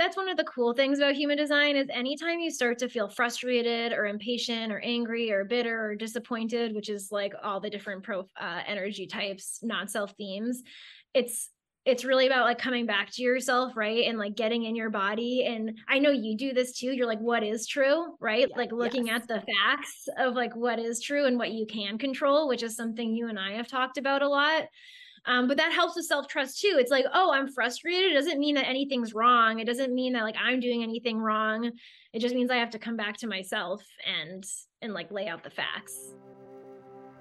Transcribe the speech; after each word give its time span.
that's 0.00 0.16
one 0.16 0.28
of 0.28 0.36
the 0.36 0.44
cool 0.44 0.72
things 0.72 0.98
about 0.98 1.14
human 1.14 1.36
design 1.36 1.76
is 1.76 1.88
anytime 1.92 2.40
you 2.40 2.50
start 2.50 2.78
to 2.78 2.88
feel 2.88 3.08
frustrated 3.08 3.92
or 3.92 4.06
impatient 4.06 4.72
or 4.72 4.80
angry 4.80 5.30
or 5.30 5.44
bitter 5.44 5.90
or 5.90 5.94
disappointed, 5.94 6.74
which 6.74 6.88
is 6.88 7.12
like 7.12 7.34
all 7.42 7.60
the 7.60 7.70
different 7.70 8.02
pro 8.02 8.20
uh, 8.40 8.60
energy 8.66 9.06
types, 9.06 9.60
non-self 9.62 10.12
themes, 10.16 10.62
it's 11.14 11.50
it's 11.86 12.04
really 12.04 12.26
about 12.26 12.44
like 12.44 12.58
coming 12.58 12.84
back 12.84 13.10
to 13.10 13.22
yourself 13.22 13.74
right? 13.74 14.04
And 14.06 14.18
like 14.18 14.36
getting 14.36 14.64
in 14.64 14.76
your 14.76 14.90
body. 14.90 15.44
And 15.46 15.78
i 15.88 15.98
know 15.98 16.10
you 16.10 16.36
do 16.36 16.52
this 16.52 16.78
too. 16.78 16.92
You're 16.92 17.06
like 17.06 17.20
what 17.20 17.42
is 17.42 17.66
true? 17.66 18.16
Right? 18.20 18.46
Yeah, 18.48 18.56
like 18.56 18.72
looking 18.72 19.06
yes. 19.06 19.22
at 19.22 19.28
the 19.28 19.42
facts 19.52 20.08
of 20.18 20.34
like 20.34 20.54
what 20.56 20.78
is 20.78 21.00
true 21.00 21.26
and 21.26 21.38
what 21.38 21.52
you 21.52 21.66
can 21.66 21.98
control 21.98 22.48
which 22.48 22.62
is 22.62 22.76
something 22.76 23.14
you 23.14 23.28
and 23.28 23.38
i 23.38 23.52
have 23.52 23.68
talked 23.68 23.98
about 23.98 24.22
a 24.22 24.28
lot 24.28 24.64
um, 25.26 25.48
but 25.48 25.56
that 25.56 25.72
helps 25.72 25.96
with 25.96 26.06
self-trust 26.06 26.60
too. 26.60 26.76
It's 26.78 26.90
like 26.90 27.04
oh 27.12 27.32
i'm 27.32 27.48
frustrated. 27.48 28.12
It 28.12 28.14
doesn't 28.14 28.38
mean 28.38 28.54
that 28.56 28.68
anything's 28.68 29.14
wrong. 29.14 29.58
It 29.58 29.66
doesn't 29.66 29.94
mean 29.94 30.12
that 30.14 30.22
like 30.22 30.36
i'm 30.40 30.60
doing 30.60 30.82
anything 30.82 31.18
wrong. 31.18 31.70
It 32.12 32.20
just 32.20 32.34
means 32.34 32.50
i 32.50 32.56
have 32.56 32.70
to 32.70 32.78
come 32.78 32.96
back 32.96 33.16
to 33.18 33.26
myself 33.26 33.82
and 34.06 34.44
and 34.82 34.92
like 34.94 35.10
lay 35.10 35.28
out 35.28 35.42
the 35.42 35.50
facts 35.50 36.14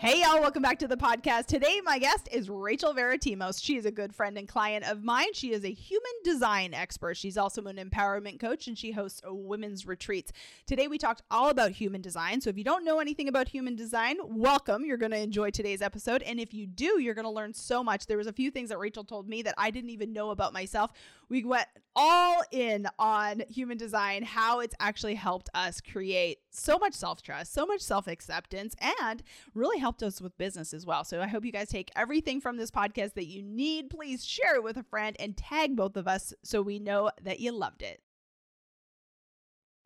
Hey, 0.00 0.20
y'all, 0.22 0.40
welcome 0.40 0.62
back 0.62 0.78
to 0.78 0.86
the 0.86 0.96
podcast. 0.96 1.46
Today, 1.46 1.80
my 1.82 1.98
guest 1.98 2.28
is 2.30 2.48
Rachel 2.48 2.94
Varitimos. 2.94 3.60
She 3.60 3.76
is 3.76 3.84
a 3.84 3.90
good 3.90 4.14
friend 4.14 4.38
and 4.38 4.46
client 4.46 4.88
of 4.88 5.02
mine. 5.02 5.34
She 5.34 5.52
is 5.52 5.64
a 5.64 5.72
human 5.72 6.12
design 6.22 6.72
expert. 6.72 7.16
She's 7.16 7.36
also 7.36 7.64
an 7.64 7.78
empowerment 7.78 8.38
coach 8.38 8.68
and 8.68 8.78
she 8.78 8.92
hosts 8.92 9.20
women's 9.26 9.88
retreats. 9.88 10.30
Today, 10.68 10.86
we 10.86 10.98
talked 10.98 11.22
all 11.32 11.50
about 11.50 11.72
human 11.72 12.00
design. 12.00 12.40
So, 12.40 12.48
if 12.48 12.56
you 12.56 12.62
don't 12.62 12.84
know 12.84 13.00
anything 13.00 13.26
about 13.26 13.48
human 13.48 13.74
design, 13.74 14.18
welcome. 14.22 14.84
You're 14.84 14.98
going 14.98 15.10
to 15.10 15.18
enjoy 15.18 15.50
today's 15.50 15.82
episode. 15.82 16.22
And 16.22 16.38
if 16.38 16.54
you 16.54 16.68
do, 16.68 17.00
you're 17.00 17.14
going 17.14 17.24
to 17.24 17.32
learn 17.32 17.52
so 17.52 17.82
much. 17.82 18.06
There 18.06 18.18
was 18.18 18.28
a 18.28 18.32
few 18.32 18.52
things 18.52 18.68
that 18.68 18.78
Rachel 18.78 19.02
told 19.02 19.28
me 19.28 19.42
that 19.42 19.56
I 19.58 19.72
didn't 19.72 19.90
even 19.90 20.12
know 20.12 20.30
about 20.30 20.52
myself. 20.52 20.92
We 21.28 21.42
went 21.42 21.66
all 21.96 22.44
in 22.52 22.86
on 23.00 23.42
human 23.48 23.76
design, 23.76 24.22
how 24.22 24.60
it's 24.60 24.76
actually 24.78 25.16
helped 25.16 25.50
us 25.54 25.80
create 25.80 26.38
so 26.58 26.78
much 26.78 26.94
self 26.94 27.22
trust, 27.22 27.52
so 27.52 27.66
much 27.66 27.80
self 27.80 28.06
acceptance, 28.06 28.74
and 29.00 29.22
really 29.54 29.78
helped 29.78 30.02
us 30.02 30.20
with 30.20 30.36
business 30.38 30.74
as 30.74 30.86
well. 30.86 31.04
So 31.04 31.20
I 31.20 31.26
hope 31.26 31.44
you 31.44 31.52
guys 31.52 31.68
take 31.68 31.90
everything 31.96 32.40
from 32.40 32.56
this 32.56 32.70
podcast 32.70 33.14
that 33.14 33.26
you 33.26 33.42
need. 33.42 33.90
Please 33.90 34.24
share 34.24 34.56
it 34.56 34.62
with 34.62 34.76
a 34.76 34.82
friend 34.82 35.16
and 35.18 35.36
tag 35.36 35.76
both 35.76 35.96
of 35.96 36.08
us 36.08 36.32
so 36.42 36.62
we 36.62 36.78
know 36.78 37.10
that 37.22 37.40
you 37.40 37.52
loved 37.52 37.82
it. 37.82 38.00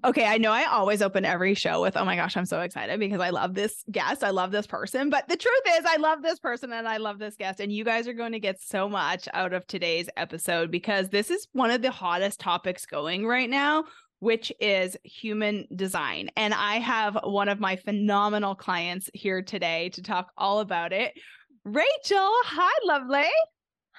Okay, 0.05 0.27
I 0.27 0.39
know 0.39 0.51
I 0.51 0.65
always 0.65 1.01
open 1.01 1.25
every 1.25 1.55
show 1.55 1.81
with, 1.81 1.97
oh 1.97 2.05
my 2.05 2.17
gosh, 2.17 2.37
I'm 2.37 2.45
so 2.45 2.61
excited 2.61 2.99
because 2.99 3.21
I 3.21 3.31
love 3.31 3.55
this 3.55 3.85
guest. 3.89 4.25
I 4.25 4.31
love 4.31 4.51
this 4.51 4.67
person. 4.67 5.11
But 5.11 5.29
the 5.29 5.37
truth 5.37 5.63
is, 5.79 5.85
I 5.87 5.97
love 5.97 6.23
this 6.23 6.41
person 6.41 6.73
and 6.73 6.89
I 6.89 6.97
love 6.97 7.21
this 7.21 7.37
guest. 7.37 7.61
And 7.61 7.73
you 7.73 7.85
guys 7.85 8.09
are 8.09 8.13
going 8.13 8.33
to 8.33 8.41
get 8.41 8.61
so 8.61 8.89
much 8.89 9.29
out 9.33 9.53
of 9.53 9.65
today's 9.69 10.09
episode 10.17 10.73
because 10.73 11.11
this 11.11 11.31
is 11.31 11.47
one 11.53 11.71
of 11.71 11.83
the 11.83 11.93
hottest 11.93 12.41
topics 12.41 12.85
going 12.85 13.29
right 13.29 13.49
now, 13.49 13.85
which 14.23 14.53
is 14.61 14.97
human 15.03 15.67
design. 15.75 16.31
And 16.37 16.55
I 16.55 16.77
have 16.77 17.19
one 17.25 17.49
of 17.49 17.59
my 17.59 17.75
phenomenal 17.75 18.55
clients 18.55 19.11
here 19.15 19.43
today 19.43 19.89
to 19.95 20.03
talk 20.03 20.31
all 20.39 20.61
about 20.61 20.93
it. 20.93 21.13
Rachel, 21.65 22.31
hi, 22.45 22.71
lovely. 22.85 23.29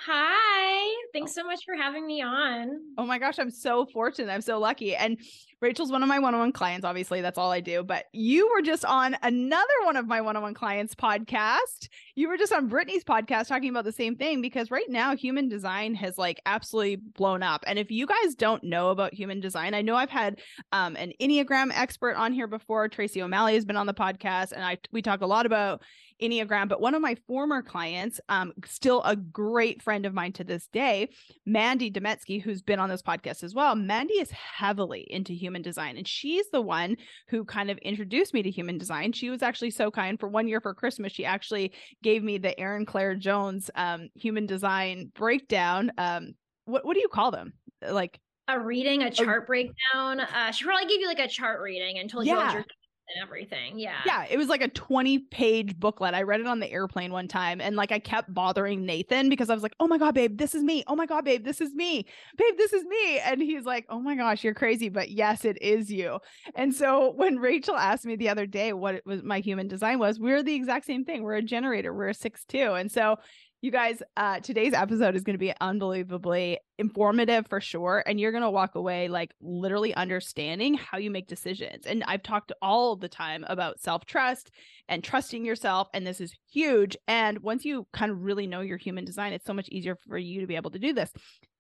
Hi. 0.06 0.96
Thanks 1.12 1.34
oh. 1.34 1.42
so 1.42 1.44
much 1.46 1.66
for 1.66 1.76
having 1.76 2.08
me 2.08 2.22
on. 2.22 2.70
Oh 2.98 3.06
my 3.06 3.20
gosh, 3.20 3.38
I'm 3.38 3.52
so 3.52 3.86
fortunate. 3.86 4.32
I'm 4.32 4.40
so 4.40 4.60
lucky. 4.60 4.96
And 4.96 5.20
Rachel's 5.64 5.92
one 5.92 6.04
of 6.04 6.10
my 6.10 6.20
one 6.20 6.34
on 6.34 6.42
one 6.42 6.52
clients. 6.52 6.86
Obviously, 6.86 7.22
that's 7.22 7.38
all 7.38 7.50
I 7.50 7.62
do. 7.62 7.84
But 7.84 8.06
you 8.12 8.52
were 8.54 8.62
just 8.62 8.84
on 8.84 9.16
another 9.24 9.74
one 9.86 9.96
of 9.96 10.06
my 10.08 10.20
one 10.20 10.36
on 10.36 10.44
one 10.44 10.54
clients 10.54 10.94
podcast. 10.94 11.88
You 12.16 12.28
were 12.28 12.36
just 12.36 12.52
on 12.52 12.68
Brittany's 12.68 13.06
podcast 13.06 13.48
talking 13.48 13.70
about 13.70 13.86
the 13.86 13.94
same 13.94 14.18
thing 14.18 14.42
because 14.42 14.70
right 14.72 14.90
now, 14.90 15.16
human 15.16 15.48
design 15.48 15.96
has 15.96 16.18
like 16.18 16.42
absolutely 16.46 16.98
blown 16.98 17.44
up. 17.44 17.64
And 17.66 17.80
if 17.80 17.92
you 17.92 18.06
guys 18.06 18.36
don't 18.36 18.62
know 18.66 18.90
about 18.90 19.14
human 19.14 19.40
design, 19.40 19.74
I 19.74 19.82
know 19.82 19.96
I've 19.96 20.10
had 20.10 20.42
um, 20.74 20.98
an 20.98 21.14
Enneagram 21.22 21.72
expert 21.74 22.16
on 22.16 22.34
here 22.34 22.48
before. 22.48 22.90
Tracy 22.90 23.22
O'Malley 23.22 23.54
has 23.54 23.64
been 23.64 23.78
on 23.78 23.88
the 23.88 23.94
podcast, 23.94 24.52
and 24.52 24.66
I 24.66 24.78
we 24.92 25.02
talk 25.02 25.22
a 25.22 25.26
lot 25.26 25.46
about 25.46 25.82
Enneagram, 26.24 26.70
but 26.70 26.82
one 26.82 26.96
of 26.96 27.02
my 27.02 27.16
former 27.28 27.62
clients, 27.62 28.20
um, 28.30 28.54
still 28.66 29.04
a 29.04 29.16
great 29.16 29.82
friend 29.82 30.06
of 30.06 30.14
mine 30.14 30.32
to 30.34 30.44
this 30.44 30.68
day, 30.68 31.10
Mandy 31.46 31.92
Demetsky, 31.92 32.42
who's 32.42 32.62
been 32.62 32.80
on 32.80 32.90
this 32.90 33.02
podcast 33.02 33.44
as 33.44 33.54
well. 33.54 33.76
Mandy 33.76 34.16
is 34.16 34.32
heavily 34.32 35.06
into 35.10 35.34
human 35.34 35.62
design, 35.62 35.98
and 35.98 36.08
she's 36.08 36.50
the 36.52 36.62
one 36.62 36.96
who 37.28 37.44
kind 37.44 37.70
of 37.70 37.78
introduced 37.80 38.34
me 38.34 38.42
to 38.44 38.50
human 38.50 38.78
design. 38.78 39.12
She 39.12 39.30
was 39.30 39.44
actually 39.44 39.72
so 39.72 39.92
kind. 39.92 40.20
For 40.20 40.30
one 40.30 40.48
year 40.48 40.62
for 40.62 40.74
Christmas, 40.74 41.12
she 41.12 41.26
actually 41.26 41.74
gave 42.02 42.24
me 42.24 42.38
the 42.38 42.58
Erin 42.60 42.86
Claire 42.86 43.16
Jones 43.16 43.70
um, 43.76 44.10
human 44.16 44.46
design 44.46 45.12
breakdown. 45.16 45.92
Um, 45.98 46.34
what 46.66 46.86
what 46.86 46.94
do 46.94 47.02
you 47.02 47.10
call 47.10 47.32
them? 47.32 47.54
Like 47.88 48.20
a 48.48 48.60
reading, 48.60 49.04
a 49.04 49.12
chart 49.12 49.48
breakdown. 49.48 50.20
Uh, 50.20 50.52
she 50.52 50.66
probably 50.66 50.88
gave 50.88 51.00
you 51.00 51.08
like 51.08 51.20
a 51.20 51.28
chart 51.28 51.62
reading 51.62 52.00
and 52.00 52.10
told 52.10 52.26
yeah. 52.26 52.34
you 52.34 52.40
what 52.40 52.54
your 52.54 52.66
and 53.10 53.24
everything. 53.24 53.78
Yeah. 53.78 54.00
Yeah. 54.06 54.26
It 54.30 54.38
was 54.38 54.48
like 54.48 54.62
a 54.62 54.68
20 54.68 55.20
page 55.20 55.78
booklet. 55.80 56.14
I 56.14 56.24
read 56.24 56.40
it 56.40 56.48
on 56.48 56.60
the 56.60 56.72
airplane 56.72 57.12
one 57.12 57.28
time 57.28 57.62
and 57.62 57.76
like 57.76 57.92
I 57.92 58.00
kept 58.00 58.34
bothering 58.34 58.86
Nathan 58.86 59.30
because 59.30 59.50
I 59.50 59.54
was 59.54 59.64
like, 59.64 59.76
oh 59.80 59.88
my 59.88 59.98
God, 59.98 60.16
babe, 60.16 60.38
this 60.38 60.56
is 60.56 60.64
me. 60.64 60.84
Oh 60.88 60.96
my 60.96 61.06
God, 61.06 61.26
babe, 61.26 61.44
this 61.44 61.62
is 61.62 61.74
me. 61.74 62.06
Babe, 62.38 62.54
this 62.58 62.74
is 62.74 62.84
me. 62.86 63.20
And 63.20 63.42
he's 63.42 63.66
like, 63.66 63.86
oh 63.90 64.00
my 64.00 64.16
gosh, 64.16 64.44
you're 64.44 64.54
crazy. 64.54 64.90
But 64.90 65.12
yes, 65.12 65.46
it 65.46 65.62
is 65.62 65.92
you. 65.92 66.20
And 66.56 66.74
so 66.74 67.14
when 67.16 67.38
Rachel 67.38 67.76
asked 67.76 68.06
me 68.06 68.16
the 68.16 68.30
other 68.30 68.46
day 68.46 68.74
what 68.74 68.96
it 68.96 69.06
was 69.06 69.24
my 69.24 69.40
human 69.40 69.68
design 69.68 70.00
was, 70.00 70.20
we're 70.20 70.44
the 70.44 70.56
exact 70.56 70.86
same 70.86 71.04
thing. 71.06 71.24
We're 71.24 71.36
a 71.36 71.42
generator, 71.42 71.94
we're 71.94 72.10
a 72.10 72.14
six 72.14 72.46
two. 72.46 72.74
And 72.74 72.92
so 72.92 73.18
you 73.64 73.72
guys, 73.72 74.04
uh, 74.18 74.42
today's 74.42 74.74
episode 74.74 75.16
is 75.16 75.24
going 75.24 75.36
to 75.36 75.40
be 75.40 75.54
unbelievably 75.62 76.60
informative 76.80 77.48
for 77.48 77.62
sure. 77.62 78.04
And 78.06 78.20
you're 78.20 78.34
going 78.34 78.44
to 78.44 78.50
walk 78.50 78.76
away 78.76 79.08
like 79.08 79.34
literally 79.40 79.96
understanding 79.96 80.74
how 80.74 80.98
you 80.98 81.10
make 81.10 81.28
decisions. 81.28 81.86
And 81.86 82.04
I've 82.06 82.24
talked 82.24 82.52
all 82.62 82.98
the 82.98 83.08
time 83.08 83.46
about 83.48 83.80
self 83.80 84.06
trust 84.06 84.52
and 84.90 85.02
trusting 85.02 85.46
yourself. 85.46 85.88
And 85.94 86.06
this 86.06 86.20
is 86.20 86.36
huge. 86.52 86.98
And 87.08 87.40
once 87.40 87.64
you 87.64 87.88
kind 87.94 88.12
of 88.12 88.20
really 88.20 88.48
know 88.48 88.60
your 88.60 88.76
human 88.76 89.06
design, 89.06 89.32
it's 89.32 89.46
so 89.46 89.54
much 89.54 89.70
easier 89.70 89.96
for 90.10 90.18
you 90.18 90.42
to 90.42 90.48
be 90.48 90.58
able 90.58 90.72
to 90.72 90.80
do 90.80 90.92
this. 90.92 91.14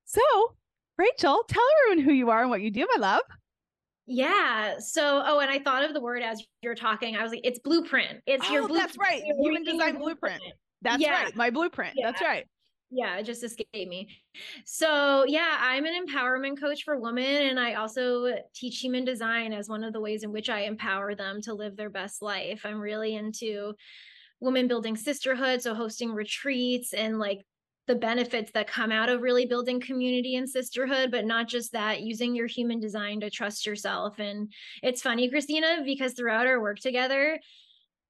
So, 0.03 0.21
Rachel, 0.97 1.45
tell 1.47 1.63
everyone 1.85 2.03
who 2.03 2.11
you 2.11 2.29
are 2.31 2.41
and 2.41 2.49
what 2.49 2.61
you 2.61 2.69
do, 2.69 2.85
my 2.97 2.99
love. 2.99 3.21
Yeah. 4.07 4.73
So, 4.79 5.23
oh, 5.25 5.39
and 5.39 5.49
I 5.49 5.59
thought 5.59 5.85
of 5.85 5.93
the 5.93 6.01
word 6.01 6.21
as 6.21 6.43
you're 6.61 6.75
talking. 6.75 7.15
I 7.15 7.23
was 7.23 7.31
like, 7.31 7.45
it's 7.45 7.59
blueprint. 7.59 8.19
It's 8.27 8.45
oh, 8.49 8.51
your 8.51 8.67
blueprint. 8.67 8.87
That's 8.89 8.97
right. 8.97 9.23
Human 9.39 9.63
design 9.63 9.95
blueprint. 9.95 10.19
blueprint. 10.19 10.53
That's 10.83 11.01
yeah. 11.01 11.23
right. 11.23 11.35
My 11.35 11.49
blueprint. 11.49 11.93
Yeah. 11.95 12.11
That's 12.11 12.21
right. 12.21 12.45
Yeah, 12.95 13.17
it 13.17 13.23
just 13.23 13.43
escaped 13.43 13.73
me. 13.73 14.07
So, 14.65 15.25
yeah, 15.27 15.57
I'm 15.59 15.85
an 15.85 16.05
empowerment 16.05 16.59
coach 16.59 16.83
for 16.83 16.99
women, 16.99 17.47
and 17.47 17.59
I 17.59 17.73
also 17.73 18.35
teach 18.53 18.79
human 18.79 19.03
design 19.03 19.51
as 19.51 19.67
one 19.67 19.83
of 19.83 19.93
the 19.93 19.99
ways 19.99 20.21
in 20.21 20.31
which 20.31 20.47
I 20.47 20.61
empower 20.61 21.15
them 21.15 21.41
to 21.41 21.55
live 21.55 21.75
their 21.75 21.89
best 21.89 22.21
life. 22.21 22.61
I'm 22.63 22.79
really 22.79 23.15
into 23.15 23.73
women 24.39 24.67
building 24.67 24.95
sisterhood, 24.95 25.63
so 25.63 25.73
hosting 25.73 26.11
retreats 26.11 26.93
and 26.93 27.17
like 27.17 27.41
the 27.87 27.95
benefits 27.95 28.51
that 28.53 28.67
come 28.67 28.91
out 28.91 29.09
of 29.09 29.21
really 29.21 29.47
building 29.47 29.81
community 29.81 30.35
and 30.35 30.47
sisterhood, 30.47 31.09
but 31.09 31.25
not 31.25 31.47
just 31.47 31.71
that, 31.71 32.01
using 32.01 32.35
your 32.35 32.47
human 32.47 32.79
design 32.79 33.19
to 33.21 33.29
trust 33.29 33.65
yourself. 33.65 34.19
And 34.19 34.53
it's 34.83 35.01
funny, 35.01 35.29
Christina, 35.29 35.81
because 35.83 36.13
throughout 36.13 36.47
our 36.47 36.61
work 36.61 36.77
together, 36.79 37.39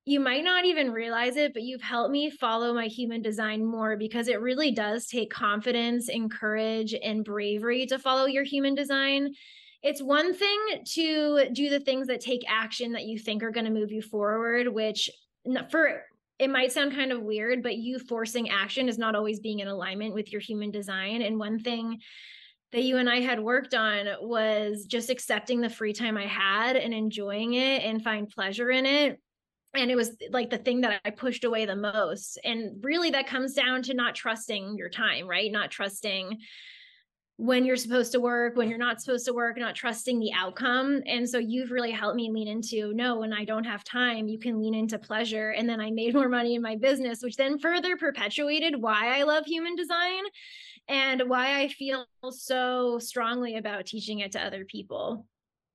you 0.06 0.20
might 0.20 0.44
not 0.44 0.66
even 0.66 0.92
realize 0.92 1.38
it, 1.38 1.54
but 1.54 1.64
you've 1.64 1.82
helped 1.82 2.12
me 2.12 2.30
follow 2.30 2.74
my 2.74 2.88
human 2.88 3.22
design 3.22 3.64
more 3.64 3.96
because 3.96 4.28
it 4.28 4.42
really 4.42 4.72
does 4.72 5.08
take 5.08 5.32
confidence 5.32 6.10
and 6.10 6.30
courage 6.30 6.94
and 6.94 7.24
bravery 7.24 7.86
to 7.86 7.98
follow 7.98 8.26
your 8.26 8.44
human 8.44 8.76
design. 8.76 9.34
It's 9.82 10.02
one 10.02 10.34
thing 10.34 10.60
to 10.96 11.50
do 11.54 11.70
the 11.70 11.80
things 11.80 12.08
that 12.08 12.20
take 12.20 12.44
action 12.50 12.94
that 12.94 13.06
you 13.06 13.18
think 13.18 13.44
are 13.44 13.52
going 13.52 13.66
to 13.66 13.72
move 13.72 13.92
you 13.92 14.02
forward, 14.02 14.68
which 14.68 15.10
for 15.70 16.02
it 16.40 16.50
might 16.50 16.74
sound 16.74 16.94
kind 16.94 17.14
of 17.14 17.22
weird, 17.22 17.64
but 17.64 17.78
you 17.78 18.00
forcing 18.00 18.50
action 18.50 18.90
is 18.90 18.98
not 18.98 19.16
always 19.16 19.40
being 19.40 19.60
in 19.60 19.68
alignment 19.70 20.14
with 20.14 20.32
your 20.34 20.42
human 20.42 20.72
design. 20.72 21.22
And 21.22 21.40
one 21.40 21.60
thing 21.60 22.00
that 22.74 22.84
you 22.84 22.98
and 22.98 23.10
I 23.10 23.22
had 23.22 23.40
worked 23.40 23.74
on 23.74 24.08
was 24.20 24.86
just 24.86 25.10
accepting 25.10 25.62
the 25.62 25.70
free 25.70 25.94
time 25.94 26.18
I 26.18 26.26
had 26.26 26.76
and 26.76 26.94
enjoying 26.94 27.54
it 27.54 27.84
and 27.84 28.04
find 28.04 28.28
pleasure 28.28 28.70
in 28.72 28.86
it 28.86 29.20
and 29.74 29.90
it 29.90 29.96
was 29.96 30.16
like 30.30 30.50
the 30.50 30.58
thing 30.58 30.82
that 30.82 31.02
I 31.04 31.10
pushed 31.10 31.44
away 31.44 31.66
the 31.66 31.76
most. 31.76 32.40
And 32.44 32.84
really, 32.84 33.10
that 33.12 33.28
comes 33.28 33.54
down 33.54 33.82
to 33.84 33.94
not 33.94 34.16
trusting 34.16 34.78
your 34.78 34.90
time, 34.90 35.28
right? 35.28 35.52
Not 35.52 35.72
trusting 35.72 36.40
when 37.38 37.66
you're 37.66 37.76
supposed 37.76 38.12
to 38.12 38.20
work, 38.20 38.56
when 38.56 38.70
you're 38.70 38.78
not 38.78 39.02
supposed 39.02 39.26
to 39.26 39.34
work, 39.34 39.58
not 39.58 39.76
trusting 39.76 40.20
the 40.20 40.32
outcome. 40.34 41.02
And 41.08 41.28
so 41.28 41.40
you've 41.40 41.72
really 41.72 41.92
helped 41.92 42.16
me 42.16 42.30
lean 42.32 42.48
into 42.48 42.94
no, 42.94 43.18
when 43.18 43.34
I 43.34 43.44
don't 43.44 43.64
have 43.64 43.84
time, 43.84 44.28
you 44.28 44.38
can 44.38 44.62
lean 44.62 44.76
into 44.76 45.00
pleasure. 45.00 45.50
And 45.50 45.68
then 45.68 45.82
I 45.82 45.90
made 45.90 46.14
more 46.14 46.30
money 46.30 46.54
in 46.54 46.62
my 46.62 46.76
business, 46.76 47.24
which 47.24 47.36
then 47.36 47.58
further 47.58 47.98
perpetuated 47.98 48.80
why 48.80 49.18
I 49.18 49.24
love 49.24 49.46
human 49.46 49.76
design 49.76 50.24
and 50.88 51.24
why 51.28 51.60
I 51.60 51.70
feel 51.70 52.06
so 52.30 53.00
strongly 53.00 53.58
about 53.58 53.88
teaching 53.88 54.20
it 54.20 54.34
to 54.34 54.42
other 54.42 54.66
people. 54.66 55.26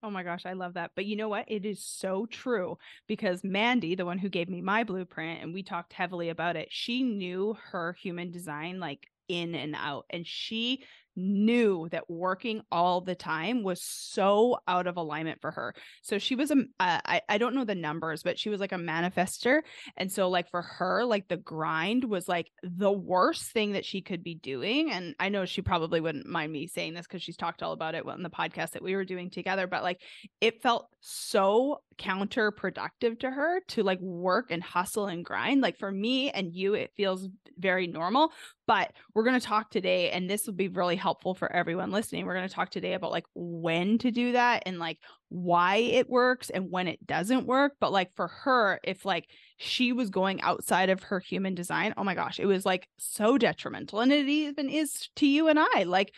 Oh 0.02 0.10
my 0.10 0.22
gosh, 0.22 0.46
I 0.46 0.52
love 0.52 0.74
that. 0.74 0.92
But 0.94 1.06
you 1.06 1.16
know 1.16 1.28
what? 1.28 1.44
It 1.48 1.64
is 1.66 1.82
so 1.82 2.26
true 2.26 2.78
because 3.08 3.42
Mandy, 3.42 3.96
the 3.96 4.04
one 4.06 4.18
who 4.18 4.28
gave 4.28 4.48
me 4.48 4.60
my 4.60 4.84
blueprint, 4.84 5.42
and 5.42 5.52
we 5.52 5.62
talked 5.62 5.92
heavily 5.92 6.28
about 6.28 6.56
it, 6.56 6.68
she 6.70 7.02
knew 7.02 7.56
her 7.72 7.94
human 7.94 8.30
design 8.30 8.78
like 8.78 9.08
in 9.28 9.54
and 9.56 9.74
out. 9.74 10.06
And 10.10 10.24
she 10.26 10.84
knew 11.18 11.88
that 11.90 12.08
working 12.08 12.62
all 12.70 13.00
the 13.00 13.14
time 13.14 13.62
was 13.62 13.82
so 13.82 14.58
out 14.66 14.86
of 14.86 14.96
alignment 14.96 15.40
for 15.40 15.50
her. 15.50 15.74
So 16.02 16.18
she 16.18 16.34
was 16.34 16.50
a 16.50 16.58
uh, 16.80 17.00
I, 17.04 17.20
I 17.28 17.38
don't 17.38 17.54
know 17.54 17.64
the 17.64 17.74
numbers, 17.74 18.22
but 18.22 18.38
she 18.38 18.48
was 18.48 18.60
like 18.60 18.72
a 18.72 18.76
manifester. 18.76 19.60
And 19.96 20.10
so 20.10 20.28
like 20.28 20.50
for 20.50 20.62
her, 20.62 21.04
like 21.04 21.28
the 21.28 21.36
grind 21.36 22.04
was 22.04 22.28
like 22.28 22.50
the 22.62 22.92
worst 22.92 23.52
thing 23.52 23.72
that 23.72 23.84
she 23.84 24.00
could 24.00 24.22
be 24.22 24.36
doing. 24.36 24.90
And 24.90 25.14
I 25.18 25.28
know 25.28 25.44
she 25.44 25.62
probably 25.62 26.00
wouldn't 26.00 26.26
mind 26.26 26.52
me 26.52 26.66
saying 26.66 26.94
this 26.94 27.06
because 27.06 27.22
she's 27.22 27.36
talked 27.36 27.62
all 27.62 27.72
about 27.72 27.94
it 27.94 28.06
on 28.06 28.22
the 28.22 28.30
podcast 28.30 28.70
that 28.70 28.82
we 28.82 28.94
were 28.94 29.04
doing 29.04 29.30
together, 29.30 29.66
but 29.66 29.82
like 29.82 30.00
it 30.40 30.62
felt 30.62 30.88
so 31.00 31.80
counterproductive 31.98 33.20
to 33.20 33.30
her 33.30 33.60
to 33.68 33.82
like 33.82 34.00
work 34.00 34.50
and 34.50 34.62
hustle 34.62 35.06
and 35.06 35.24
grind. 35.24 35.60
Like 35.60 35.76
for 35.76 35.90
me 35.90 36.30
and 36.30 36.54
you, 36.54 36.74
it 36.74 36.92
feels 36.96 37.28
very 37.58 37.86
normal. 37.86 38.32
But 38.66 38.92
we're 39.14 39.24
going 39.24 39.40
to 39.40 39.46
talk 39.46 39.70
today, 39.70 40.10
and 40.10 40.28
this 40.28 40.46
will 40.46 40.54
be 40.54 40.68
really 40.68 40.96
helpful 40.96 41.34
for 41.34 41.50
everyone 41.50 41.90
listening. 41.90 42.26
We're 42.26 42.34
going 42.34 42.48
to 42.48 42.54
talk 42.54 42.70
today 42.70 42.92
about 42.92 43.12
like 43.12 43.24
when 43.34 43.98
to 43.98 44.10
do 44.10 44.32
that 44.32 44.62
and 44.66 44.78
like 44.78 44.98
why 45.30 45.76
it 45.76 46.08
works 46.08 46.50
and 46.50 46.70
when 46.70 46.86
it 46.86 47.06
doesn't 47.06 47.46
work. 47.46 47.72
But 47.80 47.92
like 47.92 48.14
for 48.14 48.28
her, 48.28 48.78
if 48.84 49.04
like 49.04 49.28
she 49.56 49.92
was 49.92 50.10
going 50.10 50.40
outside 50.42 50.90
of 50.90 51.04
her 51.04 51.18
human 51.18 51.54
design, 51.54 51.94
oh 51.96 52.04
my 52.04 52.14
gosh, 52.14 52.38
it 52.38 52.46
was 52.46 52.66
like 52.66 52.88
so 52.98 53.38
detrimental. 53.38 54.00
And 54.00 54.12
it 54.12 54.28
even 54.28 54.68
is 54.68 55.08
to 55.16 55.26
you 55.26 55.48
and 55.48 55.58
I. 55.58 55.84
Like, 55.84 56.12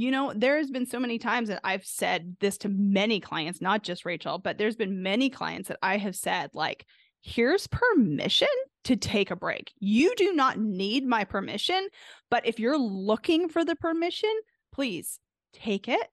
you 0.00 0.10
know, 0.10 0.32
there's 0.34 0.70
been 0.70 0.86
so 0.86 0.98
many 0.98 1.18
times 1.18 1.48
that 1.48 1.60
I've 1.64 1.84
said 1.84 2.36
this 2.40 2.58
to 2.58 2.68
many 2.68 3.20
clients, 3.20 3.60
not 3.60 3.82
just 3.82 4.04
Rachel, 4.04 4.38
but 4.38 4.58
there's 4.58 4.76
been 4.76 5.02
many 5.02 5.30
clients 5.30 5.68
that 5.68 5.78
I 5.82 5.96
have 5.96 6.16
said, 6.16 6.50
like, 6.54 6.86
here's 7.22 7.66
permission 7.66 8.48
to 8.84 8.96
take 8.96 9.30
a 9.30 9.36
break. 9.36 9.72
You 9.78 10.14
do 10.16 10.32
not 10.32 10.58
need 10.58 11.06
my 11.06 11.24
permission, 11.24 11.88
but 12.30 12.46
if 12.46 12.58
you're 12.58 12.78
looking 12.78 13.48
for 13.48 13.64
the 13.64 13.76
permission, 13.76 14.32
please 14.72 15.18
take 15.54 15.88
it. 15.88 16.06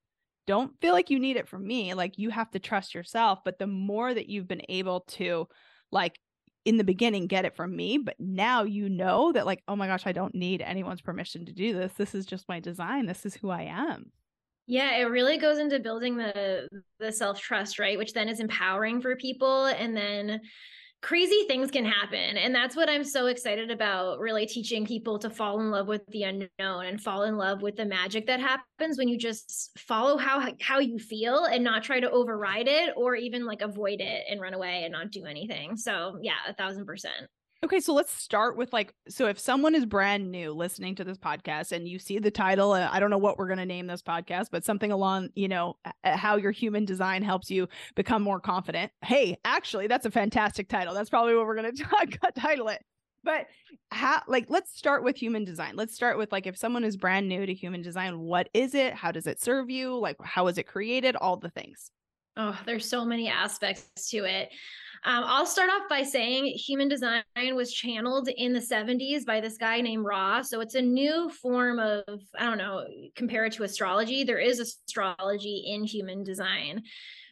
Don't 0.48 0.80
feel 0.80 0.94
like 0.94 1.10
you 1.10 1.20
need 1.20 1.38
it 1.38 1.50
from 1.50 1.68
me. 1.68 1.94
Like 1.94 2.18
you 2.18 2.30
have 2.30 2.50
to 2.52 2.60
trust 2.60 2.96
yourself. 2.96 3.40
But 3.44 3.60
the 3.60 3.68
more 3.68 4.14
that 4.14 4.30
you've 4.30 4.48
been 4.48 4.64
able 4.70 5.02
to, 5.10 5.48
like, 5.92 6.18
in 6.66 6.78
the 6.78 6.84
beginning, 6.84 7.28
get 7.28 7.46
it 7.46 7.56
from 7.56 7.76
me, 7.76 7.98
but 7.98 8.16
now 8.20 8.64
you 8.64 8.88
know 8.88 9.32
that, 9.32 9.46
like, 9.46 9.64
oh 9.68 9.76
my 9.76 9.88
gosh, 9.88 10.06
I 10.06 10.12
don't 10.12 10.36
need 10.36 10.62
anyone's 10.62 11.02
permission 11.02 11.46
to 11.46 11.54
do 11.54 11.74
this. 11.74 11.94
This 11.94 12.14
is 12.14 12.26
just 12.26 12.48
my 12.48 12.60
design. 12.60 13.06
This 13.06 13.26
is 13.26 13.36
who 13.36 13.50
I 13.50 13.64
am. 13.64 14.12
Yeah, 14.68 14.98
it 14.98 15.06
really 15.06 15.38
goes 15.38 15.58
into 15.58 15.80
building 15.80 16.18
the 16.18 16.70
the 17.00 17.12
self-trust, 17.12 17.80
right? 17.80 17.98
Which 17.98 18.14
then 18.14 18.30
is 18.30 18.40
empowering 18.40 19.02
for 19.02 19.16
people 19.16 19.66
and 19.66 19.98
then 19.98 20.40
crazy 21.02 21.46
things 21.48 21.72
can 21.72 21.86
happen. 21.86 22.38
And 22.38 22.54
that's 22.54 22.76
what 22.76 22.90
i'm 22.90 23.04
so 23.04 23.28
excited 23.28 23.72
about 23.72 24.20
really 24.20 24.46
teaching 24.46 24.86
people 24.86 25.18
to 25.20 25.30
fall 25.30 25.60
in 25.60 25.72
love 25.72 25.88
with 25.88 26.06
the 26.08 26.24
unknown 26.24 26.86
and 26.86 27.02
fall 27.02 27.24
in 27.24 27.38
love 27.38 27.62
with 27.62 27.76
the 27.76 27.86
magic 27.86 28.28
that 28.28 28.40
happens 28.40 28.98
when 28.98 29.08
you 29.08 29.18
just 29.18 29.72
follow 29.78 30.18
how 30.18 30.54
how 30.62 30.80
you 30.80 31.00
feel 31.00 31.46
and 31.46 31.64
not 31.64 31.84
try 31.84 32.00
to 32.00 32.10
override 32.10 32.68
it 32.68 32.94
or 32.96 33.16
even 33.16 33.46
like 33.46 33.62
avoid 33.62 34.00
it 34.00 34.26
and 34.30 34.40
run 34.40 34.54
away 34.54 34.84
and 34.84 34.92
not 34.92 35.12
do 35.12 35.26
anything. 35.26 35.76
So 35.76 36.18
yeah 36.22 36.38
a 36.48 36.54
thousand 36.54 36.86
percent 36.86 37.28
Okay, 37.64 37.80
so 37.80 37.94
let's 37.94 38.12
start 38.12 38.58
with 38.58 38.74
like 38.74 38.92
so 39.08 39.28
if 39.28 39.38
someone 39.38 39.76
is 39.76 39.86
brand 39.86 40.32
new 40.32 40.52
listening 40.52 40.96
to 40.96 41.04
this 41.04 41.20
podcast 41.20 41.72
and 41.72 41.88
you 41.88 42.00
see 42.00 42.18
the 42.18 42.32
title, 42.32 42.72
uh, 42.72 42.90
I 42.92 43.00
don't 43.00 43.12
know 43.12 43.20
what 43.20 43.38
we're 43.38 43.48
going 43.48 43.60
to 43.60 43.68
name 43.68 43.86
this 43.86 44.02
podcast, 44.02 44.48
but 44.52 44.66
something 44.66 44.92
along, 44.92 45.30
you 45.36 45.48
know, 45.48 45.76
how 46.04 46.38
your 46.38 46.50
human 46.50 46.86
design 46.86 47.22
helps 47.22 47.52
you 47.52 47.68
become 47.96 48.24
more 48.24 48.40
confident. 48.40 48.92
Hey, 49.04 49.38
actually, 49.46 49.86
that's 49.86 50.08
a 50.08 50.12
fantastic 50.12 50.70
title. 50.70 50.96
That's 50.96 51.12
probably 51.12 51.36
what 51.36 51.46
we're 51.46 51.56
going 51.56 51.76
to 51.76 52.18
title 52.36 52.70
it. 52.70 52.82
But 53.24 53.46
how 53.92 54.24
like 54.28 54.46
let's 54.50 54.76
start 54.76 55.04
with 55.04 55.16
human 55.16 55.46
design. 55.46 55.76
Let's 55.76 55.94
start 55.94 56.18
with 56.18 56.32
like 56.32 56.48
if 56.48 56.58
someone 56.58 56.84
is 56.84 56.98
brand 56.98 57.30
new 57.30 57.46
to 57.46 57.54
human 57.54 57.84
design, 57.84 58.22
what 58.22 58.50
is 58.56 58.74
it? 58.74 58.96
How 58.96 59.12
does 59.12 59.28
it 59.28 59.40
serve 59.40 59.70
you? 59.70 60.00
Like 60.00 60.16
how 60.24 60.48
is 60.48 60.58
it 60.58 60.66
created? 60.66 61.16
All 61.16 61.38
the 61.38 61.52
things. 61.52 61.92
Oh, 62.38 62.58
there's 62.66 62.90
so 62.90 63.06
many 63.06 63.28
aspects 63.28 64.10
to 64.10 64.26
it. 64.26 64.50
Um, 65.04 65.24
I'll 65.26 65.48
start 65.48 65.70
off 65.72 65.90
by 65.90 66.04
saying 66.04 66.46
human 66.46 66.88
design 66.88 67.24
was 67.54 67.74
channeled 67.74 68.28
in 68.28 68.54
the 68.54 68.60
70s 68.60 69.26
by 69.26 69.42
this 69.42 69.58
guy 69.58 69.82
named 69.82 70.06
Ra. 70.06 70.44
So 70.44 70.62
it's 70.62 70.76
a 70.76 70.82
new 70.82 71.30
form 71.30 71.80
of, 71.80 72.04
I 72.38 72.46
don't 72.46 72.60
know, 72.60 72.86
compare 73.16 73.46
it 73.46 73.54
to 73.54 73.64
astrology. 73.64 74.24
There 74.24 74.38
is 74.38 74.60
astrology 74.60 75.64
in 75.66 75.86
human 75.86 76.24
design, 76.24 76.84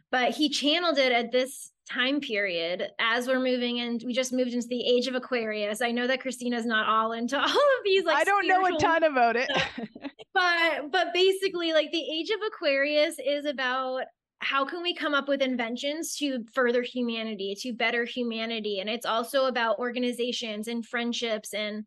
but 0.09 0.31
he 0.31 0.49
channeled 0.49 0.97
it 0.97 1.11
at 1.11 1.31
this 1.31 1.71
time 1.91 2.19
period 2.19 2.87
as 2.99 3.27
we're 3.27 3.39
moving 3.39 3.79
and 3.79 4.01
We 4.05 4.13
just 4.13 4.33
moved 4.33 4.53
into 4.53 4.67
the 4.67 4.83
age 4.87 5.07
of 5.07 5.15
Aquarius. 5.15 5.81
I 5.81 5.91
know 5.91 6.07
that 6.07 6.21
Christina's 6.21 6.65
not 6.65 6.87
all 6.87 7.11
into 7.11 7.37
all 7.39 7.45
of 7.45 7.83
these. 7.83 8.03
Like 8.03 8.17
I 8.17 8.23
don't 8.23 8.47
know 8.47 8.65
a 8.65 8.77
ton 8.79 9.03
about 9.03 9.35
it. 9.35 9.49
but 10.33 10.91
but 10.91 11.13
basically 11.13 11.73
like 11.73 11.91
the 11.91 12.01
age 12.01 12.29
of 12.29 12.39
aquarius 12.47 13.15
is 13.23 13.45
about 13.45 14.03
how 14.39 14.65
can 14.65 14.81
we 14.81 14.95
come 14.95 15.13
up 15.13 15.27
with 15.27 15.41
inventions 15.41 16.15
to 16.15 16.45
further 16.53 16.81
humanity 16.81 17.55
to 17.59 17.73
better 17.73 18.05
humanity? 18.05 18.79
And 18.79 18.89
it's 18.89 19.05
also 19.05 19.45
about 19.45 19.79
organizations 19.79 20.67
and 20.67 20.85
friendships 20.85 21.53
and 21.53 21.85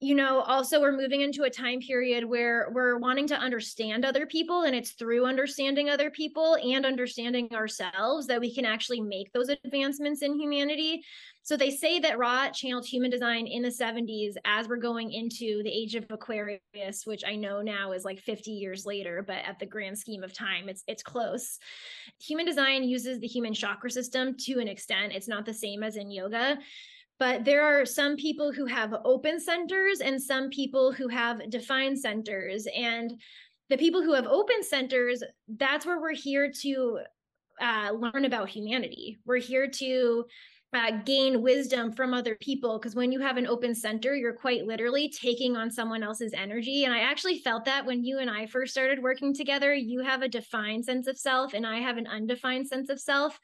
you 0.00 0.14
know 0.14 0.40
also 0.40 0.80
we're 0.80 0.96
moving 0.96 1.22
into 1.22 1.44
a 1.44 1.50
time 1.50 1.80
period 1.80 2.24
where 2.24 2.70
we're 2.72 2.98
wanting 2.98 3.26
to 3.26 3.34
understand 3.34 4.04
other 4.04 4.26
people 4.26 4.62
and 4.62 4.74
it's 4.74 4.90
through 4.90 5.24
understanding 5.24 5.88
other 5.88 6.10
people 6.10 6.58
and 6.62 6.84
understanding 6.84 7.48
ourselves 7.54 8.26
that 8.26 8.40
we 8.40 8.54
can 8.54 8.66
actually 8.66 9.00
make 9.00 9.32
those 9.32 9.48
advancements 9.48 10.20
in 10.20 10.38
humanity 10.38 11.02
so 11.46 11.56
they 11.56 11.70
say 11.70 12.00
that 12.00 12.18
Ra 12.18 12.50
channeled 12.50 12.84
human 12.84 13.08
design 13.08 13.46
in 13.46 13.62
the 13.62 13.68
70s 13.68 14.34
as 14.44 14.66
we're 14.66 14.78
going 14.78 15.12
into 15.12 15.62
the 15.62 15.70
age 15.70 15.94
of 15.94 16.04
Aquarius, 16.10 17.04
which 17.04 17.22
I 17.24 17.36
know 17.36 17.62
now 17.62 17.92
is 17.92 18.04
like 18.04 18.18
50 18.18 18.50
years 18.50 18.84
later, 18.84 19.22
but 19.24 19.36
at 19.44 19.60
the 19.60 19.64
grand 19.64 19.96
scheme 19.96 20.24
of 20.24 20.32
time, 20.32 20.68
it's 20.68 20.82
it's 20.88 21.04
close. 21.04 21.60
Human 22.20 22.46
design 22.46 22.82
uses 22.82 23.20
the 23.20 23.28
human 23.28 23.54
chakra 23.54 23.92
system 23.92 24.34
to 24.40 24.58
an 24.58 24.66
extent. 24.66 25.12
It's 25.12 25.28
not 25.28 25.46
the 25.46 25.54
same 25.54 25.84
as 25.84 25.94
in 25.94 26.10
yoga 26.10 26.58
but 27.18 27.44
there 27.44 27.62
are 27.62 27.86
some 27.86 28.16
people 28.16 28.52
who 28.52 28.66
have 28.66 28.94
open 29.04 29.40
centers 29.40 30.00
and 30.00 30.22
some 30.22 30.50
people 30.50 30.92
who 30.92 31.08
have 31.08 31.50
defined 31.50 31.98
centers. 31.98 32.66
And 32.76 33.18
the 33.70 33.78
people 33.78 34.02
who 34.02 34.12
have 34.12 34.26
open 34.26 34.62
centers 34.62 35.22
that's 35.48 35.86
where 35.86 36.00
we're 36.00 36.14
here 36.14 36.52
to 36.62 37.00
uh, 37.60 37.92
learn 37.92 38.26
about 38.26 38.50
humanity. 38.50 39.18
We're 39.24 39.38
here 39.38 39.66
to 39.66 40.24
uh, 40.74 40.90
gain 41.06 41.40
wisdom 41.40 41.90
from 41.90 42.12
other 42.12 42.34
people. 42.34 42.78
Because 42.78 42.94
when 42.94 43.10
you 43.10 43.20
have 43.20 43.38
an 43.38 43.46
open 43.46 43.74
center 43.74 44.14
you're 44.14 44.34
quite 44.34 44.66
literally 44.66 45.08
taking 45.08 45.56
on 45.56 45.70
someone 45.70 46.02
else's 46.02 46.34
energy. 46.34 46.84
And 46.84 46.92
i 46.92 47.00
actually 47.00 47.38
felt 47.38 47.64
that 47.64 47.86
when 47.86 48.04
you 48.04 48.18
and 48.18 48.28
i 48.28 48.46
first 48.46 48.72
started 48.72 49.02
working 49.02 49.32
together 49.32 49.72
you 49.72 50.00
have 50.00 50.20
a 50.20 50.28
defined 50.28 50.84
sense 50.84 51.06
of 51.06 51.18
self 51.18 51.54
and 51.54 51.66
i 51.66 51.78
have 51.78 51.96
an 51.96 52.06
undefined 52.06 52.68
sense 52.68 52.90
of 52.90 53.00
self 53.00 53.40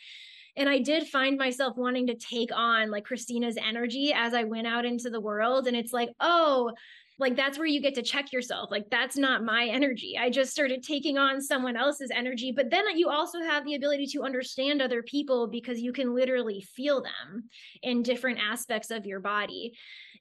and 0.56 0.68
i 0.68 0.78
did 0.78 1.08
find 1.08 1.38
myself 1.38 1.76
wanting 1.76 2.06
to 2.06 2.14
take 2.14 2.50
on 2.54 2.90
like 2.90 3.04
christina's 3.04 3.56
energy 3.56 4.12
as 4.14 4.34
i 4.34 4.44
went 4.44 4.66
out 4.66 4.84
into 4.84 5.10
the 5.10 5.20
world. 5.20 5.66
And 5.66 5.76
it's 5.76 5.92
like 5.92 6.10
oh 6.20 6.72
like 7.18 7.36
that's 7.36 7.58
where 7.58 7.66
you 7.66 7.80
get 7.80 7.94
to 7.94 8.02
check 8.02 8.32
yourself. 8.32 8.70
Like 8.70 8.90
that's 8.90 9.16
not 9.16 9.44
my 9.44 9.66
energy. 9.66 10.18
I 10.18 10.28
just 10.30 10.50
started 10.50 10.82
taking 10.82 11.18
on 11.18 11.40
someone 11.40 11.76
else's 11.76 12.10
energy. 12.10 12.52
But 12.54 12.70
then 12.70 12.84
you 12.96 13.08
also 13.08 13.40
have 13.40 13.64
the 13.64 13.74
ability 13.74 14.06
to 14.08 14.22
understand 14.22 14.82
other 14.82 15.02
people 15.02 15.46
because 15.46 15.80
you 15.80 15.92
can 15.92 16.14
literally 16.14 16.66
feel 16.74 17.02
them 17.02 17.48
in 17.82 18.02
different 18.02 18.40
aspects 18.40 18.90
of 18.90 19.06
your 19.06 19.20
body 19.20 19.72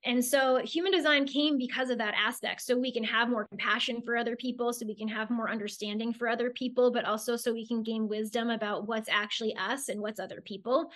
and 0.03 0.23
so 0.23 0.57
human 0.63 0.91
design 0.91 1.27
came 1.27 1.57
because 1.57 1.89
of 1.89 1.97
that 1.99 2.15
aspect. 2.17 2.61
So 2.61 2.77
we 2.77 2.91
can 2.91 3.03
have 3.03 3.29
more 3.29 3.47
compassion 3.47 4.01
for 4.01 4.17
other 4.17 4.35
people, 4.35 4.73
so 4.73 4.85
we 4.85 4.95
can 4.95 5.07
have 5.07 5.29
more 5.29 5.49
understanding 5.49 6.13
for 6.13 6.27
other 6.27 6.49
people, 6.49 6.91
but 6.91 7.05
also 7.05 7.35
so 7.35 7.53
we 7.53 7.67
can 7.67 7.83
gain 7.83 8.07
wisdom 8.07 8.49
about 8.49 8.87
what's 8.87 9.09
actually 9.09 9.55
us 9.55 9.89
and 9.89 10.01
what's 10.01 10.19
other 10.19 10.41
people. 10.41 10.91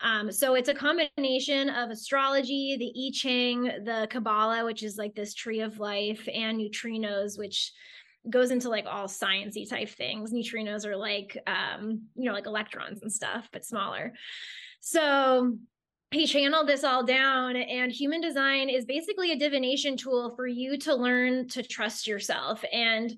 Um, 0.00 0.30
so 0.30 0.54
it's 0.54 0.68
a 0.68 0.74
combination 0.74 1.68
of 1.68 1.90
astrology, 1.90 2.76
the 2.78 2.92
I 3.06 3.10
Ching, 3.12 3.62
the 3.62 4.06
Kabbalah, 4.10 4.64
which 4.64 4.82
is 4.82 4.96
like 4.96 5.14
this 5.14 5.34
tree 5.34 5.60
of 5.60 5.80
life, 5.80 6.28
and 6.32 6.58
neutrinos, 6.58 7.38
which 7.38 7.72
goes 8.30 8.50
into 8.50 8.68
like 8.68 8.86
all 8.86 9.06
sciency 9.06 9.68
type 9.68 9.88
things. 9.88 10.32
Neutrinos 10.32 10.86
are 10.86 10.96
like 10.96 11.36
um, 11.46 12.02
you 12.14 12.24
know, 12.24 12.32
like 12.32 12.46
electrons 12.46 13.02
and 13.02 13.12
stuff, 13.12 13.48
but 13.52 13.64
smaller. 13.64 14.12
So 14.80 15.56
he 16.14 16.26
channeled 16.26 16.68
this 16.68 16.84
all 16.84 17.04
down 17.04 17.56
and 17.56 17.90
human 17.90 18.20
design 18.20 18.68
is 18.68 18.84
basically 18.84 19.32
a 19.32 19.38
divination 19.38 19.96
tool 19.96 20.34
for 20.36 20.46
you 20.46 20.78
to 20.78 20.94
learn 20.94 21.48
to 21.48 21.62
trust 21.62 22.06
yourself. 22.06 22.64
And 22.72 23.14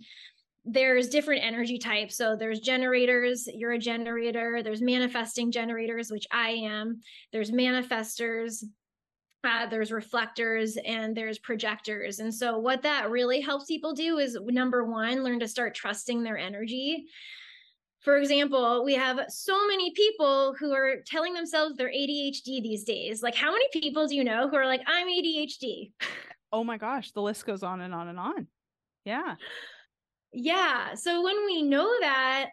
there's 0.64 1.08
different 1.08 1.44
energy 1.44 1.78
types. 1.78 2.16
So 2.16 2.34
there's 2.34 2.60
generators 2.60 3.48
you're 3.52 3.72
a 3.72 3.78
generator. 3.78 4.62
There's 4.62 4.82
manifesting 4.82 5.52
generators 5.52 6.10
which 6.10 6.26
i 6.32 6.50
am. 6.50 7.00
There's 7.32 7.52
manifestors 7.52 8.64
uh, 9.44 9.66
there's 9.66 9.92
reflectors 9.92 10.76
and 10.84 11.16
there's 11.16 11.38
projectors. 11.38 12.18
And 12.18 12.34
so 12.34 12.58
what 12.58 12.82
that 12.82 13.10
really 13.10 13.40
helps 13.40 13.66
people 13.66 13.92
do 13.92 14.18
is 14.18 14.36
number 14.46 14.84
one 14.84 15.22
learn 15.22 15.38
to 15.38 15.46
start 15.46 15.72
trusting 15.72 16.24
their 16.24 16.36
energy 16.36 17.06
for 18.06 18.18
example, 18.18 18.84
we 18.84 18.94
have 18.94 19.18
so 19.26 19.66
many 19.66 19.90
people 19.90 20.54
who 20.60 20.72
are 20.72 21.02
telling 21.04 21.34
themselves 21.34 21.76
they're 21.76 21.90
ADHD 21.90 22.62
these 22.62 22.84
days. 22.84 23.20
Like, 23.20 23.34
how 23.34 23.50
many 23.50 23.66
people 23.72 24.06
do 24.06 24.14
you 24.14 24.22
know 24.22 24.48
who 24.48 24.54
are 24.54 24.64
like, 24.64 24.82
I'm 24.86 25.08
ADHD? 25.08 25.90
Oh 26.52 26.62
my 26.62 26.78
gosh, 26.78 27.10
the 27.10 27.20
list 27.20 27.44
goes 27.44 27.64
on 27.64 27.80
and 27.80 27.92
on 27.92 28.06
and 28.06 28.20
on. 28.20 28.46
Yeah. 29.04 29.34
Yeah. 30.32 30.94
So 30.94 31.24
when 31.24 31.44
we 31.46 31.62
know 31.62 31.92
that, 32.00 32.50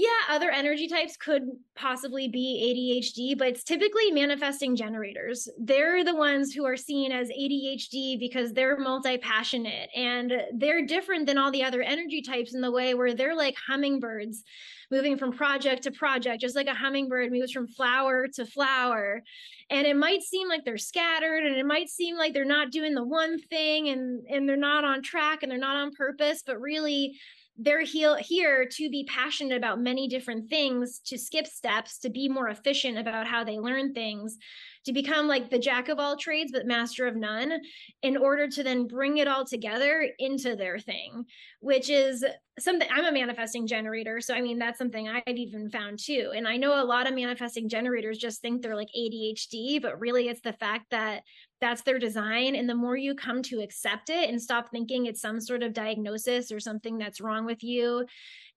yeah, 0.00 0.34
other 0.34 0.50
energy 0.50 0.88
types 0.88 1.14
could 1.18 1.42
possibly 1.76 2.26
be 2.26 3.04
ADHD, 3.04 3.36
but 3.36 3.48
it's 3.48 3.62
typically 3.62 4.10
manifesting 4.10 4.74
generators. 4.74 5.46
They're 5.58 6.02
the 6.04 6.16
ones 6.16 6.54
who 6.54 6.64
are 6.64 6.76
seen 6.76 7.12
as 7.12 7.28
ADHD 7.28 8.18
because 8.18 8.54
they're 8.54 8.78
multi 8.78 9.18
passionate 9.18 9.90
and 9.94 10.32
they're 10.54 10.86
different 10.86 11.26
than 11.26 11.36
all 11.36 11.50
the 11.50 11.64
other 11.64 11.82
energy 11.82 12.22
types 12.22 12.54
in 12.54 12.62
the 12.62 12.70
way 12.70 12.94
where 12.94 13.12
they're 13.12 13.36
like 13.36 13.56
hummingbirds 13.68 14.42
moving 14.90 15.18
from 15.18 15.32
project 15.32 15.82
to 15.82 15.90
project, 15.90 16.40
just 16.40 16.56
like 16.56 16.66
a 16.66 16.74
hummingbird 16.74 17.30
moves 17.30 17.52
from 17.52 17.68
flower 17.68 18.26
to 18.26 18.46
flower. 18.46 19.22
And 19.68 19.86
it 19.86 19.96
might 19.96 20.22
seem 20.22 20.48
like 20.48 20.64
they're 20.64 20.78
scattered 20.78 21.44
and 21.44 21.56
it 21.56 21.66
might 21.66 21.90
seem 21.90 22.16
like 22.16 22.32
they're 22.32 22.46
not 22.46 22.72
doing 22.72 22.94
the 22.94 23.04
one 23.04 23.38
thing 23.38 23.90
and, 23.90 24.26
and 24.28 24.48
they're 24.48 24.56
not 24.56 24.84
on 24.84 25.02
track 25.02 25.42
and 25.42 25.52
they're 25.52 25.58
not 25.58 25.76
on 25.76 25.92
purpose, 25.92 26.42
but 26.44 26.58
really, 26.58 27.18
they're 27.56 27.82
here 27.82 28.66
to 28.66 28.90
be 28.90 29.04
passionate 29.04 29.56
about 29.56 29.80
many 29.80 30.08
different 30.08 30.48
things, 30.48 31.00
to 31.06 31.18
skip 31.18 31.46
steps, 31.46 31.98
to 31.98 32.10
be 32.10 32.28
more 32.28 32.48
efficient 32.48 32.98
about 32.98 33.26
how 33.26 33.44
they 33.44 33.58
learn 33.58 33.92
things, 33.92 34.38
to 34.86 34.92
become 34.92 35.28
like 35.28 35.50
the 35.50 35.58
jack 35.58 35.88
of 35.88 35.98
all 35.98 36.16
trades, 36.16 36.52
but 36.52 36.66
master 36.66 37.06
of 37.06 37.16
none, 37.16 37.60
in 38.02 38.16
order 38.16 38.48
to 38.48 38.62
then 38.62 38.86
bring 38.86 39.18
it 39.18 39.28
all 39.28 39.44
together 39.44 40.08
into 40.18 40.56
their 40.56 40.78
thing, 40.78 41.24
which 41.60 41.90
is 41.90 42.24
something 42.58 42.88
I'm 42.90 43.04
a 43.04 43.12
manifesting 43.12 43.66
generator. 43.66 44.20
So, 44.20 44.34
I 44.34 44.40
mean, 44.40 44.58
that's 44.58 44.78
something 44.78 45.08
I've 45.08 45.36
even 45.36 45.70
found 45.70 45.98
too. 45.98 46.32
And 46.34 46.48
I 46.48 46.56
know 46.56 46.82
a 46.82 46.84
lot 46.84 47.06
of 47.06 47.14
manifesting 47.14 47.68
generators 47.68 48.18
just 48.18 48.40
think 48.40 48.62
they're 48.62 48.76
like 48.76 48.88
ADHD, 48.98 49.80
but 49.80 50.00
really 50.00 50.28
it's 50.28 50.42
the 50.42 50.52
fact 50.54 50.86
that 50.90 51.22
that's 51.60 51.82
their 51.82 51.98
design. 51.98 52.54
And 52.54 52.68
the 52.68 52.74
more 52.74 52.96
you 52.96 53.14
come 53.14 53.42
to 53.44 53.60
accept 53.60 54.08
it 54.08 54.30
and 54.30 54.40
stop 54.40 54.70
thinking 54.70 55.06
it's 55.06 55.20
some 55.20 55.40
sort 55.40 55.62
of 55.62 55.74
diagnosis 55.74 56.50
or 56.50 56.60
something 56.60 56.98
that's 56.98 57.20
wrong 57.20 57.44
with 57.44 57.62
you, 57.62 58.06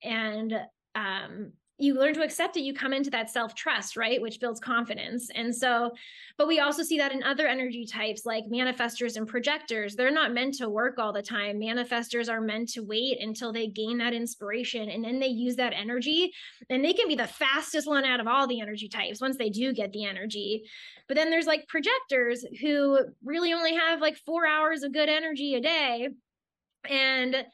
and 0.01 0.53
um, 0.95 1.53
you 1.79 1.95
learn 1.95 2.13
to 2.13 2.21
accept 2.21 2.55
it, 2.55 2.61
you 2.61 2.73
come 2.73 2.93
into 2.93 3.09
that 3.09 3.31
self 3.31 3.55
trust, 3.55 3.97
right? 3.97 4.21
Which 4.21 4.39
builds 4.39 4.59
confidence. 4.59 5.29
And 5.33 5.53
so, 5.53 5.91
but 6.37 6.47
we 6.47 6.59
also 6.59 6.83
see 6.83 6.99
that 6.99 7.11
in 7.11 7.23
other 7.23 7.47
energy 7.47 7.85
types 7.85 8.25
like 8.25 8.43
manifestors 8.45 9.17
and 9.17 9.27
projectors. 9.27 9.95
They're 9.95 10.11
not 10.11 10.33
meant 10.33 10.53
to 10.55 10.69
work 10.69 10.99
all 10.99 11.11
the 11.11 11.23
time. 11.23 11.59
Manifestors 11.59 12.29
are 12.29 12.41
meant 12.41 12.69
to 12.73 12.81
wait 12.81 13.19
until 13.19 13.51
they 13.51 13.67
gain 13.67 13.97
that 13.97 14.13
inspiration 14.13 14.89
and 14.89 15.03
then 15.03 15.19
they 15.19 15.27
use 15.27 15.55
that 15.55 15.73
energy. 15.73 16.31
And 16.69 16.85
they 16.85 16.93
can 16.93 17.07
be 17.07 17.15
the 17.15 17.27
fastest 17.27 17.87
one 17.87 18.05
out 18.05 18.19
of 18.19 18.27
all 18.27 18.47
the 18.47 18.61
energy 18.61 18.87
types 18.87 19.19
once 19.19 19.37
they 19.37 19.49
do 19.49 19.73
get 19.73 19.91
the 19.93 20.05
energy. 20.05 20.63
But 21.07 21.17
then 21.17 21.31
there's 21.31 21.47
like 21.47 21.67
projectors 21.67 22.45
who 22.61 22.99
really 23.23 23.51
only 23.51 23.75
have 23.75 23.99
like 23.99 24.17
four 24.17 24.45
hours 24.45 24.83
of 24.83 24.93
good 24.93 25.09
energy 25.09 25.55
a 25.55 25.61
day. 25.61 26.09
And 26.87 27.45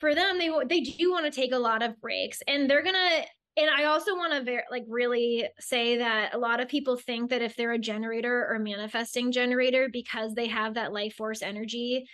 for 0.00 0.14
them 0.14 0.38
they 0.38 0.50
they 0.68 0.80
do 0.80 1.12
want 1.12 1.26
to 1.26 1.30
take 1.30 1.52
a 1.52 1.58
lot 1.58 1.82
of 1.82 2.00
breaks 2.00 2.40
and 2.48 2.68
they're 2.68 2.82
to 2.82 3.24
and 3.56 3.68
I 3.68 3.84
also 3.84 4.14
want 4.16 4.32
to 4.32 4.42
ver- 4.42 4.64
like 4.70 4.84
really 4.88 5.46
say 5.60 5.98
that 5.98 6.34
a 6.34 6.38
lot 6.38 6.60
of 6.60 6.68
people 6.68 6.96
think 6.96 7.30
that 7.30 7.42
if 7.42 7.54
they're 7.56 7.72
a 7.72 7.78
generator 7.78 8.46
or 8.50 8.58
manifesting 8.58 9.32
generator 9.32 9.88
because 9.92 10.34
they 10.34 10.46
have 10.48 10.74
that 10.74 10.92
life 10.92 11.14
force 11.14 11.42
energy 11.42 12.06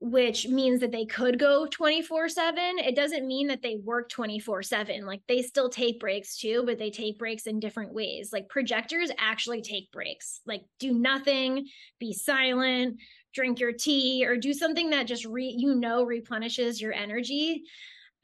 which 0.00 0.46
means 0.46 0.78
that 0.78 0.92
they 0.92 1.04
could 1.04 1.40
go 1.40 1.66
24/7 1.66 2.78
it 2.78 2.94
doesn't 2.94 3.26
mean 3.26 3.48
that 3.48 3.62
they 3.62 3.76
work 3.82 4.08
24/7 4.08 5.04
like 5.04 5.20
they 5.26 5.42
still 5.42 5.68
take 5.68 5.98
breaks 5.98 6.36
too 6.36 6.62
but 6.64 6.78
they 6.78 6.90
take 6.90 7.18
breaks 7.18 7.46
in 7.46 7.58
different 7.58 7.92
ways. 7.92 8.30
Like 8.32 8.48
projectors 8.48 9.10
actually 9.18 9.62
take 9.62 9.90
breaks 9.90 10.40
like 10.46 10.62
do 10.78 10.92
nothing 10.92 11.66
be 11.98 12.12
silent 12.12 13.00
drink 13.34 13.58
your 13.58 13.72
tea 13.72 14.24
or 14.24 14.36
do 14.36 14.52
something 14.52 14.90
that 14.90 15.06
just 15.06 15.24
re- 15.24 15.54
you 15.56 15.74
know 15.74 16.04
replenishes 16.04 16.80
your 16.80 16.92
energy 16.92 17.64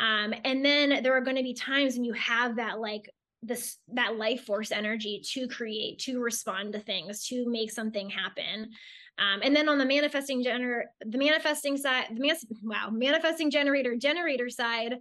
um, 0.01 0.35
and 0.45 0.65
then 0.65 1.03
there 1.03 1.17
are 1.17 1.21
going 1.21 1.37
to 1.37 1.43
be 1.43 1.55
times 1.55 1.95
when 1.95 2.05
you 2.05 2.13
have 2.15 2.57
that 2.57 2.81
like 2.81 3.11
this 3.43 3.77
that 3.93 4.17
life 4.17 4.45
force 4.45 4.73
energy 4.73 5.23
to 5.33 5.47
create 5.49 5.99
to 6.01 6.21
respond 6.21 6.73
to 6.73 6.79
things 6.79 7.27
to 7.27 7.49
make 7.49 7.71
something 7.71 8.11
happen. 8.11 8.71
Um, 9.19 9.41
and 9.43 9.55
then 9.55 9.69
on 9.69 9.79
the 9.79 9.85
manifesting 9.85 10.43
gener 10.43 10.83
the 11.01 11.19
manifesting 11.19 11.77
side 11.77 12.07
the 12.13 12.21
man- 12.21 12.37
wow 12.63 12.91
manifesting 12.91 13.51
generator 13.51 13.97
generator 13.97 14.51
side 14.51 14.97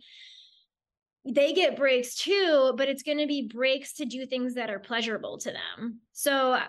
they 1.26 1.54
get 1.54 1.78
breaks 1.78 2.16
too 2.16 2.74
but 2.78 2.90
it's 2.90 3.02
going 3.02 3.18
to 3.18 3.26
be 3.26 3.48
breaks 3.48 3.94
to 3.94 4.06
do 4.06 4.26
things 4.26 4.54
that 4.54 4.70
are 4.70 4.80
pleasurable 4.80 5.40
to 5.40 5.52
them. 5.52 6.00
So 6.12 6.60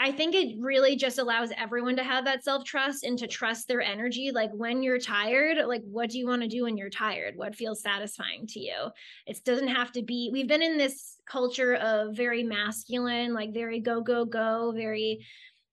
I 0.00 0.10
think 0.10 0.34
it 0.34 0.56
really 0.60 0.96
just 0.96 1.18
allows 1.18 1.50
everyone 1.56 1.96
to 1.96 2.04
have 2.04 2.24
that 2.24 2.44
self 2.44 2.64
trust 2.64 3.04
and 3.04 3.18
to 3.18 3.26
trust 3.26 3.68
their 3.68 3.80
energy. 3.80 4.32
Like 4.34 4.50
when 4.52 4.82
you're 4.82 4.98
tired, 4.98 5.58
like 5.66 5.82
what 5.84 6.10
do 6.10 6.18
you 6.18 6.26
want 6.26 6.42
to 6.42 6.48
do 6.48 6.64
when 6.64 6.76
you're 6.76 6.90
tired? 6.90 7.34
What 7.36 7.54
feels 7.54 7.82
satisfying 7.82 8.46
to 8.48 8.60
you? 8.60 8.90
It 9.26 9.38
doesn't 9.44 9.68
have 9.68 9.92
to 9.92 10.02
be, 10.02 10.30
we've 10.32 10.48
been 10.48 10.62
in 10.62 10.76
this 10.76 11.16
culture 11.26 11.76
of 11.76 12.16
very 12.16 12.42
masculine, 12.42 13.34
like 13.34 13.54
very 13.54 13.80
go, 13.80 14.00
go, 14.00 14.24
go, 14.24 14.72
very 14.74 15.24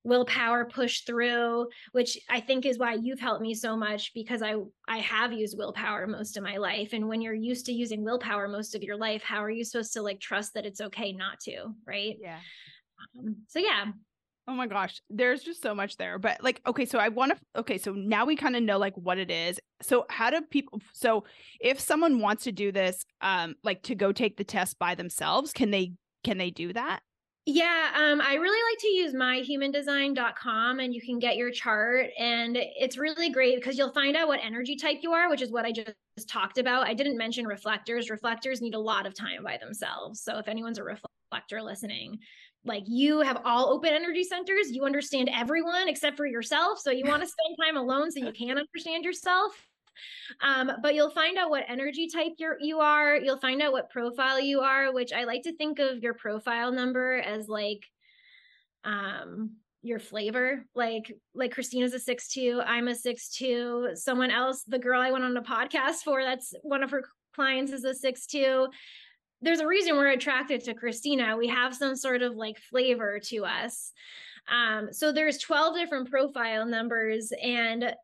willpower 0.03 0.65
push 0.65 1.01
through 1.01 1.67
which 1.91 2.17
i 2.27 2.39
think 2.39 2.65
is 2.65 2.79
why 2.79 2.95
you've 2.95 3.19
helped 3.19 3.41
me 3.41 3.53
so 3.53 3.77
much 3.77 4.11
because 4.15 4.41
i 4.41 4.55
i 4.87 4.97
have 4.97 5.31
used 5.31 5.55
willpower 5.55 6.07
most 6.07 6.37
of 6.37 6.43
my 6.43 6.57
life 6.57 6.93
and 6.93 7.07
when 7.07 7.21
you're 7.21 7.35
used 7.35 7.67
to 7.67 7.71
using 7.71 8.03
willpower 8.03 8.47
most 8.47 8.73
of 8.73 8.81
your 8.81 8.97
life 8.97 9.21
how 9.21 9.43
are 9.43 9.51
you 9.51 9.63
supposed 9.63 9.93
to 9.93 10.01
like 10.01 10.19
trust 10.19 10.55
that 10.55 10.65
it's 10.65 10.81
okay 10.81 11.13
not 11.13 11.39
to 11.39 11.67
right 11.85 12.17
yeah 12.19 12.39
um, 13.19 13.35
so 13.47 13.59
yeah 13.59 13.85
Oh 14.51 14.53
my 14.53 14.67
gosh, 14.67 15.01
there's 15.09 15.43
just 15.43 15.61
so 15.61 15.73
much 15.73 15.95
there. 15.95 16.19
But 16.19 16.43
like, 16.43 16.59
okay, 16.67 16.85
so 16.85 16.99
I 16.99 17.07
want 17.07 17.31
to, 17.31 17.61
okay, 17.61 17.77
so 17.77 17.93
now 17.93 18.25
we 18.25 18.35
kind 18.35 18.57
of 18.57 18.61
know 18.61 18.77
like 18.77 18.93
what 18.95 19.17
it 19.17 19.31
is. 19.31 19.61
So, 19.81 20.05
how 20.09 20.29
do 20.29 20.41
people, 20.41 20.81
so 20.91 21.23
if 21.61 21.79
someone 21.79 22.19
wants 22.19 22.43
to 22.43 22.51
do 22.51 22.69
this, 22.73 23.05
um, 23.21 23.55
like 23.63 23.81
to 23.83 23.95
go 23.95 24.11
take 24.11 24.35
the 24.35 24.43
test 24.43 24.77
by 24.77 24.93
themselves, 24.93 25.53
can 25.53 25.71
they, 25.71 25.93
can 26.25 26.37
they 26.37 26.49
do 26.49 26.73
that? 26.73 26.99
Yeah, 27.45 27.91
um, 27.95 28.19
I 28.19 28.33
really 28.33 28.61
like 28.71 28.79
to 28.79 28.87
use 28.87 29.13
myhumandesign.com 29.13 30.79
and 30.81 30.93
you 30.93 31.01
can 31.01 31.17
get 31.17 31.37
your 31.37 31.49
chart. 31.49 32.09
And 32.19 32.57
it's 32.57 32.97
really 32.97 33.29
great 33.29 33.55
because 33.55 33.77
you'll 33.77 33.93
find 33.93 34.17
out 34.17 34.27
what 34.27 34.41
energy 34.43 34.75
type 34.75 34.97
you 35.01 35.13
are, 35.13 35.29
which 35.29 35.41
is 35.41 35.49
what 35.49 35.63
I 35.63 35.71
just 35.71 35.95
talked 36.27 36.57
about. 36.57 36.87
I 36.87 36.93
didn't 36.93 37.17
mention 37.17 37.47
reflectors. 37.47 38.09
Reflectors 38.09 38.61
need 38.61 38.75
a 38.75 38.79
lot 38.79 39.05
of 39.05 39.15
time 39.15 39.43
by 39.45 39.57
themselves. 39.57 40.21
So 40.21 40.39
if 40.39 40.49
anyone's 40.49 40.77
a 40.77 40.83
reflector 40.83 41.61
listening, 41.61 42.19
like 42.63 42.83
you 42.87 43.21
have 43.21 43.41
all 43.45 43.69
open 43.69 43.93
energy 43.93 44.23
centers 44.23 44.71
you 44.71 44.85
understand 44.85 45.29
everyone 45.33 45.87
except 45.87 46.17
for 46.17 46.25
yourself 46.25 46.79
so 46.79 46.91
you 46.91 47.05
want 47.05 47.21
to 47.21 47.27
spend 47.27 47.57
time 47.63 47.77
alone 47.77 48.11
so 48.11 48.19
you 48.19 48.31
can 48.31 48.57
understand 48.57 49.03
yourself 49.03 49.67
um, 50.41 50.71
but 50.81 50.95
you'll 50.95 51.09
find 51.09 51.37
out 51.37 51.49
what 51.49 51.65
energy 51.67 52.07
type 52.07 52.33
you're 52.37 52.57
you 52.59 52.79
are 52.79 53.17
you'll 53.17 53.39
find 53.39 53.61
out 53.61 53.71
what 53.71 53.89
profile 53.89 54.39
you 54.39 54.61
are 54.61 54.93
which 54.93 55.11
i 55.11 55.23
like 55.23 55.43
to 55.43 55.55
think 55.55 55.79
of 55.79 56.01
your 56.01 56.13
profile 56.13 56.71
number 56.71 57.17
as 57.17 57.47
like 57.47 57.85
um 58.83 59.51
your 59.81 59.99
flavor. 59.99 60.65
Like 60.75 61.11
like 61.33 61.51
Christina's 61.51 61.93
a 61.93 61.99
six 61.99 62.27
two, 62.27 62.61
I'm 62.65 62.87
a 62.87 62.95
six 62.95 63.29
two. 63.29 63.89
Someone 63.95 64.31
else, 64.31 64.63
the 64.63 64.79
girl 64.79 65.01
I 65.01 65.11
went 65.11 65.23
on 65.23 65.35
a 65.35 65.41
podcast 65.41 66.03
for, 66.03 66.23
that's 66.23 66.53
one 66.61 66.83
of 66.83 66.91
her 66.91 67.03
clients 67.35 67.71
is 67.71 67.83
a 67.83 67.95
six 67.95 68.25
two. 68.27 68.67
There's 69.41 69.59
a 69.59 69.67
reason 69.67 69.95
we're 69.95 70.09
attracted 70.09 70.63
to 70.65 70.73
Christina. 70.73 71.35
We 71.37 71.47
have 71.47 71.75
some 71.75 71.95
sort 71.95 72.21
of 72.21 72.35
like 72.35 72.57
flavor 72.69 73.19
to 73.25 73.45
us. 73.45 73.91
Um, 74.47 74.91
so 74.91 75.11
there's 75.11 75.37
12 75.37 75.75
different 75.75 76.09
profile 76.09 76.65
numbers 76.65 77.31
and 77.41 77.95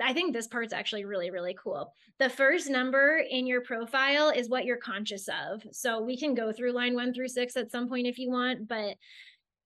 I 0.00 0.12
think 0.12 0.32
this 0.32 0.48
part's 0.48 0.72
actually 0.72 1.04
really, 1.04 1.30
really 1.30 1.56
cool. 1.62 1.92
The 2.18 2.28
first 2.28 2.68
number 2.68 3.22
in 3.28 3.46
your 3.46 3.60
profile 3.60 4.30
is 4.30 4.48
what 4.48 4.64
you're 4.64 4.76
conscious 4.76 5.28
of. 5.28 5.62
So 5.70 6.02
we 6.02 6.16
can 6.16 6.34
go 6.34 6.52
through 6.52 6.72
line 6.72 6.94
one 6.94 7.14
through 7.14 7.28
six 7.28 7.56
at 7.56 7.70
some 7.70 7.88
point 7.88 8.06
if 8.06 8.18
you 8.18 8.30
want, 8.30 8.66
but 8.68 8.96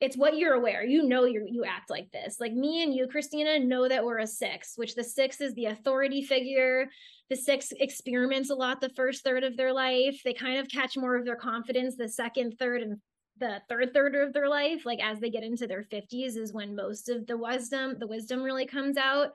it's 0.00 0.16
what 0.16 0.36
you're 0.36 0.54
aware. 0.54 0.84
You 0.84 1.08
know 1.08 1.24
you 1.24 1.46
you 1.50 1.64
act 1.64 1.90
like 1.90 2.10
this. 2.12 2.36
Like 2.38 2.52
me 2.52 2.82
and 2.82 2.94
you, 2.94 3.08
Christina, 3.08 3.58
know 3.58 3.88
that 3.88 4.04
we're 4.04 4.18
a 4.18 4.26
six, 4.26 4.74
which 4.76 4.94
the 4.94 5.02
six 5.02 5.40
is 5.40 5.54
the 5.54 5.66
authority 5.66 6.22
figure. 6.22 6.88
The 7.30 7.36
six 7.36 7.72
experiments 7.78 8.50
a 8.50 8.54
lot 8.54 8.80
the 8.80 8.88
first 8.90 9.22
third 9.22 9.44
of 9.44 9.56
their 9.56 9.72
life. 9.72 10.20
They 10.24 10.32
kind 10.32 10.58
of 10.58 10.68
catch 10.68 10.96
more 10.96 11.16
of 11.16 11.24
their 11.24 11.36
confidence 11.36 11.96
the 11.96 12.08
second, 12.08 12.56
third, 12.58 12.82
and 12.82 12.96
the 13.38 13.60
third 13.68 13.92
third 13.92 14.14
of 14.14 14.32
their 14.32 14.48
life. 14.48 14.86
Like 14.86 15.00
as 15.02 15.20
they 15.20 15.30
get 15.30 15.42
into 15.42 15.66
their 15.66 15.82
50s 15.82 16.36
is 16.36 16.52
when 16.52 16.74
most 16.74 17.08
of 17.08 17.26
the 17.26 17.36
wisdom, 17.36 17.96
the 17.98 18.06
wisdom 18.06 18.42
really 18.42 18.66
comes 18.66 18.96
out. 18.96 19.32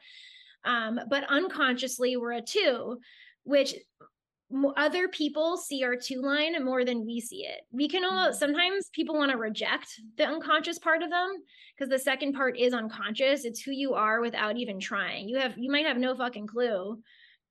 Um, 0.66 1.00
but 1.10 1.26
unconsciously, 1.30 2.18
we're 2.18 2.34
a 2.34 2.42
two, 2.42 3.00
which 3.44 3.76
other 4.78 5.08
people 5.08 5.58
see 5.58 5.84
our 5.84 5.96
two 5.96 6.22
line 6.22 6.64
more 6.64 6.86
than 6.86 7.06
we 7.06 7.20
see 7.20 7.46
it. 7.46 7.62
We 7.72 7.88
can 7.88 8.06
almost 8.06 8.40
mm-hmm. 8.40 8.52
sometimes 8.52 8.90
people 8.94 9.16
want 9.16 9.32
to 9.32 9.38
reject 9.38 10.00
the 10.18 10.26
unconscious 10.26 10.80
part 10.80 11.02
of 11.02 11.10
them 11.10 11.30
because 11.76 11.90
the 11.90 12.00
second 12.00 12.34
part 12.34 12.58
is 12.58 12.74
unconscious. 12.74 13.46
It's 13.46 13.62
who 13.62 13.72
you 13.72 13.94
are 13.94 14.22
without 14.22 14.58
even 14.58 14.80
trying. 14.80 15.28
You 15.28 15.40
have 15.40 15.58
you 15.58 15.72
might 15.72 15.86
have 15.86 15.98
no 15.98 16.16
fucking 16.16 16.48
clue 16.48 17.02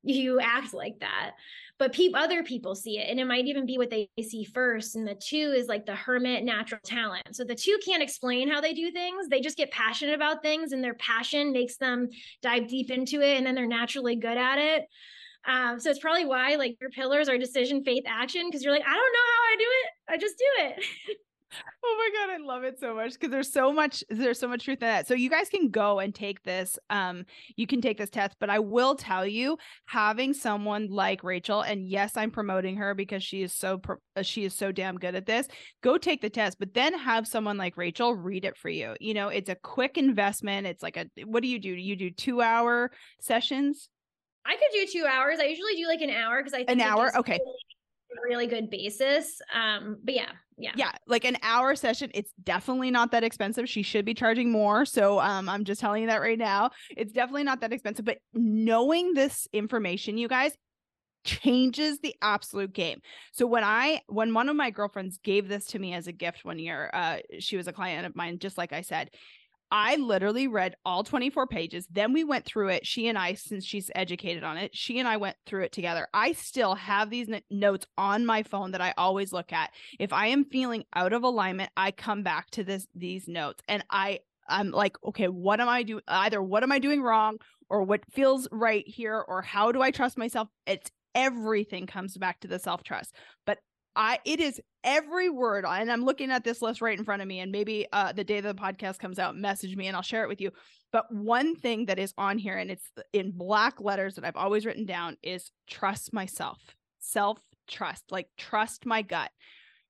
you 0.03 0.41
act 0.41 0.75
like 0.75 0.99
that. 1.01 1.33
But 1.79 1.93
pe- 1.93 2.13
other 2.15 2.43
people 2.43 2.75
see 2.75 2.99
it 2.99 3.09
and 3.11 3.19
it 3.19 3.25
might 3.27 3.47
even 3.47 3.67
be 3.67 3.79
what 3.79 3.91
they 3.91 4.09
see 4.23 4.45
first 4.45 4.95
and 4.95 5.07
the 5.07 5.15
two 5.15 5.55
is 5.57 5.67
like 5.67 5.87
the 5.87 5.95
hermit 5.95 6.45
natural 6.45 6.81
talent. 6.85 7.35
So 7.35 7.45
the 7.45 7.55
two 7.55 7.79
can't 7.85 8.03
explain 8.03 8.51
how 8.51 8.61
they 8.61 8.73
do 8.73 8.91
things 8.91 9.29
they 9.29 9.41
just 9.41 9.57
get 9.57 9.71
passionate 9.71 10.15
about 10.15 10.43
things 10.43 10.73
and 10.73 10.83
their 10.83 10.95
passion 10.95 11.53
makes 11.53 11.77
them 11.77 12.09
dive 12.41 12.69
deep 12.69 12.91
into 12.91 13.21
it 13.21 13.37
and 13.37 13.47
then 13.47 13.55
they're 13.55 13.67
naturally 13.67 14.17
good 14.17 14.39
at 14.39 14.59
it. 14.59 14.87
Um, 15.45 15.81
so 15.81 15.91
it's 15.91 15.99
probably 15.99 16.25
why 16.25 16.55
like 16.55 16.77
your 16.81 16.91
pillars 16.91 17.29
are 17.29 17.37
decision 17.37 17.83
faith 17.83 18.05
action 18.07 18.47
because 18.47 18.63
you're 18.63 18.73
like 18.73 18.87
i 18.87 18.95
don't 18.95 19.13
know 19.13 19.29
how 19.35 19.43
i 19.43 19.57
do 19.59 19.65
it 19.65 20.15
i 20.15 20.17
just 20.17 20.39
do 20.39 20.45
it 20.59 21.19
Oh 21.85 21.97
my 21.99 22.27
god, 22.27 22.35
I 22.35 22.45
love 22.45 22.65
it 22.65 22.79
so 22.79 22.95
much 22.95 23.13
because 23.13 23.31
there's 23.31 23.53
so 23.53 23.73
much 23.73 24.05
there's 24.09 24.39
so 24.39 24.49
much 24.49 24.65
truth 24.65 24.83
in 24.83 24.89
that. 24.89 25.07
So 25.07 25.15
you 25.15 25.29
guys 25.29 25.49
can 25.49 25.69
go 25.69 25.99
and 25.99 26.15
take 26.15 26.43
this 26.43 26.79
um 26.91 27.25
you 27.57 27.67
can 27.67 27.81
take 27.81 27.99
this 27.99 28.11
test, 28.11 28.37
but 28.41 28.51
I 28.51 28.59
will 28.59 28.95
tell 28.95 29.27
you 29.27 29.59
having 29.87 30.33
someone 30.33 30.89
like 30.89 31.25
Rachel 31.25 31.63
and 31.63 31.87
yes, 31.87 32.17
I'm 32.17 32.31
promoting 32.31 32.77
her 32.77 32.95
because 32.95 33.23
she 33.23 33.43
is 33.43 33.53
so 33.53 33.81
uh, 34.17 34.23
she 34.23 34.45
is 34.45 34.55
so 34.55 34.73
damn 34.73 34.97
good 34.97 35.15
at 35.15 35.27
this. 35.27 35.49
Go 35.83 35.99
take 35.99 36.23
the 36.23 36.31
test, 36.31 36.59
but 36.59 36.75
then 36.75 36.97
have 36.99 37.27
someone 37.27 37.59
like 37.59 37.77
Rachel 37.77 38.15
read 38.15 38.45
it 38.45 38.57
for 38.57 38.69
you. 38.69 38.95
You 39.01 39.15
know, 39.15 39.29
it's 39.29 39.51
a 39.51 39.57
quick 39.57 39.99
investment. 39.99 40.67
It's 40.67 40.83
like 40.83 40.97
a 40.97 41.07
what 41.25 41.43
do 41.43 41.49
you 41.49 41.59
do? 41.59 41.71
You 41.71 41.97
do 41.97 42.11
2-hour 42.11 42.91
sessions? 43.21 43.89
I 44.47 44.57
could 44.57 44.73
do 44.73 44.87
2 45.01 45.07
hours. 45.07 45.39
I 45.41 45.45
usually 45.45 45.77
do 45.77 45.87
like 45.87 46.01
an 46.01 46.11
hour 46.11 46.39
because 46.39 46.55
I 46.55 46.59
think 46.59 46.71
An 46.71 46.81
hour? 46.81 47.11
Okay. 47.17 47.39
Really 47.45 47.72
really 48.25 48.47
good 48.47 48.71
basis. 48.71 49.41
Um, 49.55 49.99
but 50.05 50.15
yeah, 50.15 50.31
yeah. 50.59 50.73
Yeah, 50.77 50.93
like 51.07 51.25
an 51.25 51.37
hour 51.43 51.75
session, 51.75 52.11
it's 52.15 52.33
definitely 52.43 52.91
not 52.91 53.11
that 53.13 53.25
expensive. 53.25 53.69
She 53.69 53.83
should 53.83 54.05
be 54.05 54.15
charging 54.15 54.51
more. 54.51 54.85
So 54.85 55.19
um, 55.21 55.49
I'm 55.49 55.65
just 55.65 55.81
telling 55.81 56.03
you 56.03 56.09
that 56.09 56.21
right 56.21 56.39
now. 56.39 56.71
It's 56.97 57.13
definitely 57.13 57.45
not 57.45 57.61
that 57.61 57.73
expensive. 57.73 58.05
But 58.05 58.19
knowing 58.33 59.15
this 59.15 59.49
information, 59.53 60.19
you 60.19 60.29
guys, 60.29 60.53
changes 61.25 62.01
the 62.01 62.15
absolute 62.21 62.73
game. 62.73 63.01
So 63.33 63.47
when 63.47 63.65
I 63.65 64.01
when 64.09 64.35
one 64.35 64.49
of 64.49 64.57
my 64.57 64.71
girlfriends 64.71 65.19
gave 65.23 65.49
this 65.49 65.67
to 65.67 65.79
me 65.79 65.95
as 65.95 66.07
a 66.07 66.13
gift 66.13 66.45
one 66.45 66.59
year, 66.59 66.91
uh 66.93 67.19
she 67.39 67.57
was 67.57 67.69
a 67.69 67.73
client 67.73 68.07
of 68.07 68.17
mine 68.17 68.39
just 68.39 68.59
like 68.59 68.73
I 68.73 68.83
said. 68.83 69.11
I 69.73 69.97
literally 69.97 70.49
read 70.49 70.77
all 70.85 71.03
24 71.03 71.47
pages. 71.47 71.89
Then 71.91 72.13
we 72.13 72.25
went 72.25 72.45
through 72.45 72.69
it. 72.69 72.87
She 72.87 73.09
and 73.09 73.17
I, 73.17 73.33
since 73.33 73.65
she's 73.65 73.91
educated 73.95 74.45
on 74.45 74.59
it, 74.59 74.77
she 74.77 74.99
and 74.99 75.09
I 75.09 75.17
went 75.17 75.37
through 75.47 75.65
it 75.65 75.73
together. 75.73 76.07
I 76.13 76.33
still 76.33 76.75
have 76.75 77.09
these 77.09 77.31
n- 77.31 77.41
notes 77.51 77.87
on 77.97 78.27
my 78.27 78.43
phone 78.43 78.73
that 78.73 78.83
I 78.83 78.93
always 78.99 79.33
look 79.33 79.51
at. 79.51 79.71
If 79.99 80.13
I 80.13 80.27
am 80.27 80.45
feeling 80.45 80.85
out 80.95 81.15
of 81.15 81.23
alignment, 81.23 81.71
I 81.75 81.91
come 81.91 82.23
back 82.23 82.51
to 82.51 82.65
this 82.65 82.87
these 82.95 83.27
notes 83.27 83.63
and 83.67 83.83
I 83.91 84.21
I'm 84.47 84.73
like, 84.73 84.97
okay, 85.03 85.29
what 85.29 85.61
am 85.61 85.71
I 85.71 85.83
doing? 85.85 86.03
Either 86.07 86.43
what 86.43 86.63
am 86.63 86.73
I 86.73 86.79
doing 86.79 87.01
wrong 87.01 87.39
or 87.71 87.83
what 87.83 88.01
feels 88.13 88.47
right 88.53 88.87
here 88.87 89.25
or 89.27 89.41
how 89.41 89.73
do 89.73 89.81
I 89.81 89.91
trust 89.91 90.19
myself? 90.19 90.49
It's 90.67 90.91
everything 91.15 91.87
comes 91.87 92.19
back 92.19 92.41
to 92.41 92.49
the 92.49 92.59
self 92.59 92.83
trust. 92.83 93.15
But 93.47 93.59
I 93.95 94.19
it 94.25 94.41
is 94.41 94.61
every 94.85 95.29
word 95.29 95.65
and 95.65 95.93
I'm 95.93 96.05
looking 96.05 96.31
at 96.31 96.45
this 96.45 96.61
list 96.61 96.81
right 96.81 96.99
in 96.99 97.05
front 97.05 97.23
of 97.23 97.29
me 97.29 97.41
and 97.41 97.53
maybe 97.53 97.87
uh 97.93 98.13
the 98.13 98.25
day 98.25 98.41
that 98.41 98.57
the 98.57 98.61
podcast 98.61 98.99
comes 98.99 99.19
out 99.19 99.37
message 99.37 99.77
me 99.77 99.87
and 99.87 99.97
I'll 99.97 100.03
share 100.03 100.25
it 100.25 100.29
with 100.29 100.41
you. 100.41 100.51
But 100.93 101.13
one 101.13 101.55
thing 101.55 101.87
that 101.87 101.99
is 101.99 102.13
on 102.19 102.39
here 102.39 102.57
and 102.57 102.71
it's 102.71 102.91
in 103.13 103.33
black 103.33 103.81
letters 103.81 104.17
that 104.17 104.25
I've 104.25 104.37
always 104.37 104.67
written 104.67 104.87
down 104.87 105.17
is 105.23 105.51
trust 105.69 106.13
myself. 106.13 106.59
Self 106.99 107.39
trust, 107.69 108.05
like 108.11 108.29
trust 108.37 108.87
my 108.87 109.03
gut. 109.03 109.31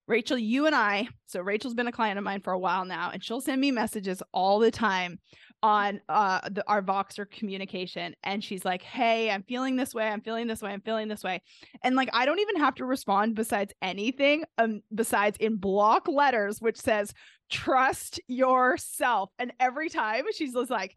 Rachel, 0.09 0.37
you 0.37 0.67
and 0.67 0.75
I, 0.75 1.09
so 1.27 1.41
Rachel's 1.41 1.75
been 1.75 1.87
a 1.87 1.93
client 1.93 2.19
of 2.19 2.25
mine 2.25 2.41
for 2.41 2.53
a 2.53 2.59
while 2.59 2.85
now, 2.85 3.11
and 3.13 3.23
she'll 3.23 3.41
send 3.41 3.61
me 3.61 3.71
messages 3.71 4.21
all 4.33 4.59
the 4.59 4.71
time 4.71 5.21
on 5.63 6.01
uh 6.09 6.41
the, 6.51 6.65
our 6.69 6.83
Voxer 6.83 7.31
communication 7.31 8.15
and 8.25 8.43
she's 8.43 8.65
like, 8.65 8.83
"Hey, 8.83 9.31
I'm 9.31 9.43
feeling 9.45 9.77
this 9.77 9.95
way. 9.95 10.09
I'm 10.09 10.21
feeling 10.21 10.47
this 10.47 10.63
way. 10.63 10.73
I'm 10.73 10.81
feeling 10.81 11.09
this 11.09 11.23
way." 11.23 11.41
And 11.83 11.97
like 11.97 12.11
I 12.13 12.27
don't 12.27 12.41
even 12.41 12.57
have 12.57 12.75
to 12.77 12.85
respond 12.85 13.35
besides 13.35 13.73
anything 13.83 14.45
um 14.59 14.83
besides 14.95 15.37
in 15.39 15.57
block 15.57 16.09
letters 16.09 16.61
which 16.61 16.79
says 16.79 17.13
trust 17.51 18.21
yourself. 18.29 19.31
And 19.39 19.53
every 19.61 19.89
time 19.89 20.25
she's 20.35 20.55
just 20.55 20.71
like, 20.71 20.95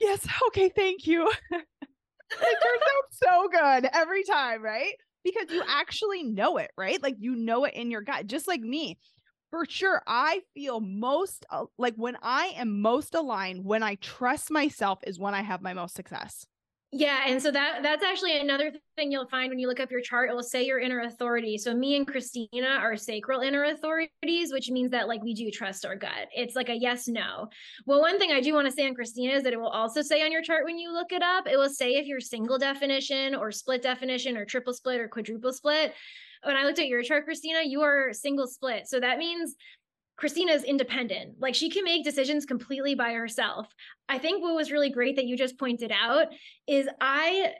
"Yes, 0.00 0.26
okay, 0.48 0.68
thank 0.70 1.06
you." 1.06 1.30
it 1.50 1.66
turns 2.32 2.82
out 2.96 3.04
so 3.12 3.48
good 3.48 3.90
every 3.92 4.24
time, 4.24 4.62
right? 4.62 4.94
Because 5.24 5.50
you 5.50 5.62
actually 5.68 6.22
know 6.22 6.56
it, 6.58 6.70
right? 6.76 7.02
Like 7.02 7.16
you 7.18 7.34
know 7.34 7.64
it 7.64 7.74
in 7.74 7.90
your 7.90 8.02
gut, 8.02 8.26
just 8.26 8.48
like 8.48 8.60
me 8.60 8.98
for 9.50 9.64
sure 9.68 10.02
i 10.06 10.40
feel 10.54 10.80
most 10.80 11.46
uh, 11.50 11.64
like 11.78 11.94
when 11.96 12.16
i 12.22 12.46
am 12.56 12.80
most 12.80 13.14
aligned 13.14 13.64
when 13.64 13.82
i 13.82 13.94
trust 13.96 14.50
myself 14.50 14.98
is 15.06 15.18
when 15.18 15.34
i 15.34 15.42
have 15.42 15.62
my 15.62 15.72
most 15.72 15.94
success 15.94 16.46
yeah 16.90 17.24
and 17.26 17.42
so 17.42 17.50
that 17.50 17.82
that's 17.82 18.02
actually 18.02 18.38
another 18.38 18.72
thing 18.96 19.12
you'll 19.12 19.28
find 19.28 19.50
when 19.50 19.58
you 19.58 19.68
look 19.68 19.80
up 19.80 19.90
your 19.90 20.00
chart 20.00 20.30
it 20.30 20.34
will 20.34 20.42
say 20.42 20.64
your 20.64 20.78
inner 20.78 21.00
authority. 21.00 21.58
So 21.58 21.74
me 21.74 21.96
and 21.96 22.06
christina 22.06 22.68
are 22.80 22.96
sacral 22.96 23.40
inner 23.40 23.64
authorities 23.64 24.52
which 24.52 24.70
means 24.70 24.90
that 24.92 25.06
like 25.06 25.22
we 25.22 25.34
do 25.34 25.50
trust 25.50 25.84
our 25.84 25.96
gut. 25.96 26.28
It's 26.34 26.56
like 26.56 26.70
a 26.70 26.74
yes 26.74 27.06
no. 27.06 27.48
Well 27.86 28.00
one 28.00 28.18
thing 28.18 28.32
i 28.32 28.40
do 28.40 28.54
want 28.54 28.66
to 28.66 28.72
say 28.72 28.86
on 28.86 28.94
christina 28.94 29.34
is 29.34 29.42
that 29.42 29.52
it 29.52 29.60
will 29.60 29.68
also 29.68 30.02
say 30.02 30.24
on 30.24 30.32
your 30.32 30.42
chart 30.42 30.64
when 30.64 30.78
you 30.78 30.92
look 30.92 31.12
it 31.12 31.22
up 31.22 31.46
it 31.46 31.56
will 31.56 31.68
say 31.68 31.92
if 31.96 32.06
you're 32.06 32.20
single 32.20 32.58
definition 32.58 33.34
or 33.34 33.52
split 33.52 33.82
definition 33.82 34.36
or 34.36 34.44
triple 34.44 34.72
split 34.72 35.00
or 35.00 35.08
quadruple 35.08 35.52
split. 35.52 35.94
When 36.44 36.56
I 36.56 36.64
looked 36.64 36.78
at 36.78 36.86
your 36.86 37.02
chart, 37.02 37.24
Christina, 37.24 37.62
you 37.64 37.82
are 37.82 38.12
single 38.12 38.46
split. 38.46 38.86
So 38.86 39.00
that 39.00 39.18
means 39.18 39.56
Christina 40.18 40.52
is 40.52 40.64
independent. 40.64 41.36
Like 41.38 41.54
she 41.54 41.70
can 41.70 41.84
make 41.84 42.04
decisions 42.04 42.44
completely 42.44 42.94
by 42.94 43.12
herself. 43.12 43.68
I 44.08 44.18
think 44.18 44.42
what 44.42 44.54
was 44.54 44.72
really 44.72 44.90
great 44.90 45.16
that 45.16 45.26
you 45.26 45.36
just 45.36 45.58
pointed 45.58 45.92
out 45.92 46.26
is 46.66 46.88
I 47.00 47.52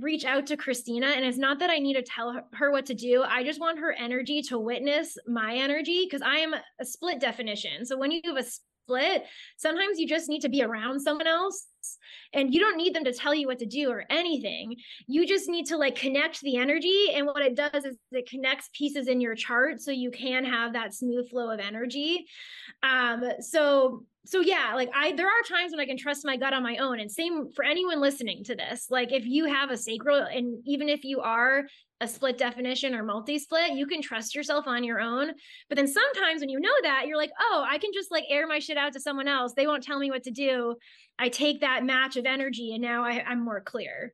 reach 0.00 0.24
out 0.24 0.46
to 0.46 0.56
Christina 0.56 1.08
and 1.08 1.24
it's 1.24 1.38
not 1.38 1.58
that 1.58 1.70
I 1.70 1.78
need 1.78 1.94
to 1.94 2.02
tell 2.02 2.40
her 2.54 2.70
what 2.70 2.86
to 2.86 2.94
do. 2.94 3.22
I 3.22 3.44
just 3.44 3.60
want 3.60 3.78
her 3.78 3.92
energy 3.92 4.42
to 4.42 4.58
witness 4.58 5.16
my 5.26 5.54
energy 5.56 6.04
because 6.04 6.22
I 6.22 6.36
am 6.36 6.54
a 6.54 6.84
split 6.84 7.20
definition. 7.20 7.84
So 7.84 7.98
when 7.98 8.10
you 8.10 8.20
have 8.24 8.36
a 8.36 8.44
split, 8.44 9.24
sometimes 9.58 9.98
you 9.98 10.08
just 10.08 10.28
need 10.28 10.40
to 10.40 10.48
be 10.48 10.62
around 10.62 11.00
someone 11.00 11.26
else 11.26 11.66
and 12.32 12.52
you 12.52 12.60
don't 12.60 12.76
need 12.76 12.94
them 12.94 13.04
to 13.04 13.12
tell 13.12 13.34
you 13.34 13.46
what 13.46 13.58
to 13.58 13.66
do 13.66 13.90
or 13.90 14.04
anything. 14.10 14.76
You 15.06 15.26
just 15.26 15.48
need 15.48 15.66
to 15.66 15.76
like 15.76 15.96
connect 15.96 16.40
the 16.40 16.56
energy. 16.56 17.08
And 17.14 17.26
what 17.26 17.42
it 17.42 17.54
does 17.56 17.84
is 17.84 17.96
it 18.12 18.28
connects 18.28 18.70
pieces 18.72 19.08
in 19.08 19.20
your 19.20 19.34
chart 19.34 19.80
so 19.80 19.90
you 19.90 20.10
can 20.10 20.44
have 20.44 20.72
that 20.72 20.94
smooth 20.94 21.28
flow 21.30 21.50
of 21.50 21.60
energy. 21.60 22.26
Um, 22.82 23.22
so 23.40 24.04
so 24.24 24.40
yeah, 24.40 24.72
like 24.74 24.90
I 24.94 25.12
there 25.12 25.28
are 25.28 25.42
times 25.48 25.70
when 25.70 25.80
I 25.80 25.86
can 25.86 25.96
trust 25.96 26.24
my 26.24 26.36
gut 26.36 26.52
on 26.52 26.62
my 26.62 26.76
own. 26.78 26.98
And 27.00 27.10
same 27.10 27.52
for 27.54 27.64
anyone 27.64 28.00
listening 28.00 28.42
to 28.44 28.56
this. 28.56 28.86
Like 28.90 29.12
if 29.12 29.24
you 29.24 29.46
have 29.46 29.70
a 29.70 29.76
sacral, 29.76 30.18
and 30.18 30.62
even 30.66 30.88
if 30.88 31.04
you 31.04 31.20
are 31.20 31.64
a 32.00 32.08
split 32.08 32.36
definition 32.36 32.94
or 32.94 33.02
multi-split, 33.02 33.72
you 33.72 33.86
can 33.86 34.02
trust 34.02 34.34
yourself 34.34 34.66
on 34.66 34.84
your 34.84 35.00
own. 35.00 35.30
But 35.68 35.76
then 35.76 35.86
sometimes 35.86 36.40
when 36.40 36.50
you 36.50 36.60
know 36.60 36.74
that, 36.82 37.06
you're 37.06 37.16
like, 37.16 37.32
oh, 37.40 37.64
I 37.66 37.78
can 37.78 37.90
just 37.94 38.10
like 38.10 38.24
air 38.28 38.46
my 38.46 38.58
shit 38.58 38.76
out 38.76 38.92
to 38.92 39.00
someone 39.00 39.28
else. 39.28 39.54
They 39.54 39.66
won't 39.66 39.82
tell 39.82 39.98
me 39.98 40.10
what 40.10 40.24
to 40.24 40.30
do. 40.30 40.76
I 41.18 41.30
take 41.30 41.60
that 41.60 41.84
match 41.84 42.16
of 42.16 42.26
energy 42.26 42.72
and 42.74 42.82
now 42.82 43.04
I, 43.04 43.24
I'm 43.26 43.42
more 43.42 43.60
clear. 43.60 44.12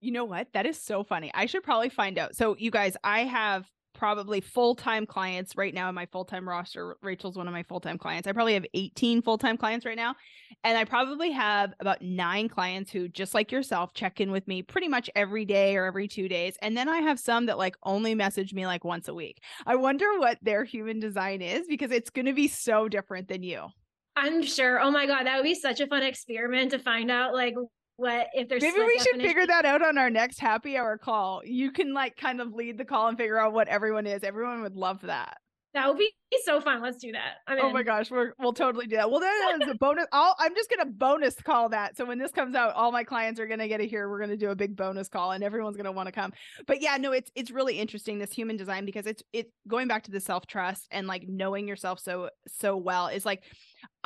You 0.00 0.12
know 0.12 0.24
what? 0.24 0.48
That 0.54 0.66
is 0.66 0.80
so 0.80 1.02
funny. 1.02 1.30
I 1.34 1.46
should 1.46 1.62
probably 1.62 1.90
find 1.90 2.18
out. 2.18 2.36
So 2.36 2.56
you 2.58 2.70
guys, 2.70 2.96
I 3.04 3.20
have 3.20 3.66
probably 4.04 4.42
full-time 4.42 5.06
clients 5.06 5.56
right 5.56 5.72
now 5.72 5.88
in 5.88 5.94
my 5.94 6.04
full-time 6.04 6.46
roster. 6.46 6.94
Rachel's 7.00 7.38
one 7.38 7.48
of 7.48 7.54
my 7.54 7.62
full-time 7.62 7.96
clients. 7.96 8.28
I 8.28 8.32
probably 8.32 8.52
have 8.52 8.66
18 8.74 9.22
full-time 9.22 9.56
clients 9.56 9.86
right 9.86 9.96
now. 9.96 10.14
And 10.62 10.76
I 10.76 10.84
probably 10.84 11.30
have 11.30 11.72
about 11.80 12.02
nine 12.02 12.50
clients 12.50 12.90
who, 12.90 13.08
just 13.08 13.32
like 13.32 13.50
yourself, 13.50 13.94
check 13.94 14.20
in 14.20 14.30
with 14.30 14.46
me 14.46 14.60
pretty 14.60 14.88
much 14.88 15.08
every 15.16 15.46
day 15.46 15.74
or 15.74 15.86
every 15.86 16.06
two 16.06 16.28
days. 16.28 16.58
And 16.60 16.76
then 16.76 16.86
I 16.86 16.98
have 16.98 17.18
some 17.18 17.46
that 17.46 17.56
like 17.56 17.76
only 17.82 18.14
message 18.14 18.52
me 18.52 18.66
like 18.66 18.84
once 18.84 19.08
a 19.08 19.14
week. 19.14 19.42
I 19.64 19.76
wonder 19.76 20.18
what 20.18 20.36
their 20.42 20.64
human 20.64 21.00
design 21.00 21.40
is 21.40 21.66
because 21.66 21.90
it's 21.90 22.10
going 22.10 22.26
to 22.26 22.34
be 22.34 22.48
so 22.48 22.90
different 22.90 23.28
than 23.28 23.42
you. 23.42 23.68
I'm 24.16 24.42
sure. 24.42 24.82
Oh 24.82 24.90
my 24.90 25.06
God, 25.06 25.24
that 25.24 25.36
would 25.36 25.44
be 25.44 25.54
such 25.54 25.80
a 25.80 25.86
fun 25.86 26.02
experiment 26.02 26.72
to 26.72 26.78
find 26.78 27.10
out 27.10 27.32
like 27.32 27.54
what 27.96 28.28
if 28.34 28.48
there's 28.48 28.62
maybe 28.62 28.78
we 28.78 28.98
should 28.98 29.20
figure 29.20 29.46
that 29.46 29.64
out 29.64 29.82
on 29.82 29.98
our 29.98 30.10
next 30.10 30.40
happy 30.40 30.76
hour 30.76 30.98
call. 30.98 31.42
You 31.44 31.70
can 31.70 31.94
like 31.94 32.16
kind 32.16 32.40
of 32.40 32.52
lead 32.52 32.78
the 32.78 32.84
call 32.84 33.08
and 33.08 33.16
figure 33.16 33.38
out 33.38 33.52
what 33.52 33.68
everyone 33.68 34.06
is. 34.06 34.24
Everyone 34.24 34.62
would 34.62 34.76
love 34.76 35.02
that. 35.02 35.38
That 35.74 35.88
would 35.88 35.98
be 35.98 36.12
so 36.44 36.60
fun. 36.60 36.80
Let's 36.80 36.98
do 36.98 37.10
that. 37.12 37.38
I'm 37.48 37.58
oh 37.60 37.70
my 37.70 37.82
gosh, 37.82 38.08
we're, 38.08 38.32
we'll 38.38 38.52
totally 38.52 38.86
do 38.86 38.94
that. 38.94 39.10
Well, 39.10 39.18
that 39.18 39.58
is 39.60 39.68
a 39.68 39.74
bonus. 39.74 40.06
I'll, 40.12 40.36
I'm 40.38 40.54
just 40.54 40.70
gonna 40.70 40.88
bonus 40.88 41.34
call 41.42 41.68
that. 41.70 41.96
So 41.96 42.04
when 42.04 42.16
this 42.16 42.30
comes 42.30 42.54
out, 42.54 42.74
all 42.74 42.92
my 42.92 43.02
clients 43.02 43.40
are 43.40 43.46
gonna 43.46 43.66
get 43.66 43.78
to 43.78 43.86
hear. 43.86 44.08
We're 44.08 44.20
gonna 44.20 44.36
do 44.36 44.50
a 44.50 44.54
big 44.54 44.76
bonus 44.76 45.08
call, 45.08 45.32
and 45.32 45.42
everyone's 45.42 45.76
gonna 45.76 45.90
want 45.90 46.06
to 46.06 46.12
come. 46.12 46.32
But 46.68 46.80
yeah, 46.80 46.96
no, 46.96 47.10
it's 47.10 47.30
it's 47.34 47.50
really 47.50 47.80
interesting 47.80 48.20
this 48.20 48.32
human 48.32 48.56
design 48.56 48.84
because 48.84 49.06
it's 49.06 49.24
it's 49.32 49.50
going 49.66 49.88
back 49.88 50.04
to 50.04 50.12
the 50.12 50.20
self 50.20 50.46
trust 50.46 50.86
and 50.92 51.08
like 51.08 51.24
knowing 51.26 51.66
yourself 51.66 51.98
so 51.98 52.30
so 52.46 52.76
well 52.76 53.08
is 53.08 53.26
like 53.26 53.42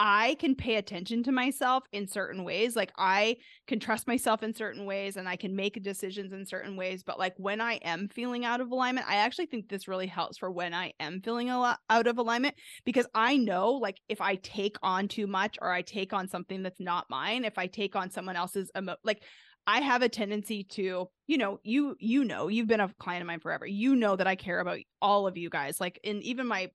I 0.00 0.36
can 0.38 0.54
pay 0.54 0.76
attention 0.76 1.24
to 1.24 1.32
myself 1.32 1.82
in 1.92 2.06
certain 2.06 2.44
ways. 2.44 2.76
Like 2.76 2.92
I 2.96 3.36
can 3.66 3.80
trust 3.80 4.06
myself 4.06 4.44
in 4.44 4.54
certain 4.54 4.84
ways 4.86 5.16
and 5.16 5.28
I 5.28 5.34
can 5.34 5.56
make 5.56 5.82
decisions 5.82 6.32
in 6.32 6.46
certain 6.46 6.76
ways. 6.76 7.02
But 7.02 7.18
like 7.18 7.34
when 7.36 7.60
I 7.60 7.74
am 7.82 8.08
feeling 8.08 8.44
out 8.44 8.60
of 8.60 8.70
alignment, 8.70 9.08
I 9.08 9.16
actually 9.16 9.46
think 9.46 9.68
this 9.68 9.88
really 9.88 10.06
helps 10.06 10.38
for 10.38 10.52
when 10.52 10.72
I 10.72 10.92
am 11.00 11.20
feeling 11.20 11.50
a 11.50 11.58
lot 11.58 11.80
out 11.90 12.06
of 12.06 12.16
alignment 12.16 12.54
because 12.84 13.06
I 13.12 13.36
know 13.36 13.72
like 13.72 13.98
if 14.08 14.20
I 14.20 14.36
take 14.36 14.76
on 14.84 15.08
too 15.08 15.26
much 15.26 15.58
or 15.60 15.72
I 15.72 15.82
take 15.82 16.12
on 16.12 16.28
something 16.28 16.62
that's 16.62 16.80
not 16.80 17.10
mine, 17.10 17.44
if 17.44 17.58
I 17.58 17.66
take 17.66 17.96
on 17.96 18.10
someone 18.10 18.36
else's 18.36 18.70
emo- 18.76 18.96
like 19.02 19.24
I 19.68 19.80
have 19.82 20.00
a 20.00 20.08
tendency 20.08 20.64
to, 20.64 21.10
you 21.26 21.36
know, 21.36 21.60
you 21.62 21.94
you 22.00 22.24
know, 22.24 22.48
you've 22.48 22.68
been 22.68 22.80
a 22.80 22.88
client 22.98 23.20
of 23.20 23.26
mine 23.26 23.40
forever. 23.40 23.66
You 23.66 23.94
know 23.96 24.16
that 24.16 24.26
I 24.26 24.34
care 24.34 24.60
about 24.60 24.78
all 25.02 25.26
of 25.26 25.36
you 25.36 25.50
guys. 25.50 25.78
Like 25.78 26.00
in 26.02 26.22
even 26.22 26.46
my 26.46 26.70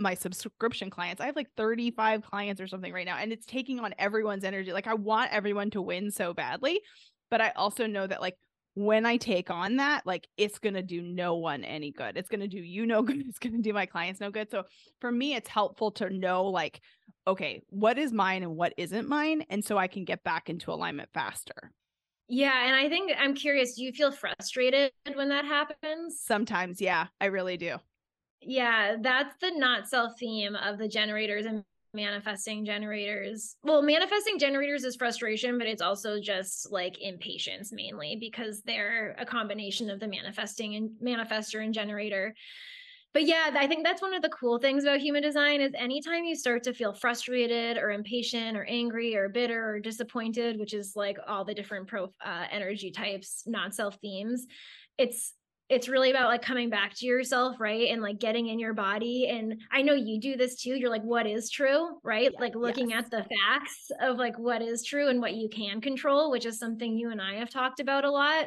my 0.00 0.14
subscription 0.14 0.88
clients, 0.88 1.20
I 1.20 1.26
have 1.26 1.36
like 1.36 1.50
35 1.58 2.22
clients 2.22 2.58
or 2.58 2.66
something 2.66 2.90
right 2.90 3.04
now 3.04 3.18
and 3.18 3.34
it's 3.34 3.44
taking 3.44 3.78
on 3.80 3.94
everyone's 3.98 4.44
energy. 4.44 4.72
Like 4.72 4.86
I 4.86 4.94
want 4.94 5.30
everyone 5.30 5.68
to 5.72 5.82
win 5.82 6.10
so 6.10 6.32
badly, 6.32 6.80
but 7.30 7.42
I 7.42 7.50
also 7.50 7.86
know 7.86 8.06
that 8.06 8.22
like 8.22 8.36
when 8.72 9.04
I 9.04 9.18
take 9.18 9.50
on 9.50 9.76
that, 9.76 10.06
like 10.06 10.26
it's 10.38 10.58
going 10.58 10.74
to 10.74 10.82
do 10.82 11.02
no 11.02 11.36
one 11.36 11.64
any 11.64 11.92
good. 11.92 12.16
It's 12.16 12.30
going 12.30 12.40
to 12.40 12.48
do 12.48 12.60
you 12.60 12.86
no 12.86 13.02
good. 13.04 13.26
It's 13.28 13.38
going 13.38 13.56
to 13.56 13.62
do 13.62 13.74
my 13.74 13.84
clients 13.84 14.20
no 14.20 14.30
good. 14.30 14.50
So 14.50 14.64
for 15.02 15.12
me, 15.12 15.34
it's 15.34 15.50
helpful 15.50 15.90
to 15.92 16.08
know 16.08 16.46
like, 16.46 16.80
okay, 17.26 17.60
what 17.68 17.98
is 17.98 18.10
mine 18.10 18.42
and 18.42 18.56
what 18.56 18.72
isn't 18.78 19.06
mine. 19.06 19.44
And 19.50 19.62
so 19.62 19.76
I 19.76 19.86
can 19.86 20.06
get 20.06 20.24
back 20.24 20.48
into 20.48 20.72
alignment 20.72 21.10
faster. 21.12 21.72
Yeah, 22.28 22.66
and 22.66 22.76
I 22.76 22.88
think 22.88 23.12
I'm 23.18 23.34
curious, 23.34 23.74
do 23.74 23.82
you 23.82 23.92
feel 23.92 24.12
frustrated 24.12 24.92
when 25.14 25.30
that 25.30 25.46
happens? 25.46 26.20
Sometimes, 26.20 26.80
yeah, 26.80 27.06
I 27.20 27.26
really 27.26 27.56
do. 27.56 27.76
Yeah, 28.42 28.96
that's 29.00 29.34
the 29.40 29.50
not 29.50 29.88
self 29.88 30.18
theme 30.18 30.54
of 30.54 30.78
the 30.78 30.88
generators 30.88 31.46
and 31.46 31.64
manifesting 31.94 32.64
generators. 32.64 33.56
Well, 33.62 33.82
manifesting 33.82 34.38
generators 34.38 34.84
is 34.84 34.96
frustration, 34.96 35.58
but 35.58 35.66
it's 35.66 35.82
also 35.82 36.20
just 36.20 36.70
like 36.70 37.00
impatience 37.00 37.72
mainly 37.72 38.16
because 38.20 38.62
they're 38.62 39.16
a 39.18 39.24
combination 39.24 39.88
of 39.88 39.98
the 39.98 40.06
manifesting 40.06 40.74
and 40.76 40.90
manifester 41.02 41.64
and 41.64 41.72
generator 41.72 42.34
but 43.14 43.24
yeah, 43.26 43.50
I 43.54 43.66
think 43.66 43.84
that's 43.84 44.02
one 44.02 44.14
of 44.14 44.22
the 44.22 44.28
cool 44.28 44.58
things 44.58 44.84
about 44.84 45.00
human 45.00 45.22
design 45.22 45.60
is 45.60 45.72
anytime 45.74 46.24
you 46.24 46.36
start 46.36 46.62
to 46.64 46.74
feel 46.74 46.92
frustrated 46.92 47.78
or 47.78 47.90
impatient 47.90 48.56
or 48.56 48.64
angry 48.64 49.16
or 49.16 49.28
bitter 49.28 49.70
or 49.70 49.80
disappointed, 49.80 50.58
which 50.58 50.74
is 50.74 50.92
like 50.94 51.16
all 51.26 51.44
the 51.44 51.54
different 51.54 51.88
pro 51.88 52.12
uh, 52.24 52.44
energy 52.50 52.90
types, 52.90 53.44
non 53.46 53.72
self 53.72 53.96
themes, 54.00 54.46
it's 54.98 55.34
it's 55.68 55.86
really 55.86 56.10
about 56.10 56.28
like 56.28 56.40
coming 56.40 56.70
back 56.70 56.94
to 56.94 57.06
yourself 57.06 57.56
right? 57.58 57.88
And 57.90 58.00
like 58.00 58.18
getting 58.18 58.48
in 58.48 58.58
your 58.58 58.72
body. 58.74 59.28
And 59.28 59.60
i 59.72 59.82
know 59.82 59.94
you 59.94 60.20
do 60.20 60.36
this 60.36 60.60
too. 60.60 60.70
You're 60.70 60.90
like 60.90 61.02
what 61.02 61.26
is 61.26 61.50
true? 61.50 61.98
Right? 62.02 62.30
Yeah, 62.32 62.40
like 62.40 62.54
looking 62.54 62.90
yes. 62.90 63.04
at 63.04 63.10
the 63.10 63.26
facts 63.36 63.90
of 64.00 64.16
like 64.16 64.38
what 64.38 64.62
is 64.62 64.84
true 64.84 65.08
and 65.08 65.20
what 65.20 65.34
you 65.34 65.48
can 65.48 65.80
control 65.80 66.30
which 66.30 66.46
is 66.46 66.58
something 66.58 66.96
you 66.96 67.10
and 67.10 67.20
i 67.20 67.34
have 67.34 67.50
talked 67.50 67.80
about 67.80 68.04
a 68.04 68.10
lot 68.10 68.46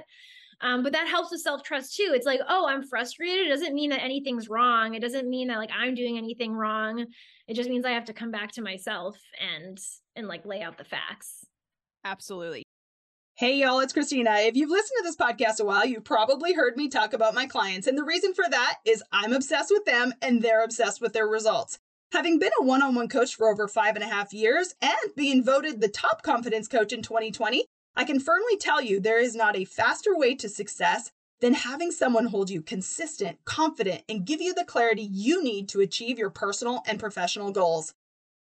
um, 0.62 0.84
but 0.84 0.94
that 0.94 1.08
helps 1.08 1.32
with 1.32 1.42
self 1.42 1.64
trust 1.64 1.96
too. 1.96 2.12
It's 2.14 2.26
like, 2.26 2.40
oh, 2.48 2.68
I'm 2.68 2.84
frustrated. 2.84 3.48
It 3.48 3.50
doesn't 3.50 3.74
mean 3.74 3.90
that 3.90 4.04
anything's 4.04 4.50
wrong. 4.50 4.94
It 4.94 5.02
doesn't 5.02 5.30
mean 5.30 5.48
that 5.48 5.58
like 5.58 5.72
I'm 5.76 5.96
doing 5.96 6.18
anything 6.18 6.54
wrong. 6.54 7.06
It 7.48 7.56
just 7.56 7.70
means 7.70 7.86
I 7.86 7.92
have 7.92 8.06
to 8.06 8.14
come 8.14 8.32
back 8.32 8.52
to 8.54 8.62
myself 8.62 9.18
and 9.40 9.78
and 10.16 10.28
like 10.28 10.46
lay 10.46 10.62
out 10.62 10.78
the 10.78 10.84
facts. 10.84 11.46
Absolutely. 12.04 12.64
Hey, 13.36 13.58
y'all, 13.58 13.80
it's 13.80 13.94
Christina. 13.94 14.36
If 14.40 14.56
you've 14.56 14.70
listened 14.70 14.98
to 15.00 15.04
this 15.04 15.16
podcast 15.16 15.60
a 15.60 15.66
while, 15.66 15.86
you've 15.86 16.04
probably 16.04 16.54
heard 16.54 16.78
me 16.78 16.90
talk 16.90 17.14
about 17.14 17.34
my 17.34 17.48
clients. 17.48 17.88
And 17.88 17.98
the 17.98 18.04
reason 18.04 18.34
for 18.36 18.46
that 18.48 18.76
is 18.86 19.04
I'm 19.12 19.34
obsessed 19.34 19.72
with 19.72 19.86
them 19.86 20.14
and 20.22 20.42
they're 20.42 20.64
obsessed 20.64 21.02
with 21.02 21.14
their 21.14 21.28
results. 21.28 21.80
Having 22.12 22.40
been 22.40 22.52
a 22.60 22.64
one 22.64 22.84
on 22.84 22.94
one 22.94 23.08
coach 23.08 23.36
for 23.36 23.50
over 23.50 23.68
five 23.68 23.96
and 23.96 24.04
a 24.04 24.08
half 24.08 24.34
years 24.34 24.76
and 24.82 25.16
being 25.16 25.44
voted 25.44 25.82
the 25.82 25.88
top 25.88 26.22
confidence 26.24 26.68
coach 26.68 26.94
in 26.94 27.02
2020, 27.02 27.66
I 27.96 28.06
can 28.06 28.20
firmly 28.20 28.58
tell 28.58 28.82
you 28.82 29.00
there 29.00 29.20
is 29.20 29.36
not 29.36 29.58
a 29.58 29.66
faster 29.66 30.16
way 30.16 30.36
to 30.36 30.48
success 30.48 31.12
than 31.42 31.54
having 31.54 31.92
someone 31.92 32.28
hold 32.28 32.50
you 32.50 32.62
consistent, 32.62 33.44
confident, 33.46 34.04
and 34.08 34.26
give 34.26 34.42
you 34.42 34.54
the 34.54 34.64
clarity 34.64 35.02
you 35.02 35.44
need 35.44 35.68
to 35.70 35.82
achieve 35.82 36.18
your 36.18 36.30
personal 36.30 36.84
and 36.88 37.00
professional 37.00 37.52
goals. 37.52 37.94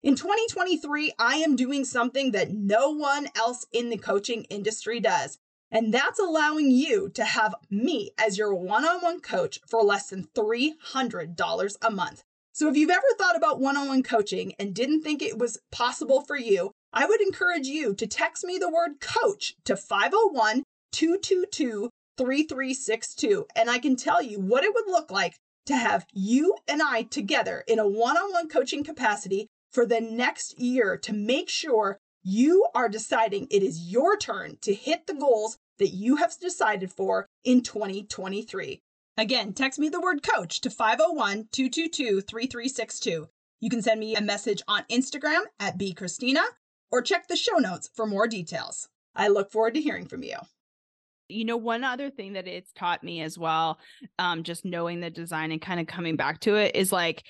In 0.02 0.14
2023, 0.14 1.12
I 1.18 1.36
am 1.36 1.56
doing 1.56 1.84
something 1.84 2.30
that 2.30 2.52
no 2.52 2.90
one 2.90 3.28
else 3.36 3.66
in 3.72 3.90
the 3.90 3.98
coaching 3.98 4.44
industry 4.44 5.00
does, 5.00 5.38
and 5.70 5.92
that's 5.92 6.18
allowing 6.18 6.70
you 6.70 7.08
to 7.10 7.24
have 7.24 7.54
me 7.70 8.10
as 8.18 8.38
your 8.38 8.54
one 8.54 8.84
on 8.84 9.02
one 9.02 9.20
coach 9.20 9.60
for 9.66 9.82
less 9.82 10.10
than 10.10 10.28
$300 10.34 11.76
a 11.82 11.90
month. 11.90 12.22
So 12.52 12.68
if 12.68 12.76
you've 12.76 12.90
ever 12.90 13.02
thought 13.16 13.36
about 13.36 13.60
one 13.60 13.76
on 13.76 13.88
one 13.88 14.02
coaching 14.02 14.54
and 14.58 14.74
didn't 14.74 15.02
think 15.02 15.22
it 15.22 15.38
was 15.38 15.58
possible 15.70 16.20
for 16.22 16.36
you, 16.36 16.72
I 16.92 17.06
would 17.06 17.20
encourage 17.20 17.66
you 17.66 17.94
to 17.94 18.06
text 18.06 18.44
me 18.44 18.58
the 18.58 18.70
word 18.70 19.00
coach 19.00 19.54
to 19.64 19.76
501 19.76 20.64
222 20.92 21.90
3362, 22.16 23.46
and 23.54 23.70
I 23.70 23.78
can 23.78 23.96
tell 23.96 24.20
you 24.20 24.40
what 24.40 24.64
it 24.64 24.74
would 24.74 24.86
look 24.86 25.10
like 25.10 25.36
to 25.66 25.76
have 25.76 26.04
you 26.12 26.56
and 26.66 26.82
I 26.82 27.02
together 27.02 27.62
in 27.68 27.78
a 27.78 27.88
one 27.88 28.16
on 28.16 28.32
one 28.32 28.48
coaching 28.48 28.82
capacity 28.82 29.46
for 29.70 29.86
the 29.86 30.00
next 30.00 30.58
year 30.58 30.96
to 30.98 31.12
make 31.12 31.48
sure 31.48 31.98
you 32.22 32.66
are 32.74 32.88
deciding 32.88 33.46
it 33.50 33.62
is 33.62 33.90
your 33.90 34.16
turn 34.16 34.58
to 34.62 34.74
hit 34.74 35.06
the 35.06 35.14
goals 35.14 35.58
that 35.78 35.90
you 35.90 36.16
have 36.16 36.38
decided 36.40 36.92
for 36.92 37.26
in 37.44 37.62
2023. 37.62 38.80
Again, 39.16 39.52
text 39.52 39.78
me 39.78 39.88
the 39.88 40.00
word 40.00 40.22
coach 40.22 40.60
to 40.62 40.70
501 40.70 41.48
222 41.52 42.20
3362. 42.20 43.28
You 43.60 43.70
can 43.70 43.80
send 43.80 44.00
me 44.00 44.16
a 44.16 44.20
message 44.20 44.62
on 44.66 44.84
Instagram 44.90 45.42
at 45.58 45.78
bchristina 45.78 46.42
or 46.90 47.02
check 47.02 47.28
the 47.28 47.36
show 47.36 47.56
notes 47.58 47.90
for 47.94 48.06
more 48.06 48.26
details. 48.26 48.88
I 49.14 49.28
look 49.28 49.50
forward 49.50 49.74
to 49.74 49.80
hearing 49.80 50.06
from 50.06 50.22
you. 50.22 50.36
You 51.28 51.44
know, 51.44 51.56
one 51.56 51.84
other 51.84 52.10
thing 52.10 52.32
that 52.32 52.48
it's 52.48 52.72
taught 52.72 53.04
me 53.04 53.22
as 53.22 53.38
well, 53.38 53.78
um, 54.18 54.42
just 54.42 54.64
knowing 54.64 55.00
the 55.00 55.10
design 55.10 55.52
and 55.52 55.60
kind 55.60 55.78
of 55.78 55.86
coming 55.86 56.16
back 56.16 56.40
to 56.40 56.56
it 56.56 56.74
is 56.74 56.90
like 56.90 57.22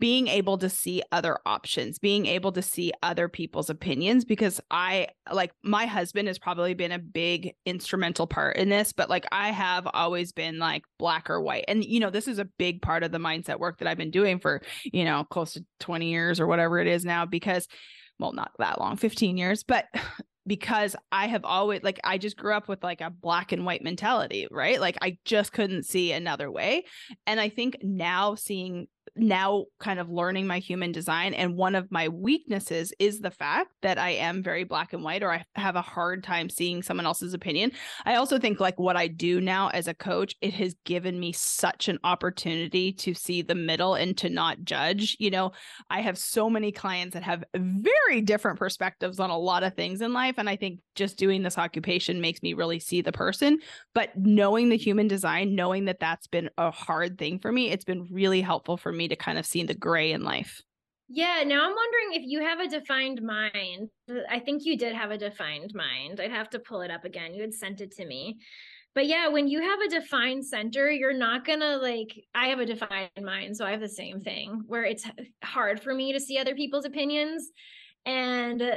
being 0.00 0.26
able 0.26 0.58
to 0.58 0.68
see 0.68 1.02
other 1.12 1.38
options, 1.46 2.00
being 2.00 2.26
able 2.26 2.50
to 2.50 2.62
see 2.62 2.92
other 3.02 3.28
people's 3.28 3.70
opinions. 3.70 4.24
Because 4.24 4.60
I 4.70 5.06
like 5.32 5.52
my 5.62 5.86
husband 5.86 6.26
has 6.26 6.38
probably 6.38 6.74
been 6.74 6.90
a 6.90 6.98
big 6.98 7.54
instrumental 7.64 8.26
part 8.26 8.56
in 8.56 8.68
this, 8.68 8.92
but 8.92 9.08
like 9.08 9.24
I 9.30 9.52
have 9.52 9.86
always 9.94 10.32
been 10.32 10.58
like 10.58 10.82
black 10.98 11.30
or 11.30 11.40
white. 11.40 11.64
And, 11.68 11.84
you 11.84 12.00
know, 12.00 12.10
this 12.10 12.26
is 12.26 12.40
a 12.40 12.44
big 12.44 12.82
part 12.82 13.04
of 13.04 13.12
the 13.12 13.18
mindset 13.18 13.60
work 13.60 13.78
that 13.78 13.88
I've 13.88 13.96
been 13.96 14.10
doing 14.10 14.40
for, 14.40 14.62
you 14.84 15.04
know, 15.04 15.24
close 15.30 15.52
to 15.52 15.64
20 15.78 16.10
years 16.10 16.40
or 16.40 16.48
whatever 16.48 16.80
it 16.80 16.88
is 16.88 17.04
now, 17.04 17.24
because 17.24 17.68
well, 18.18 18.32
not 18.32 18.52
that 18.58 18.80
long, 18.80 18.96
15 18.96 19.36
years, 19.36 19.62
but 19.62 19.86
because 20.46 20.94
I 21.10 21.26
have 21.28 21.44
always 21.44 21.82
like 21.82 21.98
I 22.04 22.18
just 22.18 22.36
grew 22.36 22.52
up 22.52 22.68
with 22.68 22.82
like 22.82 23.00
a 23.00 23.10
black 23.10 23.52
and 23.52 23.64
white 23.64 23.82
mentality, 23.82 24.46
right? 24.50 24.78
Like 24.78 24.98
I 25.00 25.16
just 25.24 25.52
couldn't 25.52 25.84
see 25.84 26.12
another 26.12 26.50
way. 26.50 26.84
And 27.26 27.40
I 27.40 27.48
think 27.48 27.78
now 27.82 28.34
seeing 28.34 28.86
now 29.16 29.64
kind 29.78 30.00
of 30.00 30.10
learning 30.10 30.46
my 30.46 30.58
human 30.58 30.92
design 30.92 31.34
and 31.34 31.56
one 31.56 31.74
of 31.74 31.90
my 31.90 32.08
weaknesses 32.08 32.92
is 32.98 33.20
the 33.20 33.30
fact 33.30 33.70
that 33.82 33.98
I 33.98 34.10
am 34.10 34.42
very 34.42 34.64
black 34.64 34.92
and 34.92 35.04
white 35.04 35.22
or 35.22 35.32
I 35.32 35.44
have 35.54 35.76
a 35.76 35.82
hard 35.82 36.24
time 36.24 36.48
seeing 36.48 36.82
someone 36.82 37.06
else's 37.06 37.34
opinion. 37.34 37.72
I 38.04 38.16
also 38.16 38.38
think 38.38 38.60
like 38.60 38.78
what 38.78 38.96
I 38.96 39.08
do 39.08 39.40
now 39.40 39.68
as 39.68 39.88
a 39.88 39.94
coach 39.94 40.34
it 40.40 40.54
has 40.54 40.74
given 40.84 41.18
me 41.18 41.32
such 41.32 41.88
an 41.88 41.98
opportunity 42.02 42.92
to 42.92 43.14
see 43.14 43.42
the 43.42 43.54
middle 43.54 43.94
and 43.94 44.16
to 44.18 44.28
not 44.28 44.64
judge. 44.64 45.16
You 45.20 45.30
know, 45.30 45.52
I 45.90 46.00
have 46.00 46.18
so 46.18 46.50
many 46.50 46.72
clients 46.72 47.14
that 47.14 47.22
have 47.22 47.44
very 47.54 48.20
different 48.22 48.58
perspectives 48.58 49.20
on 49.20 49.30
a 49.30 49.38
lot 49.38 49.62
of 49.62 49.74
things 49.74 50.00
in 50.00 50.12
life 50.12 50.36
and 50.38 50.48
I 50.48 50.56
think 50.56 50.80
just 50.94 51.16
doing 51.18 51.42
this 51.42 51.58
occupation 51.58 52.20
makes 52.20 52.42
me 52.42 52.54
really 52.54 52.80
see 52.80 53.00
the 53.00 53.12
person, 53.12 53.58
but 53.94 54.10
knowing 54.16 54.68
the 54.68 54.76
human 54.76 55.08
design, 55.08 55.54
knowing 55.54 55.84
that 55.86 56.00
that's 56.00 56.26
been 56.26 56.50
a 56.58 56.70
hard 56.70 57.18
thing 57.18 57.38
for 57.38 57.52
me, 57.52 57.70
it's 57.70 57.84
been 57.84 58.08
really 58.10 58.40
helpful 58.40 58.76
for 58.76 58.92
me 58.94 59.08
to 59.08 59.16
kind 59.16 59.38
of 59.38 59.46
see 59.46 59.62
the 59.64 59.74
gray 59.74 60.12
in 60.12 60.22
life. 60.22 60.62
Yeah, 61.08 61.42
now 61.44 61.64
I'm 61.64 61.74
wondering 61.74 62.12
if 62.12 62.22
you 62.24 62.40
have 62.40 62.60
a 62.60 62.68
defined 62.68 63.22
mind. 63.22 63.90
Uh, 64.10 64.20
I 64.30 64.38
think 64.38 64.64
you 64.64 64.78
did 64.78 64.94
have 64.94 65.10
a 65.10 65.18
defined 65.18 65.72
mind. 65.74 66.20
I'd 66.20 66.30
have 66.30 66.48
to 66.50 66.58
pull 66.58 66.80
it 66.80 66.90
up 66.90 67.04
again. 67.04 67.34
You 67.34 67.42
had 67.42 67.52
sent 67.52 67.80
it 67.80 67.92
to 67.96 68.06
me. 68.06 68.38
But 68.94 69.06
yeah, 69.06 69.28
when 69.28 69.48
you 69.48 69.60
have 69.60 69.80
a 69.80 69.88
defined 69.88 70.46
center, 70.46 70.90
you're 70.90 71.12
not 71.12 71.44
gonna 71.44 71.76
like, 71.76 72.24
I 72.34 72.46
have 72.46 72.60
a 72.60 72.66
defined 72.66 73.10
mind, 73.20 73.56
so 73.56 73.66
I 73.66 73.72
have 73.72 73.80
the 73.80 73.88
same 73.88 74.20
thing 74.20 74.62
where 74.66 74.84
it's 74.84 75.04
hard 75.42 75.80
for 75.80 75.92
me 75.92 76.12
to 76.12 76.20
see 76.20 76.38
other 76.38 76.54
people's 76.54 76.84
opinions. 76.84 77.50
And, 78.06 78.62
uh, 78.62 78.76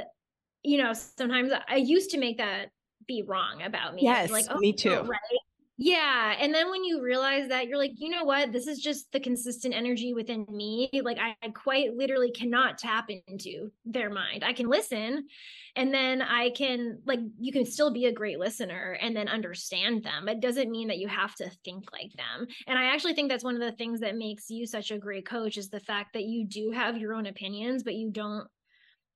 you 0.62 0.78
know, 0.78 0.92
sometimes 0.92 1.52
I 1.68 1.76
used 1.76 2.10
to 2.10 2.18
make 2.18 2.38
that 2.38 2.70
be 3.06 3.22
wrong 3.22 3.62
about 3.62 3.94
me. 3.94 4.02
Yes, 4.02 4.30
like, 4.30 4.46
oh, 4.50 4.58
me 4.58 4.72
too. 4.72 5.00
Right. 5.02 5.40
Yeah. 5.80 6.34
And 6.40 6.52
then 6.52 6.70
when 6.70 6.82
you 6.82 7.00
realize 7.00 7.48
that, 7.50 7.68
you're 7.68 7.78
like, 7.78 7.92
you 7.98 8.10
know 8.10 8.24
what? 8.24 8.50
This 8.50 8.66
is 8.66 8.80
just 8.80 9.12
the 9.12 9.20
consistent 9.20 9.72
energy 9.72 10.12
within 10.12 10.44
me. 10.50 10.90
Like, 11.04 11.18
I, 11.18 11.36
I, 11.40 11.50
quite 11.50 11.94
literally 11.94 12.32
cannot 12.32 12.78
tap 12.78 13.08
into 13.28 13.70
their 13.84 14.10
mind. 14.10 14.42
I 14.42 14.54
can 14.54 14.68
listen 14.68 15.28
and 15.76 15.94
then 15.94 16.20
I 16.20 16.50
can, 16.50 16.98
like, 17.06 17.20
you 17.38 17.52
can 17.52 17.64
still 17.64 17.92
be 17.92 18.06
a 18.06 18.12
great 18.12 18.40
listener 18.40 18.98
and 19.00 19.14
then 19.14 19.28
understand 19.28 20.02
them. 20.02 20.28
It 20.28 20.40
doesn't 20.40 20.68
mean 20.68 20.88
that 20.88 20.98
you 20.98 21.06
have 21.06 21.36
to 21.36 21.48
think 21.64 21.84
like 21.92 22.12
them. 22.14 22.48
And 22.66 22.76
I 22.76 22.86
actually 22.86 23.14
think 23.14 23.28
that's 23.28 23.44
one 23.44 23.54
of 23.54 23.60
the 23.60 23.76
things 23.76 24.00
that 24.00 24.16
makes 24.16 24.50
you 24.50 24.66
such 24.66 24.90
a 24.90 24.98
great 24.98 25.28
coach 25.28 25.56
is 25.56 25.68
the 25.68 25.78
fact 25.78 26.14
that 26.14 26.24
you 26.24 26.44
do 26.44 26.72
have 26.72 26.98
your 26.98 27.14
own 27.14 27.26
opinions, 27.26 27.84
but 27.84 27.94
you 27.94 28.10
don't 28.10 28.48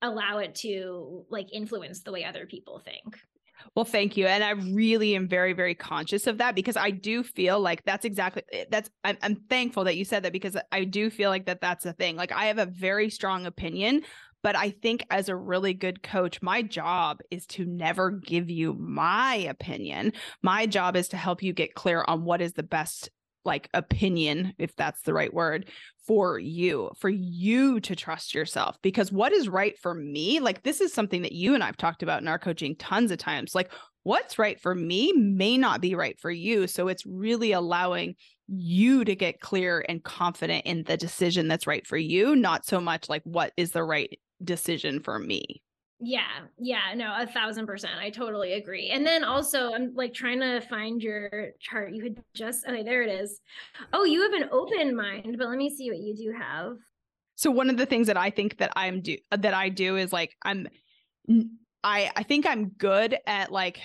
allow 0.01 0.39
it 0.39 0.55
to 0.57 1.25
like 1.29 1.53
influence 1.53 2.03
the 2.03 2.13
way 2.13 2.25
other 2.25 2.47
people 2.47 2.81
think. 2.85 3.19
Well, 3.75 3.85
thank 3.85 4.17
you. 4.17 4.27
And 4.27 4.43
I 4.45 4.51
really 4.51 5.15
am 5.15 5.29
very, 5.29 5.53
very 5.53 5.75
conscious 5.75 6.27
of 6.27 6.39
that 6.39 6.55
because 6.55 6.77
I 6.77 6.91
do 6.91 7.23
feel 7.23 7.61
like 7.61 7.85
that's 7.85 8.05
exactly 8.05 8.43
eh, 8.53 8.65
that's 8.71 8.91
I'm, 9.05 9.17
I'm 9.23 9.37
thankful 9.49 9.85
that 9.85 9.97
you 9.97 10.05
said 10.05 10.25
that 10.25 10.33
because 10.33 10.57
I 10.71 10.85
do 10.85 11.11
feel 11.11 11.31
like 11.31 11.47
that 11.47 11.61
that's 11.61 11.87
a 11.87 11.93
thing. 11.93 12.17
Like 12.17 12.33
I 12.33 12.47
have 12.47 12.59
a 12.59 12.67
very 12.67 13.11
strong 13.11 13.47
opinion, 13.47 14.03
but 14.43 14.57
I 14.57 14.71
think 14.71 15.07
as 15.11 15.29
a 15.29 15.37
really 15.37 15.75
good 15.75 16.03
coach, 16.03 16.43
my 16.43 16.63
job 16.63 17.21
is 17.31 17.47
to 17.47 17.65
never 17.65 18.11
give 18.11 18.51
you 18.51 18.75
my 18.75 19.37
opinion. 19.37 20.13
My 20.43 20.67
job 20.67 20.97
is 20.97 21.09
to 21.09 21.17
help 21.17 21.43
you 21.43 21.53
get 21.53 21.75
clear 21.75 22.05
on 22.07 22.25
what 22.25 22.41
is 22.41 22.53
the 22.53 22.63
best 22.63 23.11
like 23.45 23.69
opinion, 23.75 24.55
if 24.59 24.75
that's 24.77 25.03
the 25.03 25.15
right 25.15 25.33
word, 25.33 25.69
for 26.07 26.39
you, 26.39 26.91
for 26.99 27.09
you 27.09 27.81
to 27.81 27.95
trust 27.95 28.35
yourself. 28.35 28.77
Because 28.83 29.13
what 29.13 29.33
is 29.33 29.49
right 29.49 29.79
for 29.79 29.95
me, 29.95 30.41
like 30.41 30.63
this 30.63 30.81
is 30.81 30.93
something 30.93 31.23
that 31.23 31.33
you 31.33 31.55
and 31.55 31.63
I've 31.63 31.77
talked 31.77 32.03
about 32.03 32.23
in 32.23 32.29
our 32.29 32.39
coaching 32.39 32.77
tons 32.77 33.11
of 33.11 33.19
times. 33.19 33.55
Like 33.55 33.71
what's 34.03 34.39
right 34.39 34.61
for 34.61 34.75
me 34.75 35.13
may 35.13 35.57
not 35.57 35.81
be 35.81 35.95
right 35.95 36.19
for 36.21 36.31
you. 36.31 36.67
So 36.67 36.89
it's 36.89 37.07
really 37.07 37.53
allowing 37.53 38.17
you 38.49 39.05
to 39.05 39.15
get 39.15 39.41
clear 39.41 39.85
and 39.89 40.03
confident 40.03 40.67
in 40.67 40.83
the 40.85 40.97
decision 40.97 41.49
that's 41.49 41.67
right 41.67 41.87
for 41.87 41.97
you, 41.97 42.37
not 42.37 42.67
so 42.67 42.81
much 42.81 43.09
like 43.09 43.23
what 43.25 43.53
is 43.57 43.71
the 43.73 43.85
right 43.85 44.19
decision 44.43 45.01
for 45.01 45.19
me. 45.19 45.63
Yeah, 46.05 46.27
yeah, 46.59 46.95
no, 46.97 47.15
a 47.17 47.29
thousand 47.29 47.67
percent. 47.67 47.93
I 47.97 48.11
totally 48.11 48.55
agree. 48.55 48.91
And 48.91 49.07
then 49.07 49.23
also, 49.23 49.73
I'm 49.73 49.95
like 49.95 50.13
trying 50.13 50.41
to 50.41 50.61
find 50.63 51.01
your 51.01 51.51
chart. 51.61 51.95
You 51.95 52.03
had 52.03 52.17
just, 52.35 52.67
okay, 52.67 52.83
there 52.83 53.03
it 53.03 53.09
is. 53.09 53.41
Oh, 53.93 54.03
you 54.03 54.21
have 54.23 54.33
an 54.33 54.49
open 54.51 54.97
mind, 54.97 55.37
but 55.39 55.49
let 55.49 55.57
me 55.57 55.71
see 55.71 55.91
what 55.91 56.01
you 56.01 56.17
do 56.17 56.35
have. 56.37 56.77
So 57.37 57.53
one 57.53 57.71
of 57.71 57.77
the 57.77 57.87
things 57.87 58.09
that 58.09 58.17
I 58.17 58.31
think 58.31 58.59
that 58.59 58.73
I'm 58.75 59.01
do 59.01 59.17
that 59.31 59.55
I 59.55 59.69
do 59.69 59.97
is 59.97 60.13
like 60.13 60.35
I'm, 60.43 60.67
I 61.85 62.11
I 62.17 62.25
think 62.25 62.47
I'm 62.47 62.71
good 62.71 63.17
at 63.25 63.53
like 63.53 63.81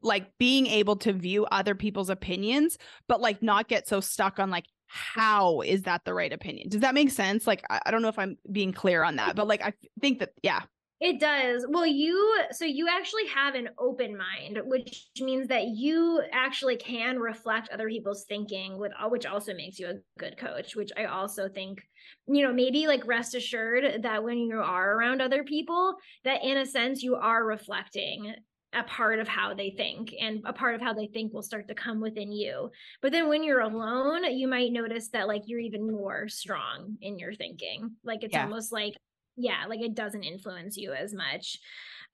like 0.00 0.30
being 0.38 0.68
able 0.68 0.94
to 0.96 1.12
view 1.12 1.44
other 1.46 1.74
people's 1.74 2.08
opinions, 2.08 2.78
but 3.08 3.20
like 3.20 3.42
not 3.42 3.66
get 3.66 3.88
so 3.88 4.00
stuck 4.00 4.38
on 4.38 4.50
like 4.50 4.66
how 4.86 5.62
is 5.62 5.82
that 5.82 6.04
the 6.04 6.14
right 6.14 6.32
opinion? 6.32 6.68
Does 6.68 6.82
that 6.82 6.94
make 6.94 7.10
sense? 7.10 7.48
Like 7.48 7.64
I, 7.68 7.80
I 7.86 7.90
don't 7.90 8.02
know 8.02 8.08
if 8.08 8.18
I'm 8.18 8.36
being 8.50 8.72
clear 8.72 9.02
on 9.02 9.16
that, 9.16 9.34
but 9.34 9.48
like 9.48 9.62
I 9.62 9.72
think 10.00 10.20
that 10.20 10.30
yeah. 10.44 10.60
It 11.02 11.18
does. 11.18 11.66
Well, 11.68 11.84
you 11.84 12.42
so 12.52 12.64
you 12.64 12.86
actually 12.88 13.26
have 13.26 13.56
an 13.56 13.70
open 13.76 14.16
mind, 14.16 14.60
which 14.66 15.08
means 15.20 15.48
that 15.48 15.66
you 15.66 16.22
actually 16.30 16.76
can 16.76 17.18
reflect 17.18 17.70
other 17.70 17.88
people's 17.88 18.24
thinking 18.28 18.78
with 18.78 18.92
uh, 18.96 19.08
which 19.08 19.26
also 19.26 19.52
makes 19.52 19.80
you 19.80 19.88
a 19.88 20.20
good 20.20 20.38
coach, 20.38 20.76
which 20.76 20.92
I 20.96 21.06
also 21.06 21.48
think, 21.48 21.82
you 22.28 22.46
know, 22.46 22.52
maybe 22.52 22.86
like 22.86 23.04
rest 23.04 23.34
assured 23.34 24.04
that 24.04 24.22
when 24.22 24.38
you 24.38 24.60
are 24.60 24.96
around 24.96 25.20
other 25.20 25.42
people, 25.42 25.96
that 26.22 26.44
in 26.44 26.58
a 26.58 26.64
sense 26.64 27.02
you 27.02 27.16
are 27.16 27.44
reflecting 27.44 28.36
a 28.72 28.84
part 28.84 29.18
of 29.18 29.26
how 29.26 29.54
they 29.54 29.74
think 29.76 30.14
and 30.20 30.40
a 30.44 30.52
part 30.52 30.76
of 30.76 30.80
how 30.80 30.92
they 30.92 31.08
think 31.08 31.34
will 31.34 31.42
start 31.42 31.66
to 31.66 31.74
come 31.74 32.00
within 32.00 32.30
you. 32.30 32.70
But 33.00 33.10
then 33.10 33.28
when 33.28 33.42
you're 33.42 33.60
alone, 33.60 34.22
you 34.32 34.46
might 34.46 34.70
notice 34.70 35.08
that 35.08 35.26
like 35.26 35.42
you're 35.46 35.58
even 35.58 35.90
more 35.90 36.28
strong 36.28 36.96
in 37.00 37.18
your 37.18 37.34
thinking. 37.34 37.90
Like 38.04 38.22
it's 38.22 38.34
yeah. 38.34 38.44
almost 38.44 38.70
like 38.70 38.94
yeah 39.36 39.64
like 39.68 39.80
it 39.80 39.94
doesn't 39.94 40.22
influence 40.22 40.76
you 40.76 40.92
as 40.92 41.14
much 41.14 41.58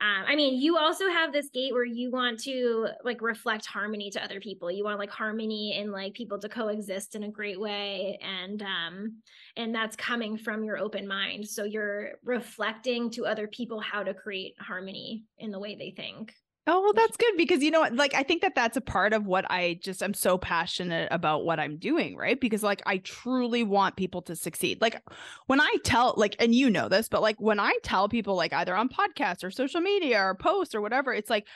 um, 0.01 0.25
I 0.29 0.37
mean, 0.37 0.61
you 0.61 0.79
also 0.79 1.09
have 1.09 1.33
this 1.33 1.49
gate 1.49 1.73
where 1.73 1.85
you 1.85 2.13
want 2.13 2.39
to 2.45 2.87
like 3.03 3.21
reflect 3.21 3.67
harmony 3.67 4.11
to 4.11 4.23
other 4.23 4.39
people. 4.39 4.71
You 4.71 4.85
want 4.85 5.01
like 5.01 5.11
harmony 5.11 5.77
and 5.77 5.91
like 5.91 6.15
people 6.15 6.39
to 6.39 6.49
coexist 6.49 7.17
in 7.17 7.25
a 7.25 7.29
great 7.29 7.59
way, 7.61 8.17
and 8.23 8.63
um, 8.63 9.17
and 9.57 9.75
that's 9.75 9.97
coming 9.97 10.39
from 10.39 10.63
your 10.63 10.79
open 10.79 11.09
mind. 11.09 11.49
So 11.49 11.65
you're 11.65 12.13
reflecting 12.23 13.11
to 13.13 13.27
other 13.27 13.49
people 13.49 13.81
how 13.81 14.05
to 14.05 14.15
create 14.15 14.55
harmony 14.61 15.25
in 15.39 15.51
the 15.51 15.59
way 15.59 15.75
they 15.75 15.91
think. 15.91 16.33
Oh, 16.71 16.83
well, 16.83 16.93
that's 16.93 17.17
good 17.17 17.35
because 17.39 17.63
you 17.63 17.71
know 17.71 17.81
what? 17.81 17.95
Like, 17.95 18.13
I 18.15 18.23
think 18.23 18.43
that 18.43 18.55
that's 18.55 18.77
a 18.77 18.83
part 18.83 19.15
of 19.15 19.25
what 19.25 19.51
I 19.51 19.81
just 19.83 20.03
am 20.03 20.13
so 20.13 20.37
passionate 20.37 21.09
about 21.11 21.47
what 21.47 21.59
I'm 21.59 21.79
doing, 21.79 22.15
right? 22.15 22.39
Because, 22.39 22.63
like, 22.63 22.83
I 22.85 22.99
truly 22.99 23.63
want 23.63 23.97
people 23.97 24.21
to 24.23 24.37
succeed. 24.37 24.83
Like, 24.83 25.01
when 25.47 25.63
I 25.63 25.77
tell, 25.83 26.13
like, 26.19 26.37
and 26.39 26.55
you 26.55 26.69
know 26.69 26.91
this, 26.91 27.09
but 27.09 27.23
like, 27.23 27.41
when 27.41 27.59
I 27.59 27.73
tell 27.83 28.07
people, 28.07 28.37
like, 28.37 28.53
either 28.53 28.77
on 28.77 28.91
podcasts 28.91 29.43
or 29.43 29.51
social 29.51 29.81
media 29.81 30.21
or 30.21 30.35
posts 30.35 30.75
or 30.75 30.83
whatever, 30.83 31.15
it's 31.15 31.31
like, 31.31 31.47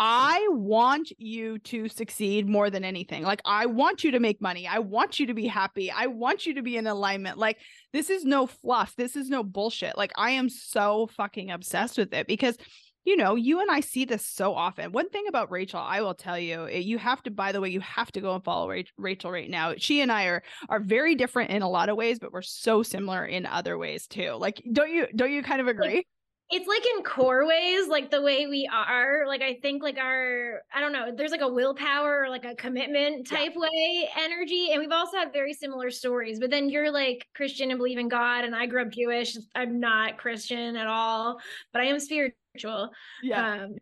I 0.00 0.48
want 0.50 1.12
you 1.18 1.58
to 1.58 1.88
succeed 1.88 2.48
more 2.48 2.70
than 2.70 2.84
anything. 2.84 3.22
Like, 3.22 3.42
I 3.44 3.66
want 3.66 4.02
you 4.02 4.12
to 4.12 4.18
make 4.18 4.40
money. 4.40 4.66
I 4.66 4.78
want 4.78 5.20
you 5.20 5.26
to 5.26 5.34
be 5.34 5.46
happy. 5.46 5.90
I 5.90 6.06
want 6.06 6.46
you 6.46 6.54
to 6.54 6.62
be 6.62 6.78
in 6.78 6.86
alignment. 6.86 7.36
Like, 7.36 7.58
this 7.92 8.08
is 8.08 8.24
no 8.24 8.46
fluff. 8.46 8.96
This 8.96 9.14
is 9.14 9.28
no 9.28 9.44
bullshit. 9.44 9.98
Like, 9.98 10.12
I 10.16 10.30
am 10.30 10.48
so 10.48 11.08
fucking 11.16 11.50
obsessed 11.50 11.98
with 11.98 12.14
it 12.14 12.26
because 12.26 12.56
you 13.04 13.16
know, 13.16 13.34
you 13.34 13.60
and 13.60 13.70
I 13.70 13.80
see 13.80 14.04
this 14.04 14.26
so 14.26 14.54
often. 14.54 14.92
One 14.92 15.10
thing 15.10 15.24
about 15.28 15.50
Rachel, 15.50 15.80
I 15.80 16.00
will 16.00 16.14
tell 16.14 16.38
you, 16.38 16.66
eh, 16.66 16.78
you 16.78 16.98
have 16.98 17.22
to. 17.24 17.30
By 17.30 17.52
the 17.52 17.60
way, 17.60 17.68
you 17.68 17.80
have 17.80 18.10
to 18.12 18.20
go 18.20 18.34
and 18.34 18.42
follow 18.42 18.72
Rachel 18.96 19.30
right 19.30 19.50
now. 19.50 19.74
She 19.76 20.00
and 20.00 20.10
I 20.10 20.24
are 20.24 20.42
are 20.68 20.80
very 20.80 21.14
different 21.14 21.50
in 21.50 21.62
a 21.62 21.68
lot 21.68 21.88
of 21.88 21.96
ways, 21.96 22.18
but 22.18 22.32
we're 22.32 22.42
so 22.42 22.82
similar 22.82 23.24
in 23.26 23.46
other 23.46 23.76
ways 23.76 24.06
too. 24.06 24.32
Like, 24.32 24.62
don't 24.72 24.90
you 24.90 25.06
don't 25.14 25.32
you 25.32 25.42
kind 25.42 25.60
of 25.60 25.68
agree? 25.68 26.06
It's 26.50 26.68
like 26.68 26.84
in 26.96 27.02
core 27.02 27.46
ways, 27.46 27.88
like 27.88 28.10
the 28.10 28.20
way 28.20 28.46
we 28.46 28.68
are. 28.72 29.26
Like 29.26 29.42
I 29.42 29.54
think 29.60 29.82
like 29.82 29.98
our 29.98 30.60
I 30.72 30.80
don't 30.80 30.92
know, 30.92 31.10
there's 31.14 31.30
like 31.30 31.40
a 31.40 31.48
willpower 31.48 32.22
or 32.22 32.28
like 32.28 32.44
a 32.44 32.54
commitment 32.54 33.26
type 33.26 33.52
yeah. 33.54 33.60
way 33.60 34.08
energy. 34.18 34.68
And 34.70 34.80
we've 34.80 34.92
also 34.92 35.16
had 35.16 35.32
very 35.32 35.52
similar 35.52 35.90
stories. 35.90 36.38
But 36.38 36.50
then 36.50 36.68
you're 36.70 36.90
like 36.90 37.26
Christian 37.34 37.70
and 37.70 37.78
believe 37.78 37.98
in 37.98 38.08
God, 38.08 38.44
and 38.44 38.54
I 38.54 38.66
grew 38.66 38.82
up 38.82 38.90
Jewish. 38.90 39.36
I'm 39.54 39.80
not 39.80 40.16
Christian 40.16 40.76
at 40.76 40.86
all, 40.86 41.38
but 41.72 41.82
I 41.82 41.86
am 41.86 41.98
spiritual 41.98 42.38
spiritual. 42.56 42.90
Yeah. 43.22 43.64
Um, 43.64 43.76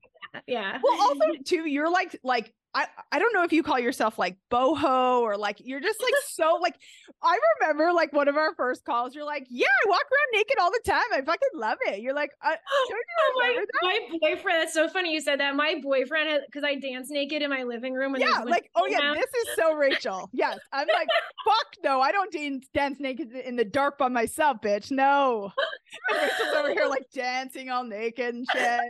yeah. 0.46 0.78
Well, 0.82 1.00
also 1.00 1.24
too, 1.44 1.68
you're 1.68 1.90
like 1.90 2.18
like 2.22 2.52
I, 2.74 2.86
I 3.10 3.18
don't 3.18 3.34
know 3.34 3.42
if 3.42 3.52
you 3.52 3.62
call 3.62 3.78
yourself 3.78 4.18
like 4.18 4.36
boho 4.50 5.20
or 5.20 5.36
like 5.36 5.60
you're 5.62 5.80
just 5.80 6.00
like 6.00 6.14
so 6.28 6.58
like 6.60 6.76
I 7.22 7.38
remember 7.60 7.92
like 7.92 8.12
one 8.12 8.28
of 8.28 8.36
our 8.36 8.54
first 8.54 8.84
calls 8.84 9.14
you're 9.14 9.26
like 9.26 9.46
yeah 9.50 9.66
I 9.66 9.88
walk 9.88 10.02
around 10.02 10.38
naked 10.38 10.56
all 10.58 10.70
the 10.70 10.80
time. 10.84 11.04
I 11.12 11.20
fucking 11.20 11.48
love 11.54 11.78
it. 11.86 12.00
You're 12.00 12.14
like 12.14 12.30
uh, 12.42 12.50
you 12.88 13.02
oh, 13.20 13.32
my, 13.36 13.64
my 13.82 14.18
boyfriend 14.20 14.62
that's 14.62 14.72
so 14.72 14.88
funny 14.88 15.12
you 15.12 15.20
said 15.20 15.40
that. 15.40 15.54
My 15.54 15.80
boyfriend 15.82 16.40
because 16.46 16.64
I 16.64 16.76
dance 16.76 17.10
naked 17.10 17.42
in 17.42 17.50
my 17.50 17.62
living 17.62 17.94
room 17.94 18.16
yeah 18.18 18.42
like 18.46 18.70
oh 18.74 18.86
yeah 18.86 19.12
this 19.14 19.24
is 19.24 19.56
so 19.56 19.74
Rachel. 19.74 20.30
Yes 20.32 20.58
I'm 20.72 20.88
like 20.92 21.08
fuck 21.44 21.66
no 21.84 22.00
I 22.00 22.10
don't 22.10 22.32
dance, 22.32 22.66
dance 22.72 22.98
naked 23.00 23.32
in 23.32 23.56
the 23.56 23.64
dark 23.64 23.98
by 23.98 24.08
myself 24.08 24.58
bitch. 24.62 24.90
No. 24.90 25.52
And 26.10 26.22
Rachel's 26.22 26.56
over 26.56 26.70
here 26.70 26.86
like 26.86 27.10
dancing 27.12 27.68
all 27.68 27.84
naked 27.84 28.34
and 28.34 28.46
shit 28.50 28.80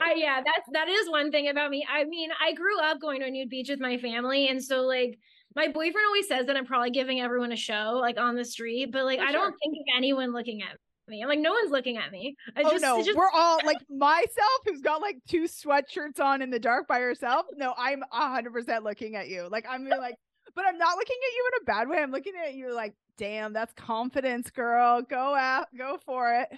I, 0.00 0.14
yeah, 0.16 0.40
that's 0.44 0.68
that 0.72 0.88
is 0.88 1.08
one 1.08 1.30
thing 1.30 1.48
about 1.48 1.70
me. 1.70 1.86
I 1.90 2.04
mean, 2.04 2.30
I 2.44 2.52
grew 2.52 2.80
up 2.80 3.00
going 3.00 3.20
to 3.20 3.26
a 3.26 3.30
nude 3.30 3.48
beach 3.48 3.68
with 3.68 3.80
my 3.80 3.96
family, 3.98 4.48
and 4.48 4.62
so 4.62 4.82
like 4.82 5.18
my 5.54 5.68
boyfriend 5.68 6.06
always 6.06 6.26
says 6.26 6.46
that 6.46 6.56
I'm 6.56 6.66
probably 6.66 6.90
giving 6.90 7.20
everyone 7.20 7.52
a 7.52 7.56
show 7.56 7.98
like 8.00 8.18
on 8.18 8.34
the 8.34 8.44
street, 8.44 8.90
but 8.92 9.04
like 9.04 9.20
For 9.20 9.26
I 9.26 9.30
sure. 9.30 9.40
don't 9.40 9.54
think 9.62 9.74
of 9.74 9.96
anyone 9.96 10.32
looking 10.32 10.62
at 10.62 10.76
me. 11.08 11.22
I'm 11.22 11.28
like, 11.28 11.38
no 11.38 11.52
one's 11.52 11.70
looking 11.70 11.96
at 11.96 12.10
me. 12.10 12.34
I 12.56 12.62
oh 12.64 12.70
just, 12.70 12.82
no, 12.82 13.02
just... 13.02 13.16
we're 13.16 13.30
all 13.30 13.58
like 13.64 13.78
myself, 13.88 14.60
who's 14.64 14.80
got 14.80 15.00
like 15.00 15.18
two 15.28 15.44
sweatshirts 15.44 16.20
on 16.20 16.42
in 16.42 16.50
the 16.50 16.58
dark 16.58 16.88
by 16.88 16.98
herself. 16.98 17.46
No, 17.56 17.74
I'm 17.78 18.02
hundred 18.10 18.52
percent 18.52 18.84
looking 18.84 19.14
at 19.16 19.28
you. 19.28 19.48
Like 19.50 19.66
I'm 19.68 19.84
like, 19.88 20.16
but 20.54 20.64
I'm 20.66 20.78
not 20.78 20.96
looking 20.96 21.16
at 21.16 21.34
you 21.34 21.50
in 21.52 21.62
a 21.62 21.64
bad 21.64 21.88
way. 21.88 22.02
I'm 22.02 22.10
looking 22.10 22.34
at 22.42 22.54
you 22.54 22.74
like, 22.74 22.94
damn, 23.16 23.52
that's 23.52 23.72
confidence, 23.74 24.50
girl. 24.50 25.02
Go 25.02 25.34
out, 25.34 25.68
go 25.76 25.98
for 26.04 26.32
it. 26.34 26.48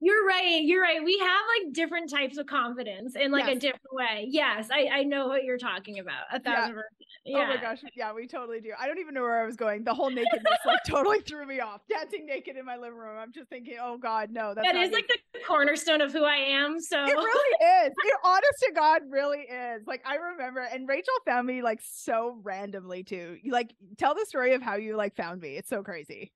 You're 0.00 0.24
right. 0.26 0.60
You're 0.62 0.82
right. 0.82 1.02
We 1.02 1.18
have 1.18 1.40
like 1.56 1.72
different 1.72 2.10
types 2.10 2.38
of 2.38 2.46
confidence 2.46 3.16
in 3.16 3.32
like 3.32 3.46
yes. 3.46 3.56
a 3.56 3.58
different 3.58 3.92
way. 3.92 4.26
Yes, 4.28 4.68
I, 4.72 4.88
I 4.92 5.02
know 5.02 5.26
what 5.26 5.42
you're 5.44 5.58
talking 5.58 5.98
about. 5.98 6.24
A 6.32 6.38
thousand 6.38 6.76
yeah. 7.24 7.38
Yeah. 7.38 7.44
Oh 7.44 7.46
my 7.48 7.60
gosh. 7.60 7.82
Yeah, 7.96 8.12
we 8.12 8.26
totally 8.26 8.60
do. 8.60 8.70
I 8.78 8.86
don't 8.86 8.98
even 8.98 9.12
know 9.12 9.22
where 9.22 9.42
I 9.42 9.44
was 9.44 9.56
going. 9.56 9.84
The 9.84 9.92
whole 9.92 10.10
nakedness 10.10 10.58
like 10.64 10.78
totally 10.86 11.20
threw 11.20 11.46
me 11.46 11.60
off. 11.60 11.82
Dancing 11.88 12.26
naked 12.26 12.56
in 12.56 12.64
my 12.64 12.76
living 12.76 12.98
room. 12.98 13.18
I'm 13.18 13.32
just 13.32 13.48
thinking, 13.50 13.76
oh 13.82 13.98
God, 13.98 14.30
no. 14.30 14.54
That's 14.54 14.66
that 14.66 14.76
is 14.76 14.90
me. 14.90 14.94
like 14.94 15.08
the 15.08 15.40
cornerstone 15.46 16.00
of 16.00 16.12
who 16.12 16.24
I 16.24 16.36
am. 16.36 16.80
So 16.80 17.04
it 17.04 17.14
really 17.14 17.86
is. 17.86 17.92
It 17.92 18.18
honest 18.24 18.64
to 18.66 18.72
God 18.74 19.02
really 19.10 19.40
is. 19.40 19.86
Like 19.86 20.02
I 20.06 20.14
remember, 20.14 20.60
and 20.60 20.88
Rachel 20.88 21.14
found 21.26 21.46
me 21.46 21.60
like 21.60 21.80
so 21.82 22.38
randomly 22.42 23.02
too. 23.02 23.36
You 23.42 23.52
like 23.52 23.74
tell 23.96 24.14
the 24.14 24.24
story 24.26 24.54
of 24.54 24.62
how 24.62 24.76
you 24.76 24.96
like 24.96 25.16
found 25.16 25.40
me. 25.40 25.56
It's 25.56 25.68
so 25.68 25.82
crazy. 25.82 26.32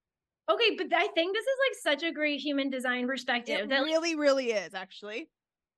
Okay, 0.50 0.76
but 0.76 0.86
I 0.92 1.06
think 1.08 1.34
this 1.34 1.44
is 1.44 1.56
like 1.68 2.00
such 2.00 2.08
a 2.08 2.12
great 2.12 2.40
human 2.40 2.68
design 2.68 3.06
perspective. 3.06 3.60
It 3.60 3.68
that, 3.68 3.82
really, 3.82 4.16
really 4.16 4.50
is 4.50 4.74
actually. 4.74 5.30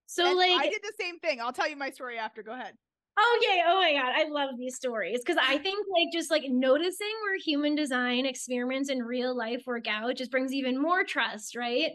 So 0.06 0.26
and 0.26 0.36
like 0.36 0.60
I 0.60 0.68
did 0.68 0.82
the 0.82 0.92
same 0.98 1.18
thing. 1.18 1.40
I'll 1.40 1.52
tell 1.52 1.68
you 1.68 1.76
my 1.76 1.90
story 1.90 2.18
after. 2.18 2.42
Go 2.42 2.52
ahead. 2.52 2.74
Oh 3.16 3.40
yeah, 3.42 3.64
oh 3.68 3.80
my 3.80 3.92
god, 3.92 4.12
I 4.16 4.28
love 4.28 4.56
these 4.58 4.74
stories 4.74 5.20
because 5.24 5.36
I 5.40 5.58
think 5.58 5.86
like 5.92 6.12
just 6.12 6.30
like 6.30 6.44
noticing 6.48 7.12
where 7.22 7.38
human 7.38 7.74
design 7.76 8.26
experiments 8.26 8.90
in 8.90 9.02
real 9.02 9.36
life 9.36 9.62
work 9.66 9.86
out 9.86 10.16
just 10.16 10.32
brings 10.32 10.52
even 10.52 10.80
more 10.80 11.04
trust, 11.04 11.54
right? 11.56 11.92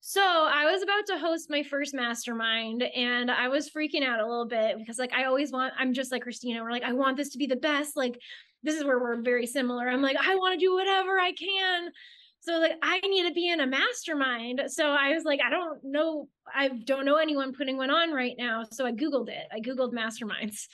So 0.00 0.22
I 0.22 0.70
was 0.70 0.82
about 0.82 1.06
to 1.06 1.18
host 1.18 1.50
my 1.50 1.64
first 1.64 1.92
mastermind 1.92 2.84
and 2.84 3.28
I 3.28 3.48
was 3.48 3.68
freaking 3.68 4.04
out 4.04 4.20
a 4.20 4.26
little 4.26 4.46
bit 4.46 4.78
because 4.78 5.00
like 5.00 5.12
I 5.12 5.24
always 5.24 5.50
want 5.50 5.74
I'm 5.76 5.92
just 5.92 6.12
like 6.12 6.22
Christina, 6.22 6.62
we're 6.62 6.70
like, 6.70 6.84
I 6.84 6.92
want 6.92 7.16
this 7.16 7.30
to 7.30 7.38
be 7.38 7.46
the 7.46 7.56
best. 7.56 7.96
Like 7.96 8.16
this 8.66 8.76
is 8.76 8.84
where 8.84 8.98
we're 8.98 9.22
very 9.22 9.46
similar. 9.46 9.88
I'm 9.88 10.02
like, 10.02 10.16
I 10.20 10.34
want 10.34 10.58
to 10.58 10.64
do 10.64 10.74
whatever 10.74 11.18
I 11.18 11.32
can. 11.32 11.90
So 12.40 12.58
like 12.58 12.74
I 12.82 13.00
need 13.00 13.26
to 13.26 13.34
be 13.34 13.48
in 13.48 13.60
a 13.60 13.66
mastermind. 13.66 14.62
So 14.68 14.90
I 14.90 15.14
was 15.14 15.24
like, 15.24 15.40
I 15.44 15.50
don't 15.50 15.78
know, 15.82 16.28
I 16.54 16.68
don't 16.68 17.04
know 17.04 17.16
anyone 17.16 17.52
putting 17.52 17.76
one 17.76 17.90
on 17.90 18.12
right 18.12 18.34
now. 18.38 18.64
So 18.70 18.86
I 18.86 18.92
Googled 18.92 19.28
it. 19.28 19.46
I 19.52 19.60
Googled 19.60 19.92
masterminds. 19.92 20.66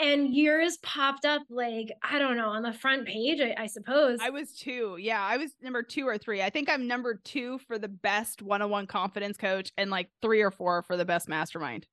And 0.00 0.34
yours 0.34 0.76
popped 0.82 1.24
up 1.24 1.42
like, 1.48 1.92
I 2.02 2.18
don't 2.18 2.36
know, 2.36 2.48
on 2.48 2.62
the 2.62 2.72
front 2.72 3.06
page, 3.06 3.40
I, 3.40 3.54
I 3.56 3.66
suppose. 3.66 4.18
I 4.20 4.30
was 4.30 4.52
two. 4.58 4.96
Yeah. 4.98 5.22
I 5.22 5.36
was 5.36 5.52
number 5.62 5.84
two 5.84 6.06
or 6.06 6.18
three. 6.18 6.42
I 6.42 6.50
think 6.50 6.68
I'm 6.68 6.88
number 6.88 7.20
two 7.24 7.58
for 7.58 7.78
the 7.78 7.88
best 7.88 8.42
one 8.42 8.60
on 8.60 8.70
one 8.70 8.88
confidence 8.88 9.36
coach 9.36 9.70
and 9.78 9.90
like 9.90 10.10
three 10.20 10.42
or 10.42 10.50
four 10.50 10.82
for 10.82 10.96
the 10.96 11.04
best 11.04 11.28
mastermind 11.28 11.86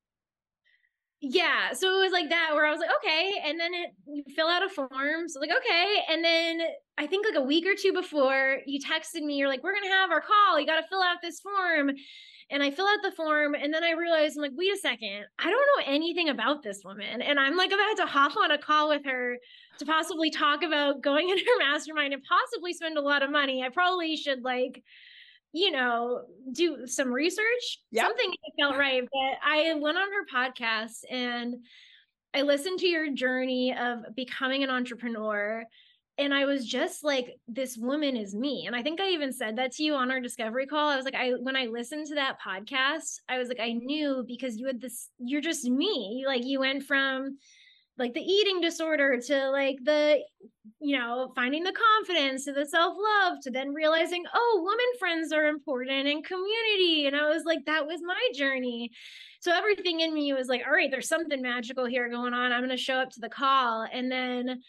yeah 1.22 1.72
so 1.72 1.86
it 1.86 2.02
was 2.02 2.12
like 2.12 2.28
that 2.30 2.50
where 2.52 2.66
i 2.66 2.70
was 2.72 2.80
like 2.80 2.90
okay 3.00 3.34
and 3.44 3.58
then 3.58 3.72
it 3.72 3.94
you 4.06 4.24
fill 4.34 4.48
out 4.48 4.64
a 4.64 4.68
form 4.68 5.28
so 5.28 5.38
like 5.38 5.52
okay 5.56 6.02
and 6.10 6.24
then 6.24 6.60
i 6.98 7.06
think 7.06 7.24
like 7.24 7.36
a 7.36 7.46
week 7.46 7.64
or 7.64 7.76
two 7.80 7.92
before 7.92 8.58
you 8.66 8.80
texted 8.80 9.22
me 9.22 9.36
you're 9.36 9.48
like 9.48 9.62
we're 9.62 9.72
gonna 9.72 9.86
have 9.86 10.10
our 10.10 10.20
call 10.20 10.58
you 10.58 10.66
gotta 10.66 10.86
fill 10.88 11.00
out 11.00 11.18
this 11.22 11.38
form 11.38 11.92
and 12.50 12.60
i 12.60 12.72
fill 12.72 12.88
out 12.88 12.98
the 13.04 13.12
form 13.12 13.54
and 13.54 13.72
then 13.72 13.84
i 13.84 13.92
realized 13.92 14.36
i'm 14.36 14.42
like 14.42 14.50
wait 14.56 14.74
a 14.74 14.76
second 14.76 15.24
i 15.38 15.44
don't 15.44 15.52
know 15.76 15.84
anything 15.86 16.28
about 16.28 16.60
this 16.64 16.82
woman 16.84 17.22
and 17.22 17.38
i'm 17.38 17.56
like 17.56 17.70
about 17.70 17.96
to 17.96 18.06
hop 18.06 18.36
on 18.36 18.50
a 18.50 18.58
call 18.58 18.88
with 18.88 19.04
her 19.04 19.38
to 19.78 19.86
possibly 19.86 20.28
talk 20.28 20.64
about 20.64 21.02
going 21.02 21.28
in 21.30 21.38
her 21.38 21.58
mastermind 21.60 22.12
and 22.12 22.24
possibly 22.24 22.72
spend 22.72 22.98
a 22.98 23.00
lot 23.00 23.22
of 23.22 23.30
money 23.30 23.62
i 23.62 23.68
probably 23.68 24.16
should 24.16 24.42
like 24.42 24.82
you 25.52 25.70
know, 25.70 26.22
do 26.52 26.86
some 26.86 27.12
research. 27.12 27.78
Yep. 27.90 28.06
Something 28.06 28.32
felt 28.58 28.76
right. 28.76 29.02
But 29.02 29.38
I 29.46 29.74
went 29.74 29.98
on 29.98 30.08
her 30.12 30.26
podcast 30.32 31.04
and 31.10 31.56
I 32.34 32.42
listened 32.42 32.78
to 32.80 32.86
your 32.86 33.12
journey 33.12 33.74
of 33.74 34.16
becoming 34.16 34.62
an 34.62 34.70
entrepreneur. 34.70 35.64
And 36.18 36.32
I 36.32 36.44
was 36.44 36.66
just 36.66 37.04
like, 37.04 37.36
this 37.48 37.76
woman 37.76 38.16
is 38.16 38.34
me. 38.34 38.64
And 38.66 38.76
I 38.76 38.82
think 38.82 39.00
I 39.00 39.10
even 39.10 39.32
said 39.32 39.56
that 39.56 39.72
to 39.72 39.82
you 39.82 39.94
on 39.94 40.10
our 40.10 40.20
discovery 40.20 40.66
call. 40.66 40.88
I 40.88 40.96
was 40.96 41.04
like, 41.04 41.14
I 41.14 41.30
when 41.32 41.56
I 41.56 41.66
listened 41.66 42.06
to 42.08 42.14
that 42.16 42.38
podcast, 42.40 43.16
I 43.28 43.38
was 43.38 43.48
like, 43.48 43.60
I 43.60 43.72
knew 43.72 44.24
because 44.26 44.56
you 44.56 44.66
had 44.66 44.80
this, 44.80 45.08
you're 45.18 45.40
just 45.40 45.64
me. 45.64 46.18
You 46.20 46.26
like 46.26 46.44
you 46.44 46.60
went 46.60 46.84
from 46.84 47.38
like 48.02 48.14
the 48.14 48.20
eating 48.20 48.60
disorder 48.60 49.20
to 49.20 49.50
like 49.50 49.76
the 49.84 50.18
you 50.80 50.98
know 50.98 51.30
finding 51.36 51.62
the 51.62 51.72
confidence 51.72 52.44
to 52.44 52.52
the 52.52 52.66
self-love 52.66 53.38
to 53.40 53.50
then 53.52 53.72
realizing 53.72 54.24
oh 54.34 54.60
woman 54.64 54.98
friends 54.98 55.32
are 55.32 55.46
important 55.46 56.08
and 56.08 56.24
community 56.24 57.06
and 57.06 57.14
i 57.14 57.28
was 57.28 57.44
like 57.44 57.64
that 57.66 57.86
was 57.86 58.00
my 58.04 58.28
journey. 58.34 58.90
So 59.40 59.52
everything 59.52 60.00
in 60.00 60.12
me 60.12 60.32
was 60.32 60.48
like 60.48 60.62
all 60.66 60.72
right 60.72 60.90
there's 60.90 61.08
something 61.08 61.40
magical 61.40 61.86
here 61.86 62.08
going 62.08 62.34
on. 62.34 62.52
I'm 62.52 62.60
going 62.60 62.70
to 62.70 62.76
show 62.76 62.94
up 62.94 63.10
to 63.10 63.20
the 63.20 63.28
call. 63.28 63.86
And 63.92 64.10
then 64.10 64.62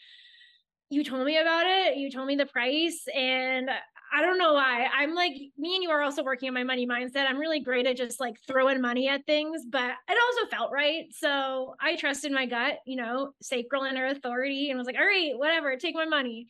you 0.90 1.04
told 1.04 1.26
me 1.26 1.38
about 1.38 1.66
it 1.66 1.98
you 1.98 2.12
told 2.12 2.28
me 2.28 2.36
the 2.36 2.46
price 2.46 3.06
and 3.16 3.70
I 4.16 4.22
don't 4.22 4.38
know 4.38 4.54
why. 4.54 4.88
I'm 4.96 5.16
like, 5.16 5.34
me 5.58 5.74
and 5.74 5.82
you 5.82 5.90
are 5.90 6.04
also 6.04 6.24
working 6.24 6.48
on 6.48 6.54
my 6.54 6.64
money 6.64 6.86
mindset. 6.86 7.26
I'm 7.28 7.40
really 7.40 7.62
great 7.62 7.88
at 7.88 7.98
just 7.98 8.20
like 8.20 8.36
throwing 8.46 8.80
money 8.80 9.10
at 9.10 9.26
things, 9.26 9.64
but 9.68 9.90
it 10.08 10.18
also 10.28 10.56
felt 10.56 10.72
right. 10.72 11.06
So 11.12 11.74
I 11.82 11.96
trusted 11.96 12.32
my 12.32 12.46
gut, 12.46 12.78
you 12.86 12.96
know, 12.96 13.32
sacral 13.42 13.86
inner 13.86 14.06
authority, 14.06 14.70
and 14.70 14.78
was 14.78 14.86
like, 14.86 14.98
all 15.00 15.06
right, 15.06 15.32
whatever, 15.36 15.76
take 15.78 15.96
my 15.96 16.06
money. 16.06 16.46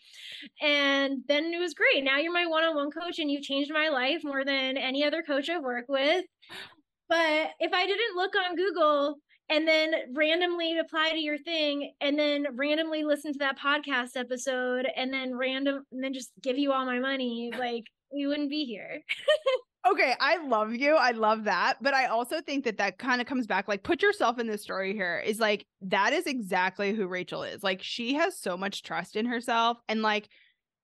And 0.62 1.22
then 1.30 1.54
it 1.54 1.60
was 1.60 1.74
great. 1.74 2.04
Now 2.04 2.18
you're 2.18 2.34
my 2.34 2.48
one 2.48 2.66
on 2.66 2.76
one 2.76 2.92
coach, 2.92 3.20
and 3.20 3.32
you've 3.32 3.44
changed 3.44 3.72
my 3.74 3.88
life 3.88 4.26
more 4.26 4.44
than 4.44 4.78
any 4.78 5.06
other 5.06 5.24
coach 5.24 5.50
I've 5.50 5.64
worked 5.64 5.90
with. 5.90 6.26
But 7.08 7.52
if 7.60 7.72
I 7.74 7.86
didn't 7.86 8.18
look 8.18 8.34
on 8.36 8.58
Google 8.58 9.20
and 9.50 9.68
then 9.68 9.94
randomly 10.14 10.78
apply 10.80 11.12
to 11.12 11.20
your 11.20 11.38
thing 11.38 11.94
and 12.02 12.18
then 12.18 12.46
randomly 12.56 13.04
listen 13.04 13.34
to 13.34 13.40
that 13.40 13.60
podcast 13.60 14.16
episode 14.16 14.88
and 14.96 15.14
then 15.14 15.36
random 15.36 15.84
and 15.92 16.04
then 16.04 16.14
just 16.14 16.32
give 16.42 16.58
you 16.58 16.72
all 16.72 16.86
my 16.86 17.00
money 17.00 17.52
like 17.58 17.86
we 18.14 18.28
wouldn't 18.28 18.50
be 18.50 18.66
here 18.66 19.02
okay 19.92 20.16
i 20.20 20.38
love 20.48 20.74
you 20.74 20.96
i 20.96 21.12
love 21.12 21.44
that 21.44 21.76
but 21.82 21.94
i 21.94 22.06
also 22.06 22.40
think 22.42 22.64
that 22.64 22.78
that 22.78 22.98
kind 22.98 23.20
of 23.20 23.28
comes 23.28 23.46
back 23.46 23.68
like 23.68 23.84
put 23.84 24.02
yourself 24.02 24.40
in 24.40 24.48
this 24.48 24.62
story 24.62 24.94
here 24.94 25.22
is 25.26 25.40
like 25.40 25.66
that 25.82 26.14
is 26.14 26.26
exactly 26.26 26.94
who 26.94 27.06
rachel 27.06 27.44
is 27.44 27.64
like 27.64 27.82
she 27.84 28.14
has 28.14 28.38
so 28.40 28.56
much 28.56 28.84
trust 28.84 29.16
in 29.16 29.26
herself 29.26 29.78
and 29.90 30.02
like 30.02 30.30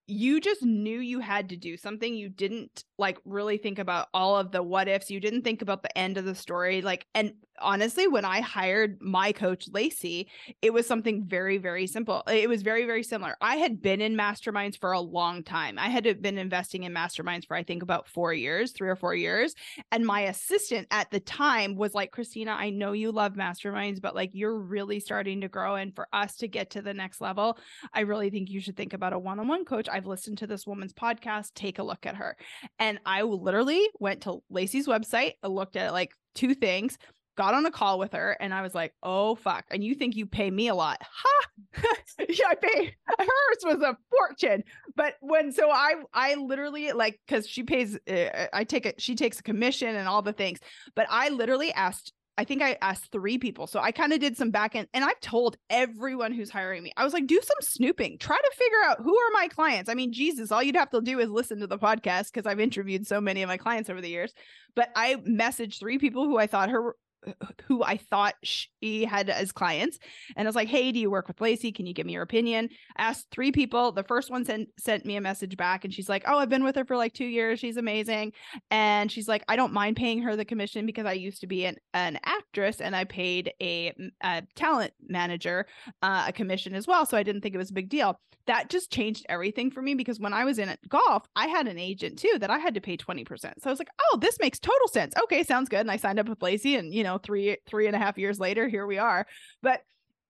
you 0.09 0.41
just 0.41 0.63
knew 0.63 0.99
you 0.99 1.19
had 1.19 1.49
to 1.49 1.55
do 1.55 1.77
something. 1.77 2.15
You 2.15 2.29
didn't 2.29 2.83
like 2.99 3.17
really 3.25 3.57
think 3.57 3.79
about 3.79 4.07
all 4.13 4.37
of 4.37 4.51
the 4.51 4.61
what 4.61 4.87
ifs. 4.87 5.09
You 5.09 5.19
didn't 5.19 5.43
think 5.43 5.61
about 5.61 5.81
the 5.81 5.97
end 5.97 6.17
of 6.17 6.25
the 6.25 6.35
story. 6.35 6.81
Like, 6.81 7.07
and 7.15 7.33
honestly, 7.61 8.07
when 8.07 8.25
I 8.25 8.41
hired 8.41 9.01
my 9.01 9.31
coach, 9.31 9.67
Lacey, 9.71 10.29
it 10.61 10.73
was 10.73 10.87
something 10.87 11.25
very, 11.25 11.57
very 11.57 11.87
simple. 11.87 12.23
It 12.27 12.49
was 12.49 12.61
very, 12.61 12.85
very 12.85 13.03
similar. 13.03 13.35
I 13.41 13.55
had 13.57 13.81
been 13.81 14.01
in 14.01 14.15
masterminds 14.15 14.79
for 14.79 14.91
a 14.91 14.99
long 14.99 15.43
time. 15.43 15.77
I 15.77 15.89
had 15.89 16.21
been 16.21 16.37
investing 16.37 16.83
in 16.83 16.93
masterminds 16.93 17.47
for, 17.47 17.55
I 17.55 17.63
think, 17.63 17.83
about 17.83 18.07
four 18.07 18.33
years, 18.33 18.71
three 18.71 18.89
or 18.89 18.95
four 18.95 19.15
years. 19.15 19.55
And 19.91 20.05
my 20.05 20.21
assistant 20.21 20.87
at 20.91 21.11
the 21.11 21.19
time 21.19 21.75
was 21.75 21.93
like, 21.93 22.11
Christina, 22.11 22.51
I 22.51 22.69
know 22.69 22.93
you 22.93 23.11
love 23.11 23.33
masterminds, 23.33 24.01
but 24.01 24.15
like 24.15 24.31
you're 24.33 24.57
really 24.57 24.99
starting 24.99 25.41
to 25.41 25.47
grow. 25.47 25.75
And 25.75 25.95
for 25.95 26.07
us 26.13 26.35
to 26.37 26.47
get 26.47 26.71
to 26.71 26.81
the 26.81 26.93
next 26.93 27.21
level, 27.21 27.57
I 27.93 28.01
really 28.01 28.29
think 28.29 28.49
you 28.49 28.61
should 28.61 28.77
think 28.77 28.93
about 28.93 29.13
a 29.13 29.19
one 29.19 29.39
on 29.39 29.47
one 29.47 29.65
coach. 29.65 29.87
I've 29.89 30.07
listened 30.07 30.37
to 30.39 30.47
this 30.47 30.65
woman's 30.65 30.93
podcast. 30.93 31.53
Take 31.55 31.79
a 31.79 31.83
look 31.83 32.05
at 32.05 32.15
her. 32.15 32.37
And 32.79 32.88
I 33.05 33.23
literally 33.23 33.85
went 33.99 34.21
to 34.21 34.41
Lacey's 34.49 34.87
website, 34.87 35.33
I 35.43 35.47
looked 35.47 35.75
at 35.75 35.91
like 35.91 36.13
two 36.33 36.55
things 36.55 36.97
got 37.39 37.53
on 37.53 37.65
a 37.65 37.71
call 37.71 37.97
with 37.97 38.11
her 38.11 38.35
and 38.41 38.53
I 38.53 38.61
was 38.61 38.75
like, 38.75 38.93
oh 39.01 39.33
fuck. 39.35 39.63
And 39.71 39.81
you 39.81 39.95
think 39.95 40.17
you 40.17 40.25
pay 40.25 40.51
me 40.51 40.67
a 40.67 40.75
lot. 40.75 41.01
Ha! 41.11 41.83
yeah, 42.29 42.45
I 42.49 42.55
pay 42.55 42.85
hers 43.19 43.63
was 43.63 43.81
a 43.81 43.97
fortune. 44.09 44.63
But 44.95 45.15
when 45.21 45.51
so 45.51 45.69
I 45.69 45.95
I 46.13 46.35
literally 46.35 46.91
like 46.93 47.19
because 47.25 47.47
she 47.47 47.63
pays 47.63 47.97
uh, 48.09 48.47
I 48.53 48.63
take 48.63 48.85
it 48.85 49.01
she 49.01 49.15
takes 49.15 49.39
a 49.39 49.43
commission 49.43 49.95
and 49.95 50.07
all 50.07 50.21
the 50.21 50.33
things. 50.33 50.59
But 50.95 51.07
I 51.09 51.29
literally 51.29 51.71
asked 51.73 52.13
I 52.39 52.45
think 52.45 52.61
I 52.61 52.77
asked 52.81 53.11
three 53.11 53.37
people. 53.37 53.67
So 53.67 53.81
I 53.81 53.91
kind 53.91 54.13
of 54.13 54.21
did 54.21 54.37
some 54.37 54.49
back 54.49 54.73
end 54.73 54.87
and 54.93 55.03
I've 55.03 55.19
told 55.19 55.57
everyone 55.69 56.31
who's 56.31 56.49
hiring 56.49 56.81
me. 56.81 56.93
I 56.95 57.03
was 57.03 57.11
like, 57.11 57.27
do 57.27 57.41
some 57.43 57.57
snooping. 57.59 58.17
Try 58.17 58.37
to 58.37 58.51
figure 58.57 58.77
out 58.85 59.01
who 59.03 59.13
are 59.13 59.31
my 59.33 59.49
clients. 59.49 59.89
I 59.89 59.93
mean, 59.93 60.13
Jesus, 60.13 60.49
all 60.49 60.63
you'd 60.63 60.77
have 60.77 60.89
to 60.91 61.01
do 61.01 61.19
is 61.19 61.29
listen 61.29 61.59
to 61.59 61.67
the 61.67 61.77
podcast 61.77 62.31
because 62.31 62.45
I've 62.45 62.61
interviewed 62.61 63.05
so 63.05 63.19
many 63.19 63.43
of 63.43 63.49
my 63.49 63.57
clients 63.57 63.89
over 63.89 63.99
the 63.99 64.07
years. 64.07 64.33
But 64.73 64.89
I 64.95 65.15
messaged 65.15 65.79
three 65.81 65.97
people 65.97 66.23
who 66.23 66.37
I 66.37 66.47
thought 66.47 66.69
her 66.69 66.95
who 67.65 67.83
I 67.83 67.97
thought 67.97 68.35
she 68.43 69.05
had 69.05 69.29
as 69.29 69.51
clients. 69.51 69.99
And 70.35 70.47
I 70.47 70.49
was 70.49 70.55
like, 70.55 70.67
hey, 70.67 70.91
do 70.91 70.99
you 70.99 71.09
work 71.09 71.27
with 71.27 71.41
Lacey? 71.41 71.71
Can 71.71 71.85
you 71.85 71.93
give 71.93 72.05
me 72.05 72.13
your 72.13 72.23
opinion? 72.23 72.69
I 72.97 73.03
asked 73.03 73.27
three 73.31 73.51
people. 73.51 73.91
The 73.91 74.03
first 74.03 74.29
one 74.31 74.45
sent 74.45 74.69
sent 74.77 75.05
me 75.05 75.15
a 75.15 75.21
message 75.21 75.57
back 75.57 75.85
and 75.85 75.93
she's 75.93 76.09
like, 76.09 76.23
Oh, 76.27 76.37
I've 76.37 76.49
been 76.49 76.63
with 76.63 76.75
her 76.75 76.85
for 76.85 76.97
like 76.97 77.13
two 77.13 77.25
years. 77.25 77.59
She's 77.59 77.77
amazing. 77.77 78.33
And 78.71 79.11
she's 79.11 79.27
like, 79.27 79.43
I 79.47 79.55
don't 79.55 79.73
mind 79.73 79.97
paying 79.97 80.21
her 80.21 80.35
the 80.35 80.45
commission 80.45 80.85
because 80.85 81.05
I 81.05 81.13
used 81.13 81.41
to 81.41 81.47
be 81.47 81.65
an, 81.65 81.77
an 81.93 82.19
actress 82.23 82.81
and 82.81 82.95
I 82.95 83.03
paid 83.03 83.53
a, 83.61 83.93
a 84.23 84.43
talent 84.55 84.93
manager 85.07 85.65
uh, 86.01 86.25
a 86.27 86.33
commission 86.33 86.73
as 86.75 86.87
well. 86.87 87.05
So 87.05 87.17
I 87.17 87.23
didn't 87.23 87.41
think 87.41 87.55
it 87.55 87.59
was 87.59 87.71
a 87.71 87.73
big 87.73 87.89
deal. 87.89 88.19
That 88.47 88.69
just 88.69 88.91
changed 88.91 89.25
everything 89.29 89.69
for 89.69 89.81
me 89.81 89.93
because 89.93 90.19
when 90.19 90.33
I 90.33 90.43
was 90.43 90.57
in 90.57 90.75
golf, 90.87 91.27
I 91.35 91.47
had 91.47 91.67
an 91.67 91.77
agent 91.77 92.17
too 92.17 92.37
that 92.39 92.49
I 92.49 92.57
had 92.57 92.73
to 92.75 92.81
pay 92.81 92.97
20%. 92.97 93.27
So 93.29 93.51
I 93.65 93.69
was 93.69 93.79
like, 93.79 93.89
oh, 94.01 94.17
this 94.19 94.37
makes 94.39 94.59
total 94.59 94.87
sense. 94.87 95.13
Okay, 95.23 95.43
sounds 95.43 95.69
good. 95.69 95.81
And 95.81 95.91
I 95.91 95.97
signed 95.97 96.19
up 96.19 96.29
with 96.29 96.41
Lacey 96.41 96.75
and 96.75 96.93
you 96.93 97.03
know, 97.03 97.08
three 97.17 97.57
three 97.67 97.87
and 97.87 97.95
a 97.95 97.99
half 97.99 98.17
years 98.17 98.39
later, 98.39 98.67
here 98.67 98.85
we 98.85 98.97
are. 98.97 99.25
But 99.61 99.81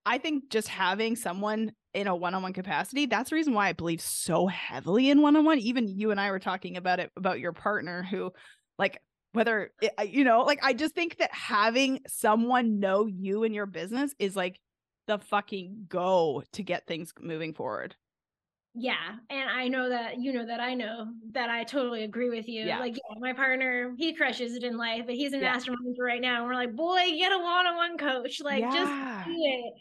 I 0.05 0.17
think 0.17 0.49
just 0.49 0.67
having 0.67 1.15
someone 1.15 1.71
in 1.93 2.07
a 2.07 2.15
one-on-one 2.15 2.53
capacity, 2.53 3.05
that's 3.05 3.32
the 3.32 3.36
reason 3.36 3.53
why 3.53 3.67
I 3.67 3.73
believe 3.73 4.01
so 4.01 4.47
heavily 4.47 5.09
in 5.09 5.21
one-on-one. 5.21 5.59
Even 5.59 5.88
you 5.88 6.11
and 6.11 6.19
I 6.19 6.32
were 6.32 6.39
talking 6.39 6.77
about 6.77 6.99
it 6.99 7.11
about 7.15 7.39
your 7.39 7.53
partner 7.53 8.03
who 8.03 8.32
like 8.77 9.01
whether 9.34 9.71
eh, 9.82 9.89
it, 9.99 10.09
you 10.09 10.23
know, 10.23 10.41
like 10.41 10.59
I 10.63 10.73
just 10.73 10.95
think 10.95 11.17
that 11.17 11.34
having 11.34 11.99
someone 12.07 12.80
know 12.80 13.05
you 13.05 13.43
and 13.43 13.53
your 13.53 13.65
business 13.65 14.13
is 14.19 14.36
like 14.36 14.59
the 15.07 15.19
fucking 15.19 15.86
go 15.89 16.43
to 16.53 16.63
get 16.63 16.88
things 16.88 17.13
moving 17.19 17.53
forward 17.53 17.95
yeah 18.80 19.15
and 19.30 19.49
i 19.49 19.67
know 19.67 19.89
that 19.89 20.19
you 20.19 20.32
know 20.32 20.45
that 20.45 20.59
i 20.59 20.73
know 20.73 21.07
that 21.32 21.49
i 21.49 21.63
totally 21.63 22.03
agree 22.03 22.30
with 22.30 22.47
you 22.47 22.65
yeah. 22.65 22.80
like 22.80 22.95
yeah, 22.95 23.19
my 23.19 23.34
partner 23.34 23.93
he 23.97 24.13
crushes 24.13 24.55
it 24.55 24.63
in 24.63 24.77
life 24.77 25.03
but 25.05 25.15
he's 25.15 25.34
an 25.34 25.41
yeah. 25.41 25.51
mastermind 25.51 25.97
right 25.99 26.21
now 26.21 26.38
and 26.38 26.45
we're 26.45 26.55
like 26.55 26.75
boy 26.75 27.03
get 27.17 27.32
a 27.32 27.38
one-on-one 27.38 27.97
coach 27.97 28.41
like 28.41 28.61
yeah. 28.61 28.71
just 28.71 29.27
do 29.27 29.36
it 29.36 29.73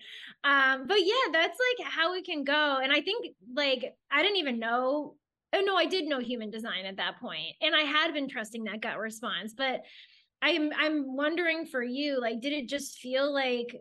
um 0.44 0.86
but 0.86 0.98
yeah 1.00 1.32
that's 1.32 1.58
like 1.78 1.88
how 1.88 2.14
it 2.14 2.24
can 2.24 2.42
go 2.42 2.78
and 2.82 2.92
i 2.92 3.00
think 3.00 3.34
like 3.54 3.94
i 4.10 4.22
didn't 4.22 4.36
even 4.38 4.58
know 4.58 5.14
oh 5.52 5.60
no 5.60 5.76
i 5.76 5.86
did 5.86 6.06
know 6.06 6.18
human 6.18 6.50
design 6.50 6.84
at 6.84 6.96
that 6.96 7.20
point 7.20 7.54
and 7.62 7.74
i 7.74 7.82
had 7.82 8.12
been 8.12 8.28
trusting 8.28 8.64
that 8.64 8.80
gut 8.80 8.98
response 8.98 9.54
but 9.56 9.82
i'm 10.42 10.70
i'm 10.76 11.16
wondering 11.16 11.66
for 11.66 11.82
you 11.82 12.20
like 12.20 12.40
did 12.40 12.52
it 12.52 12.68
just 12.68 12.98
feel 12.98 13.32
like 13.32 13.76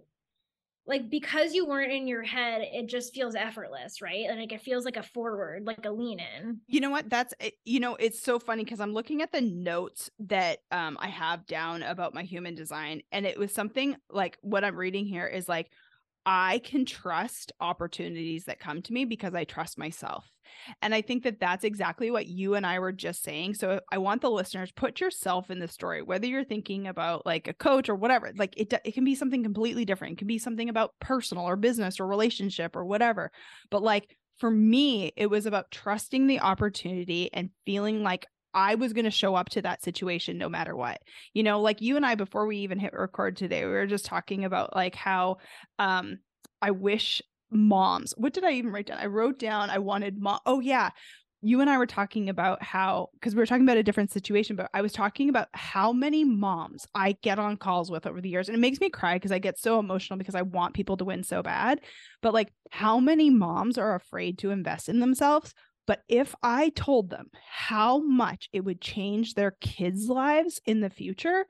like 0.88 1.10
because 1.10 1.54
you 1.54 1.66
weren't 1.66 1.92
in 1.92 2.08
your 2.08 2.24
head 2.24 2.62
it 2.62 2.88
just 2.88 3.14
feels 3.14 3.36
effortless 3.36 4.02
right? 4.02 4.26
And 4.30 4.40
like 4.40 4.52
it 4.52 4.62
feels 4.62 4.86
like 4.86 4.98
a 4.98 5.04
forward 5.04 5.64
like 5.66 5.86
a 5.86 5.92
lean 5.92 6.20
in. 6.20 6.62
You 6.68 6.82
know 6.82 6.90
what? 6.90 7.10
That's 7.10 7.34
eh, 7.40 7.52
you 7.66 7.80
know 7.80 7.96
it's 7.96 8.22
so 8.22 8.40
funny 8.40 8.64
because 8.64 8.80
i'm 8.80 8.94
looking 8.94 9.22
at 9.22 9.32
the 9.32 9.42
notes 9.42 10.10
that 10.20 10.60
um 10.72 10.98
i 11.00 11.08
have 11.08 11.46
down 11.46 11.84
about 11.84 12.14
my 12.14 12.24
human 12.24 12.56
design 12.56 13.02
and 13.12 13.26
it 13.26 13.38
was 13.38 13.54
something 13.54 13.96
like 14.10 14.38
what 14.42 14.64
i'm 14.64 14.76
reading 14.76 15.06
here 15.06 15.28
is 15.28 15.48
like 15.50 15.70
I 16.30 16.60
can 16.66 16.84
trust 16.84 17.54
opportunities 17.62 18.44
that 18.46 18.60
come 18.60 18.82
to 18.82 18.92
me 18.92 19.06
because 19.06 19.34
I 19.34 19.46
trust 19.46 19.78
myself. 19.78 20.30
And 20.82 20.94
I 20.94 21.02
think 21.02 21.24
that 21.24 21.40
that's 21.40 21.64
exactly 21.64 22.12
what 22.12 22.28
you 22.28 22.56
and 22.56 22.66
I 22.66 22.80
were 22.80 22.92
just 22.92 23.24
saying. 23.24 23.54
So 23.54 23.80
I 23.94 23.98
want 23.98 24.22
the 24.22 24.30
listeners 24.30 24.74
put 24.74 25.00
yourself 25.00 25.50
in 25.50 25.60
the 25.60 25.70
story, 25.70 26.02
whether 26.02 26.28
you're 26.28 26.44
thinking 26.44 26.86
about 26.86 27.26
like 27.26 27.48
a 27.48 27.54
coach 27.54 27.88
or 27.88 27.96
whatever. 27.96 28.34
Like 28.36 28.56
it 28.58 28.74
it 28.84 28.94
can 28.94 29.06
be 29.06 29.16
something 29.16 29.42
completely 29.42 29.86
different. 29.86 30.14
It 30.14 30.18
can 30.18 30.28
be 30.28 30.38
something 30.38 30.68
about 30.68 30.92
personal 31.00 31.46
or 31.46 31.56
business 31.56 31.98
or 31.98 32.06
relationship 32.06 32.76
or 32.76 32.84
whatever. 32.84 33.32
But 33.72 33.82
like 33.82 34.18
for 34.38 34.52
me, 34.52 35.14
it 35.16 35.28
was 35.28 35.46
about 35.46 35.72
trusting 35.72 36.28
the 36.28 36.42
opportunity 36.42 37.30
and 37.34 37.52
feeling 37.66 38.04
like 38.04 38.28
I 38.58 38.74
was 38.74 38.92
going 38.92 39.06
to 39.06 39.12
show 39.12 39.36
up 39.36 39.50
to 39.50 39.62
that 39.62 39.84
situation 39.84 40.40
no 40.40 40.50
matter 40.50 40.76
what. 40.76 41.00
You 41.36 41.44
know, 41.44 41.62
like 41.62 41.80
you 41.80 41.96
and 41.96 42.04
I 42.04 42.16
before 42.16 42.48
we 42.48 42.58
even 42.58 42.80
hit 42.80 42.92
record 42.92 43.38
today, 43.38 43.64
we 43.66 43.72
were 43.72 43.86
just 43.86 44.06
talking 44.06 44.46
about 44.46 44.76
like 44.76 44.96
how 44.96 45.38
um 45.78 46.18
I 46.60 46.72
wish 46.72 47.22
moms. 47.52 48.16
What 48.18 48.34
did 48.34 48.44
I 48.44 48.54
even 48.54 48.72
write 48.72 48.88
down? 48.88 48.98
I 48.98 49.06
wrote 49.06 49.38
down 49.38 49.70
I 49.70 49.78
wanted 49.78 50.20
mom. 50.20 50.40
Oh 50.48 50.60
yeah. 50.60 50.90
You 51.44 51.62
and 51.62 51.70
I 51.70 51.78
were 51.78 51.86
talking 51.86 52.30
about 52.30 52.64
how 52.64 53.10
cuz 53.22 53.36
we 53.36 53.40
were 53.40 53.46
talking 53.46 53.64
about 53.64 53.78
a 53.78 53.84
different 53.84 54.12
situation, 54.12 54.56
but 54.56 54.72
I 54.74 54.82
was 54.82 54.92
talking 54.92 55.30
about 55.30 55.50
how 55.54 55.94
many 55.94 56.26
moms 56.26 56.88
I 56.96 57.12
get 57.22 57.38
on 57.38 57.58
calls 57.58 57.92
with 57.92 58.08
over 58.08 58.22
the 58.22 58.30
years 58.30 58.50
and 58.50 58.58
it 58.58 58.60
makes 58.60 58.80
me 58.80 58.90
cry 58.90 59.18
because 59.18 59.32
I 59.32 59.38
get 59.38 59.60
so 59.60 59.78
emotional 59.78 60.18
because 60.18 60.34
I 60.34 60.42
want 60.42 60.74
people 60.74 60.98
to 60.98 61.06
win 61.06 61.22
so 61.22 61.44
bad. 61.44 61.82
But 62.24 62.34
like 62.34 62.52
how 62.72 63.00
many 63.00 63.30
moms 63.30 63.78
are 63.78 63.94
afraid 63.94 64.40
to 64.40 64.50
invest 64.50 64.90
in 64.90 65.00
themselves 65.00 65.54
but 65.88 66.04
if 66.10 66.36
I 66.44 66.70
told 66.70 67.10
them 67.10 67.32
how 67.50 68.00
much 68.00 68.50
it 68.54 68.62
would 68.62 68.82
change 68.82 69.34
their 69.34 69.52
kids' 69.62 70.10
lives 70.10 70.62
in 70.66 70.82
the 70.82 70.90
future, 70.90 71.48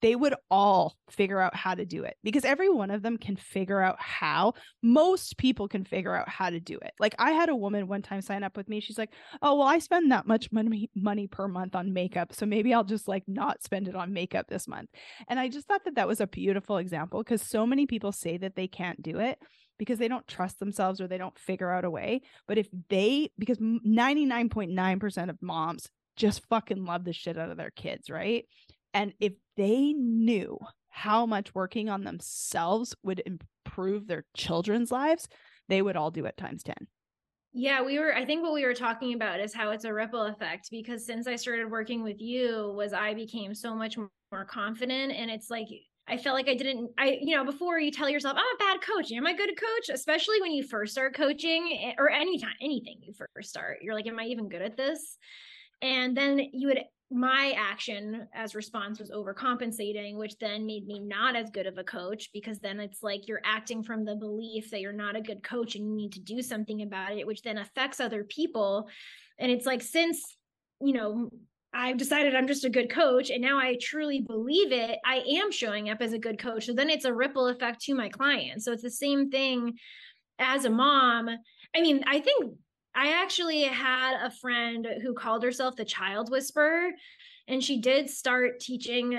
they 0.00 0.16
would 0.16 0.34
all 0.50 0.96
figure 1.10 1.40
out 1.40 1.54
how 1.54 1.74
to 1.76 1.86
do 1.86 2.02
it 2.02 2.16
because 2.24 2.44
every 2.44 2.68
one 2.68 2.90
of 2.90 3.02
them 3.02 3.16
can 3.16 3.36
figure 3.36 3.80
out 3.80 4.00
how. 4.00 4.52
Most 4.82 5.38
people 5.38 5.68
can 5.68 5.84
figure 5.84 6.14
out 6.14 6.28
how 6.28 6.50
to 6.50 6.58
do 6.58 6.76
it. 6.78 6.92
Like 6.98 7.14
I 7.20 7.30
had 7.30 7.48
a 7.48 7.56
woman 7.56 7.86
one 7.86 8.02
time 8.02 8.20
sign 8.20 8.42
up 8.42 8.56
with 8.56 8.68
me. 8.68 8.80
She's 8.80 8.98
like, 8.98 9.12
"Oh, 9.42 9.56
well, 9.56 9.68
I 9.68 9.78
spend 9.78 10.10
that 10.10 10.26
much 10.26 10.50
money 10.50 10.90
money 10.96 11.28
per 11.28 11.46
month 11.46 11.76
on 11.76 11.92
makeup, 11.92 12.32
so 12.34 12.46
maybe 12.46 12.74
I'll 12.74 12.84
just 12.84 13.06
like 13.06 13.22
not 13.28 13.62
spend 13.62 13.86
it 13.88 13.94
on 13.94 14.12
makeup 14.12 14.48
this 14.48 14.66
month." 14.66 14.90
And 15.28 15.38
I 15.38 15.48
just 15.48 15.68
thought 15.68 15.84
that 15.84 15.94
that 15.94 16.08
was 16.08 16.20
a 16.20 16.26
beautiful 16.26 16.78
example 16.78 17.22
because 17.22 17.42
so 17.42 17.64
many 17.64 17.86
people 17.86 18.10
say 18.12 18.36
that 18.38 18.56
they 18.56 18.66
can't 18.66 19.00
do 19.02 19.20
it 19.20 19.38
because 19.82 19.98
they 19.98 20.06
don't 20.06 20.28
trust 20.28 20.60
themselves 20.60 21.00
or 21.00 21.08
they 21.08 21.18
don't 21.18 21.36
figure 21.36 21.68
out 21.68 21.84
a 21.84 21.90
way. 21.90 22.20
But 22.46 22.56
if 22.56 22.68
they, 22.88 23.30
because 23.36 23.58
99.9% 23.58 25.28
of 25.28 25.42
moms 25.42 25.88
just 26.16 26.46
fucking 26.48 26.84
love 26.84 27.02
the 27.02 27.12
shit 27.12 27.36
out 27.36 27.50
of 27.50 27.56
their 27.56 27.72
kids, 27.72 28.08
right? 28.08 28.46
And 28.94 29.12
if 29.18 29.32
they 29.56 29.92
knew 29.92 30.56
how 30.88 31.26
much 31.26 31.52
working 31.52 31.88
on 31.88 32.04
themselves 32.04 32.94
would 33.02 33.24
improve 33.26 34.06
their 34.06 34.24
children's 34.36 34.92
lives, 34.92 35.26
they 35.68 35.82
would 35.82 35.96
all 35.96 36.12
do 36.12 36.26
it 36.26 36.36
times 36.36 36.62
10. 36.62 36.76
Yeah, 37.52 37.82
we 37.82 37.98
were 37.98 38.14
I 38.14 38.24
think 38.24 38.44
what 38.44 38.52
we 38.52 38.64
were 38.64 38.72
talking 38.72 39.14
about 39.14 39.40
is 39.40 39.52
how 39.52 39.72
it's 39.72 39.84
a 39.84 39.92
ripple 39.92 40.22
effect 40.22 40.68
because 40.70 41.04
since 41.04 41.26
I 41.26 41.34
started 41.34 41.68
working 41.70 42.04
with 42.04 42.20
you 42.20 42.72
was 42.76 42.92
I 42.92 43.14
became 43.14 43.52
so 43.52 43.74
much 43.74 43.98
more 43.98 44.44
confident 44.46 45.12
and 45.12 45.28
it's 45.28 45.50
like 45.50 45.66
I 46.08 46.16
felt 46.16 46.34
like 46.34 46.48
I 46.48 46.54
didn't, 46.54 46.90
I, 46.98 47.18
you 47.22 47.36
know, 47.36 47.44
before 47.44 47.78
you 47.78 47.92
tell 47.92 48.08
yourself, 48.08 48.36
I'm 48.36 48.56
a 48.56 48.58
bad 48.58 48.80
coach. 48.82 49.12
Am 49.12 49.26
I 49.26 49.34
good 49.34 49.50
at 49.50 49.56
coach? 49.56 49.88
Especially 49.92 50.40
when 50.40 50.52
you 50.52 50.64
first 50.64 50.92
start 50.92 51.14
coaching 51.14 51.78
eh, 51.80 51.92
or 51.96 52.10
anytime, 52.10 52.54
anything 52.60 52.98
you 53.02 53.14
first 53.14 53.50
start, 53.50 53.78
you're 53.82 53.94
like, 53.94 54.06
am 54.06 54.18
I 54.18 54.24
even 54.24 54.48
good 54.48 54.62
at 54.62 54.76
this? 54.76 55.16
And 55.80 56.16
then 56.16 56.40
you 56.52 56.68
would, 56.68 56.80
my 57.10 57.54
action 57.56 58.26
as 58.34 58.54
response 58.54 58.98
was 58.98 59.10
overcompensating, 59.10 60.16
which 60.16 60.38
then 60.38 60.66
made 60.66 60.86
me 60.86 60.98
not 60.98 61.36
as 61.36 61.50
good 61.50 61.66
of 61.66 61.78
a 61.78 61.84
coach 61.84 62.30
because 62.32 62.58
then 62.58 62.80
it's 62.80 63.02
like 63.02 63.28
you're 63.28 63.42
acting 63.44 63.82
from 63.82 64.04
the 64.04 64.16
belief 64.16 64.70
that 64.70 64.80
you're 64.80 64.92
not 64.92 65.16
a 65.16 65.20
good 65.20 65.42
coach 65.42 65.76
and 65.76 65.86
you 65.86 65.94
need 65.94 66.12
to 66.12 66.20
do 66.20 66.42
something 66.42 66.82
about 66.82 67.12
it, 67.12 67.26
which 67.26 67.42
then 67.42 67.58
affects 67.58 68.00
other 68.00 68.24
people. 68.24 68.88
And 69.38 69.52
it's 69.52 69.66
like, 69.66 69.82
since, 69.82 70.36
you 70.80 70.94
know, 70.94 71.30
I've 71.74 71.96
decided 71.96 72.34
I'm 72.34 72.46
just 72.46 72.64
a 72.64 72.70
good 72.70 72.90
coach 72.90 73.30
and 73.30 73.40
now 73.40 73.58
I 73.58 73.78
truly 73.80 74.20
believe 74.20 74.72
it, 74.72 74.98
I 75.04 75.22
am 75.26 75.50
showing 75.50 75.88
up 75.88 76.02
as 76.02 76.12
a 76.12 76.18
good 76.18 76.38
coach. 76.38 76.66
So 76.66 76.74
then 76.74 76.90
it's 76.90 77.06
a 77.06 77.14
ripple 77.14 77.48
effect 77.48 77.80
to 77.82 77.94
my 77.94 78.08
clients. 78.08 78.64
So 78.64 78.72
it's 78.72 78.82
the 78.82 78.90
same 78.90 79.30
thing 79.30 79.74
as 80.38 80.64
a 80.64 80.70
mom. 80.70 81.30
I 81.74 81.80
mean, 81.80 82.04
I 82.06 82.20
think 82.20 82.54
I 82.94 83.22
actually 83.22 83.62
had 83.62 84.22
a 84.22 84.30
friend 84.30 84.86
who 85.02 85.14
called 85.14 85.42
herself 85.42 85.76
the 85.76 85.84
child 85.84 86.30
whisperer 86.30 86.90
and 87.48 87.62
she 87.62 87.80
did 87.80 88.10
start 88.10 88.60
teaching 88.60 89.18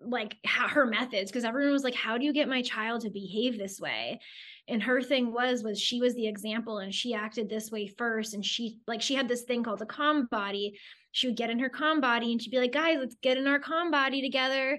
like 0.00 0.36
how, 0.44 0.68
her 0.68 0.86
methods 0.86 1.30
because 1.30 1.44
everyone 1.44 1.72
was 1.72 1.84
like 1.84 1.94
how 1.94 2.18
do 2.18 2.24
you 2.24 2.32
get 2.32 2.48
my 2.48 2.60
child 2.60 3.00
to 3.00 3.10
behave 3.10 3.56
this 3.56 3.80
way 3.80 4.20
and 4.68 4.82
her 4.82 5.00
thing 5.00 5.32
was 5.32 5.62
was 5.62 5.80
she 5.80 6.00
was 6.00 6.14
the 6.14 6.26
example 6.26 6.78
and 6.78 6.94
she 6.94 7.14
acted 7.14 7.48
this 7.48 7.70
way 7.70 7.86
first 7.86 8.34
and 8.34 8.44
she 8.44 8.78
like 8.86 9.00
she 9.00 9.14
had 9.14 9.26
this 9.26 9.42
thing 9.42 9.62
called 9.62 9.80
a 9.80 9.86
calm 9.86 10.26
body 10.30 10.78
she 11.16 11.28
would 11.28 11.36
get 11.36 11.48
in 11.48 11.58
her 11.58 11.70
calm 11.70 11.98
body 11.98 12.30
and 12.30 12.42
she'd 12.42 12.50
be 12.50 12.58
like 12.58 12.72
guys 12.72 12.98
let's 13.00 13.16
get 13.22 13.38
in 13.38 13.46
our 13.46 13.58
calm 13.58 13.90
body 13.90 14.20
together. 14.20 14.78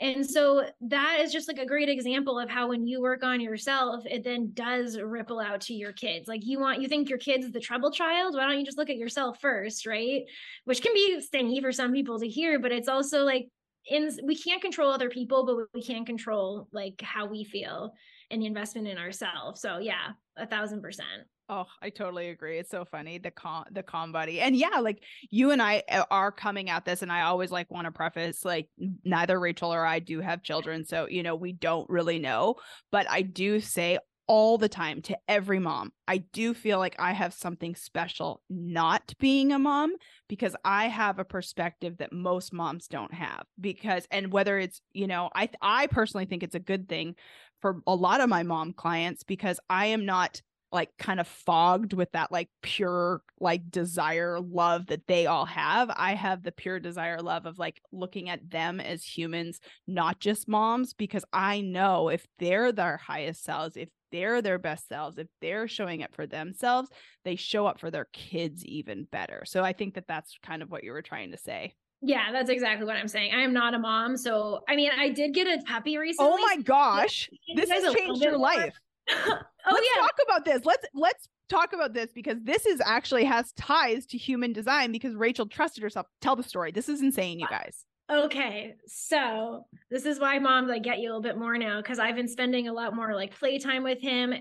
And 0.00 0.26
so 0.26 0.64
that 0.80 1.20
is 1.20 1.32
just 1.32 1.46
like 1.46 1.58
a 1.58 1.64
great 1.64 1.88
example 1.88 2.40
of 2.40 2.50
how 2.50 2.68
when 2.68 2.88
you 2.88 3.00
work 3.00 3.22
on 3.22 3.40
yourself 3.40 4.04
it 4.04 4.24
then 4.24 4.50
does 4.52 4.98
ripple 4.98 5.38
out 5.38 5.60
to 5.62 5.74
your 5.74 5.92
kids. 5.92 6.26
Like 6.26 6.44
you 6.44 6.58
want 6.58 6.82
you 6.82 6.88
think 6.88 7.08
your 7.08 7.18
kids 7.18 7.52
the 7.52 7.60
trouble 7.60 7.92
child? 7.92 8.34
Why 8.34 8.46
don't 8.46 8.58
you 8.58 8.64
just 8.64 8.78
look 8.78 8.90
at 8.90 8.96
yourself 8.96 9.40
first 9.40 9.86
right? 9.86 10.22
Which 10.64 10.82
can 10.82 10.92
be 10.92 11.20
stingy 11.20 11.60
for 11.60 11.70
some 11.70 11.92
people 11.92 12.18
to 12.18 12.28
hear 12.28 12.58
but 12.58 12.72
it's 12.72 12.88
also 12.88 13.22
like 13.22 13.46
in 13.88 14.10
we 14.24 14.34
can't 14.34 14.60
control 14.60 14.90
other 14.90 15.08
people 15.08 15.46
but 15.46 15.68
we 15.72 15.84
can 15.84 16.04
control 16.04 16.66
like 16.72 17.00
how 17.00 17.26
we 17.26 17.44
feel 17.44 17.92
and 18.32 18.42
the 18.42 18.46
investment 18.46 18.88
in 18.88 18.98
ourselves. 18.98 19.60
So 19.60 19.78
yeah 19.78 20.10
a 20.36 20.48
thousand 20.48 20.82
percent 20.82 21.28
Oh, 21.48 21.66
I 21.80 21.90
totally 21.90 22.30
agree. 22.30 22.58
It's 22.58 22.70
so 22.70 22.84
funny 22.84 23.18
the 23.18 23.30
con 23.30 23.66
the 23.70 23.84
calm 23.84 24.10
body. 24.10 24.40
And 24.40 24.56
yeah, 24.56 24.80
like 24.80 25.02
you 25.30 25.52
and 25.52 25.62
I 25.62 25.84
uh, 25.88 26.04
are 26.10 26.32
coming 26.32 26.70
at 26.70 26.84
this 26.84 27.02
and 27.02 27.12
I 27.12 27.22
always 27.22 27.52
like 27.52 27.70
want 27.70 27.84
to 27.84 27.92
preface 27.92 28.44
like 28.44 28.68
neither 29.04 29.38
Rachel 29.38 29.72
or 29.72 29.86
I 29.86 30.00
do 30.00 30.20
have 30.20 30.42
children, 30.42 30.84
so 30.84 31.06
you 31.08 31.22
know, 31.22 31.36
we 31.36 31.52
don't 31.52 31.88
really 31.88 32.18
know, 32.18 32.56
but 32.90 33.08
I 33.08 33.22
do 33.22 33.60
say 33.60 33.98
all 34.28 34.58
the 34.58 34.68
time 34.68 35.02
to 35.02 35.16
every 35.28 35.60
mom. 35.60 35.92
I 36.08 36.18
do 36.18 36.52
feel 36.52 36.80
like 36.80 36.96
I 36.98 37.12
have 37.12 37.32
something 37.32 37.76
special 37.76 38.42
not 38.50 39.12
being 39.20 39.52
a 39.52 39.58
mom 39.60 39.94
because 40.28 40.56
I 40.64 40.88
have 40.88 41.20
a 41.20 41.24
perspective 41.24 41.98
that 41.98 42.12
most 42.12 42.52
moms 42.52 42.88
don't 42.88 43.14
have. 43.14 43.44
Because 43.60 44.08
and 44.10 44.32
whether 44.32 44.58
it's, 44.58 44.80
you 44.92 45.06
know, 45.06 45.30
I 45.32 45.48
I 45.62 45.86
personally 45.86 46.26
think 46.26 46.42
it's 46.42 46.56
a 46.56 46.60
good 46.60 46.88
thing 46.88 47.14
for 47.60 47.82
a 47.86 47.94
lot 47.94 48.20
of 48.20 48.28
my 48.28 48.42
mom 48.42 48.72
clients 48.72 49.22
because 49.22 49.60
I 49.70 49.86
am 49.86 50.04
not 50.04 50.42
like 50.76 50.90
kind 50.98 51.18
of 51.18 51.26
fogged 51.26 51.94
with 51.94 52.12
that 52.12 52.30
like 52.30 52.50
pure 52.60 53.22
like 53.40 53.70
desire 53.70 54.38
love 54.38 54.84
that 54.88 55.06
they 55.06 55.24
all 55.24 55.46
have 55.46 55.90
i 55.96 56.14
have 56.14 56.42
the 56.42 56.52
pure 56.52 56.78
desire 56.78 57.22
love 57.22 57.46
of 57.46 57.58
like 57.58 57.80
looking 57.92 58.28
at 58.28 58.50
them 58.50 58.78
as 58.78 59.02
humans 59.02 59.58
not 59.86 60.20
just 60.20 60.46
moms 60.46 60.92
because 60.92 61.24
i 61.32 61.62
know 61.62 62.10
if 62.10 62.26
they're 62.38 62.72
their 62.72 62.98
highest 62.98 63.42
selves 63.42 63.74
if 63.74 63.88
they're 64.12 64.42
their 64.42 64.58
best 64.58 64.86
selves 64.86 65.16
if 65.16 65.28
they're 65.40 65.66
showing 65.66 66.02
up 66.02 66.14
for 66.14 66.26
themselves 66.26 66.90
they 67.24 67.36
show 67.36 67.66
up 67.66 67.80
for 67.80 67.90
their 67.90 68.08
kids 68.12 68.62
even 68.66 69.08
better 69.10 69.44
so 69.46 69.64
i 69.64 69.72
think 69.72 69.94
that 69.94 70.06
that's 70.06 70.36
kind 70.42 70.62
of 70.62 70.70
what 70.70 70.84
you 70.84 70.92
were 70.92 71.00
trying 71.00 71.30
to 71.30 71.38
say 71.38 71.72
yeah, 72.02 72.30
that's 72.30 72.50
exactly 72.50 72.86
what 72.86 72.96
I'm 72.96 73.08
saying. 73.08 73.32
I 73.34 73.40
am 73.40 73.54
not 73.54 73.72
a 73.72 73.78
mom. 73.78 74.18
So, 74.18 74.60
I 74.68 74.76
mean, 74.76 74.90
I 74.96 75.08
did 75.08 75.32
get 75.32 75.46
a 75.46 75.62
puppy 75.64 75.96
oh 75.96 76.00
recently. 76.00 76.30
Oh 76.30 76.36
my 76.36 76.58
gosh. 76.62 77.30
This 77.54 77.70
has 77.70 77.94
changed 77.94 78.22
your 78.22 78.36
life. 78.36 78.78
Oh 79.10 79.42
let's 79.70 79.86
yeah. 79.94 80.00
talk 80.00 80.14
about 80.26 80.44
this. 80.44 80.64
Let's 80.64 80.86
let's 80.94 81.28
talk 81.48 81.72
about 81.72 81.94
this 81.94 82.10
because 82.12 82.38
this 82.42 82.66
is 82.66 82.80
actually 82.84 83.24
has 83.24 83.52
ties 83.52 84.06
to 84.06 84.18
human 84.18 84.52
design 84.52 84.92
because 84.92 85.14
Rachel 85.14 85.46
trusted 85.46 85.82
herself. 85.82 86.06
Tell 86.20 86.36
the 86.36 86.42
story. 86.42 86.72
This 86.72 86.88
is 86.88 87.02
insane, 87.02 87.38
you 87.38 87.46
uh, 87.46 87.50
guys. 87.50 87.84
Okay, 88.10 88.74
so 88.86 89.66
this 89.90 90.06
is 90.06 90.20
why 90.20 90.38
moms 90.38 90.68
like 90.68 90.84
get 90.84 91.00
you 91.00 91.08
a 91.08 91.10
little 91.10 91.22
bit 91.22 91.38
more 91.38 91.58
now 91.58 91.80
because 91.80 91.98
I've 91.98 92.14
been 92.14 92.28
spending 92.28 92.68
a 92.68 92.72
lot 92.72 92.94
more 92.94 93.14
like 93.14 93.36
playtime 93.36 93.82
with 93.82 94.00
him. 94.00 94.32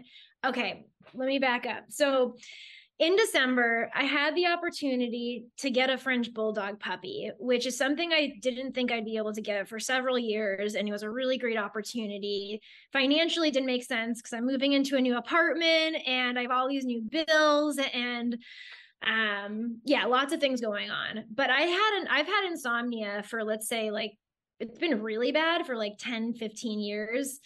Okay, 0.46 0.86
let 1.16 1.28
me 1.28 1.40
back 1.40 1.66
up. 1.66 1.86
So 1.90 2.36
in 2.98 3.18
December, 3.18 3.90
I 3.94 4.04
had 4.04 4.36
the 4.36 4.48
opportunity 4.48 5.48
to 5.58 5.70
get 5.70 5.90
a 5.90 5.98
French 5.98 6.34
bulldog 6.34 6.80
puppy, 6.80 7.30
which 7.40 7.66
is 7.66 7.78
something 7.78 8.14
I 8.14 8.36
didn't 8.42 8.74
think 8.74 8.90
I'd 8.90 9.04
be 9.04 9.18
able 9.18 9.34
to 9.34 9.42
get 9.42 9.68
for 9.68 9.80
several 9.80 10.18
years. 10.18 10.76
And 10.76 10.88
it 10.88 10.92
was 10.94 11.04
a 11.04 11.10
really 11.10 11.38
great 11.38 11.58
opportunity. 11.58 12.62
Financially, 12.94 13.52
didn't 13.52 13.66
make 13.66 13.84
sense 13.84 14.22
because 14.22 14.32
I'm 14.32 14.46
moving 14.46 14.72
into 14.72 14.96
a 14.96 15.02
new 15.02 15.18
apartment 15.18 15.98
and 16.08 16.40
I 16.40 16.44
have 16.44 16.52
all 16.52 16.70
these 16.70 16.86
new 16.86 17.02
bills 17.02 17.80
and 17.94 18.38
um 19.06 19.80
yeah 19.84 20.06
lots 20.06 20.34
of 20.34 20.40
things 20.40 20.62
going 20.62 20.90
on 20.90 21.26
but 21.30 21.50
i 21.50 21.62
hadn't 21.62 22.08
i've 22.08 22.26
had 22.26 22.48
insomnia 22.48 23.22
for 23.24 23.44
let's 23.44 23.68
say 23.68 23.92
like 23.92 24.14
it's 24.60 24.80
been 24.80 25.02
really 25.02 25.34
bad 25.34 25.66
for 25.66 25.76
like 25.76 25.94
10 26.00 26.34
15 26.34 26.80
years 26.80 27.40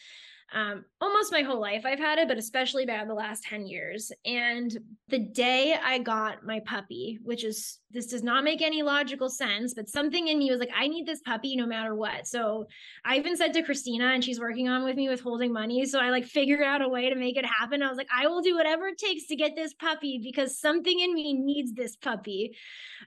um, 0.54 0.86
almost 1.00 1.32
my 1.32 1.42
whole 1.42 1.60
life 1.60 1.84
I've 1.86 2.00
had 2.00 2.18
it, 2.18 2.28
but 2.28 2.38
especially 2.38 2.86
bad 2.86 3.08
the 3.08 3.14
last 3.14 3.44
10 3.44 3.68
years. 3.68 4.12
And 4.26 4.76
the 5.08 5.20
day 5.20 5.76
I 5.82 6.00
got 6.00 6.44
my 6.44 6.60
puppy, 6.66 7.20
which 7.24 7.44
is 7.44 7.80
this 7.92 8.08
does 8.08 8.24
not 8.24 8.44
make 8.44 8.62
any 8.62 8.82
logical 8.82 9.30
sense, 9.30 9.74
but 9.74 9.90
something 9.90 10.28
in 10.28 10.40
me 10.40 10.50
was 10.50 10.60
like, 10.60 10.72
I 10.76 10.88
need 10.88 11.06
this 11.06 11.22
puppy 11.22 11.56
no 11.56 11.66
matter 11.66 11.96
what. 11.96 12.28
So 12.28 12.66
I 13.06 13.18
even 13.18 13.36
said 13.36 13.54
to 13.54 13.64
Christina, 13.64 14.08
and 14.08 14.24
she's 14.24 14.40
working 14.40 14.68
on 14.68 14.84
with 14.84 14.96
me 14.96 15.10
with 15.10 15.22
holding 15.22 15.54
money. 15.54 15.86
So 15.86 16.00
I 16.00 16.10
like 16.10 16.26
figured 16.26 16.64
out 16.64 16.82
a 16.82 16.90
way 16.90 17.10
to 17.10 17.16
make 17.16 17.38
it 17.38 17.46
happen. 17.46 17.84
I 17.84 17.90
was 17.90 17.98
like, 17.98 18.10
I 18.16 18.28
will 18.28 18.42
do 18.42 18.56
whatever 18.56 18.88
it 18.88 18.98
takes 18.98 19.28
to 19.28 19.36
get 19.36 19.56
this 19.56 19.74
puppy 19.74 20.20
because 20.24 20.60
something 20.60 21.00
in 21.00 21.14
me 21.14 21.34
needs 21.34 21.74
this 21.74 21.96
puppy, 21.96 22.56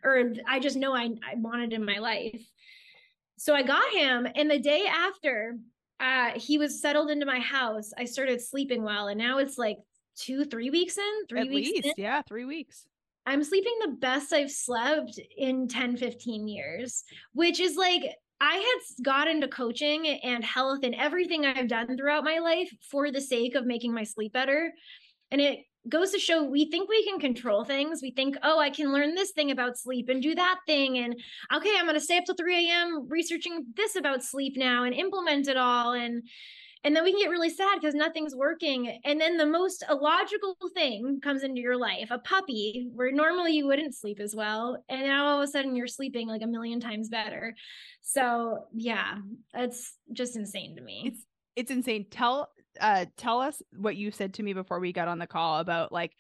or 0.05 0.33
I 0.49 0.61
just 0.61 0.77
know 0.77 0.95
I, 0.95 1.11
I 1.29 1.35
want 1.37 1.63
it 1.63 1.73
in 1.73 1.85
my 1.85 1.99
life. 1.99 2.45
So 3.37 3.55
I 3.55 3.63
got 3.63 3.93
him, 3.93 4.29
and 4.37 4.49
the 4.49 4.61
day 4.61 4.87
after, 4.87 5.57
uh, 6.03 6.33
he 6.35 6.59
was 6.59 6.83
settled 6.83 7.11
into 7.11 7.25
my 7.25 7.39
house. 7.39 7.93
I 7.97 8.05
started 8.05 8.43
sleeping 8.43 8.83
well, 8.83 9.07
and 9.07 9.17
now 9.17 9.39
it's 9.39 9.57
like 9.57 9.79
two, 10.17 10.45
three 10.45 10.69
weeks 10.69 10.99
in, 10.99 11.27
three 11.29 11.41
At 11.43 11.49
weeks 11.49 11.71
least, 11.71 11.87
in. 11.87 11.93
yeah, 11.97 12.23
three 12.23 12.45
weeks. 12.45 12.87
I'm 13.25 13.45
sleeping 13.45 13.75
the 13.81 13.93
best 13.93 14.33
I've 14.33 14.51
slept 14.51 15.21
in 15.39 15.69
10, 15.69 15.97
15 15.97 16.49
years, 16.49 17.05
which 17.35 17.61
is 17.61 17.77
like 17.77 18.03
I 18.41 18.57
had 18.57 19.05
got 19.05 19.29
into 19.29 19.47
coaching 19.47 20.09
and 20.09 20.45
health 20.45 20.81
and 20.83 20.97
everything 20.97 21.47
I've 21.47 21.69
done 21.69 21.97
throughout 21.97 22.25
my 22.25 22.41
life 22.41 22.75
for 22.91 23.13
the 23.13 23.21
sake 23.21 23.55
of 23.55 23.65
making 23.65 23.95
my 23.95 24.03
sleep 24.03 24.33
better. 24.33 24.73
And 25.31 25.41
it 25.41 25.61
goes 25.89 26.13
to 26.13 26.19
show 26.19 26.45
we 26.45 26.71
think 26.71 26.89
we 26.89 27.05
can 27.05 27.19
control 27.19 27.65
things. 27.65 28.01
We 28.03 28.13
think, 28.13 28.37
oh, 28.43 28.59
I 28.59 28.71
can 28.71 28.93
learn 28.93 29.15
this 29.15 29.33
thing 29.33 29.51
about 29.51 29.79
sleep 29.79 30.09
and 30.09 30.23
do 30.23 30.35
that 30.35 30.59
thing. 30.67 30.99
And 30.99 31.15
okay, 31.55 31.75
I'm 31.77 31.87
going 31.87 31.95
to 31.95 32.01
stay 32.01 32.19
up 32.19 32.25
till 32.25 32.35
3 32.35 32.69
a.m. 32.69 33.09
researching 33.09 33.67
this 33.77 33.97
about 33.97 34.23
sleep 34.23 34.55
now 34.57 34.85
and 34.85 34.95
implement 34.95 35.49
it 35.49 35.57
all. 35.57 35.93
And 35.93 36.23
and 36.85 36.97
then 36.97 37.05
we 37.05 37.13
can 37.13 37.21
get 37.21 37.31
really 37.31 37.51
sad 37.51 37.79
because 37.81 37.95
nothing's 37.95 38.35
working. 38.35 39.01
And 39.05 39.21
then 39.21 39.37
the 39.37 39.47
most 39.47 39.85
illogical 39.89 40.57
thing 40.75 41.21
comes 41.23 41.45
into 41.45 41.61
your 41.61 41.77
life 41.77 42.09
a 42.11 42.19
puppy, 42.19 42.89
where 42.93 43.13
normally 43.13 43.53
you 43.53 43.67
wouldn't 43.67 43.95
sleep 43.95 44.19
as 44.19 44.35
well. 44.35 44.83
And 44.89 45.03
now 45.03 45.27
all 45.27 45.41
of 45.41 45.49
a 45.49 45.51
sudden 45.51 45.77
you're 45.77 45.87
sleeping 45.87 46.27
like 46.27 46.43
a 46.43 46.47
million 46.47 46.81
times 46.81 47.09
better. 47.09 47.55
So, 48.01 48.65
yeah, 48.75 49.19
it's 49.55 49.97
just 50.13 50.35
insane 50.35 50.75
to 50.77 50.83
me. 50.83 51.05
It's 51.07 51.25
it's 51.55 51.71
insane. 51.71 52.07
Tell 52.11 52.49
uh 52.81 53.05
tell 53.17 53.41
us 53.41 53.63
what 53.77 53.97
you 53.97 54.11
said 54.11 54.35
to 54.35 54.43
me 54.43 54.53
before 54.53 54.81
we 54.81 54.93
got 54.93 55.09
on 55.09 55.19
the 55.19 55.27
call 55.27 55.61
about 55.61 55.93
like 55.93 56.13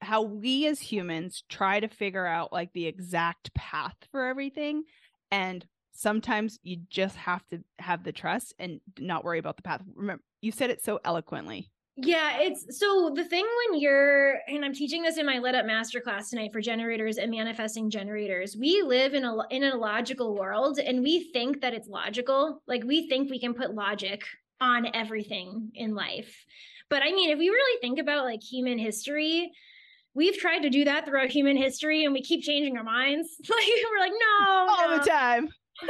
how 0.00 0.22
we 0.22 0.66
as 0.66 0.80
humans 0.80 1.44
try 1.48 1.78
to 1.78 1.88
figure 1.88 2.26
out 2.26 2.52
like 2.52 2.72
the 2.72 2.86
exact 2.86 3.52
path 3.54 3.96
for 4.10 4.26
everything 4.26 4.82
and 5.30 5.66
sometimes 5.92 6.58
you 6.62 6.78
just 6.88 7.16
have 7.16 7.46
to 7.48 7.60
have 7.78 8.02
the 8.02 8.12
trust 8.12 8.54
and 8.58 8.80
not 8.98 9.24
worry 9.24 9.38
about 9.38 9.56
the 9.56 9.62
path 9.62 9.82
remember 9.94 10.22
you 10.40 10.52
said 10.52 10.70
it 10.70 10.82
so 10.82 10.98
eloquently 11.04 11.70
yeah, 12.02 12.38
it's 12.38 12.78
so 12.78 13.12
the 13.14 13.24
thing 13.24 13.46
when 13.66 13.78
you're, 13.78 14.38
and 14.48 14.64
I'm 14.64 14.72
teaching 14.72 15.02
this 15.02 15.18
in 15.18 15.26
my 15.26 15.38
Lit 15.38 15.54
Up 15.54 15.66
Masterclass 15.66 16.30
tonight 16.30 16.50
for 16.50 16.60
generators 16.60 17.18
and 17.18 17.30
manifesting 17.30 17.90
generators. 17.90 18.56
We 18.58 18.82
live 18.82 19.12
in 19.12 19.24
a 19.24 19.36
in 19.50 19.64
a 19.64 19.76
logical 19.76 20.34
world, 20.34 20.78
and 20.78 21.02
we 21.02 21.30
think 21.32 21.60
that 21.60 21.74
it's 21.74 21.88
logical. 21.88 22.62
Like 22.66 22.84
we 22.84 23.08
think 23.08 23.28
we 23.28 23.38
can 23.38 23.52
put 23.52 23.74
logic 23.74 24.22
on 24.60 24.88
everything 24.94 25.70
in 25.74 25.94
life. 25.94 26.44
But 26.88 27.02
I 27.02 27.12
mean, 27.12 27.30
if 27.30 27.38
we 27.38 27.48
really 27.48 27.80
think 27.80 27.98
about 27.98 28.24
like 28.24 28.42
human 28.42 28.78
history, 28.78 29.52
we've 30.14 30.36
tried 30.36 30.60
to 30.60 30.70
do 30.70 30.84
that 30.84 31.06
throughout 31.06 31.30
human 31.30 31.56
history 31.56 32.04
and 32.04 32.12
we 32.12 32.22
keep 32.22 32.42
changing 32.42 32.76
our 32.76 32.84
minds. 32.84 33.28
Like 33.48 33.66
we're 33.90 33.98
like, 34.00 34.12
no. 34.12 34.66
All 34.68 34.90
no. 34.90 34.98
the 34.98 35.04
time. 35.04 35.48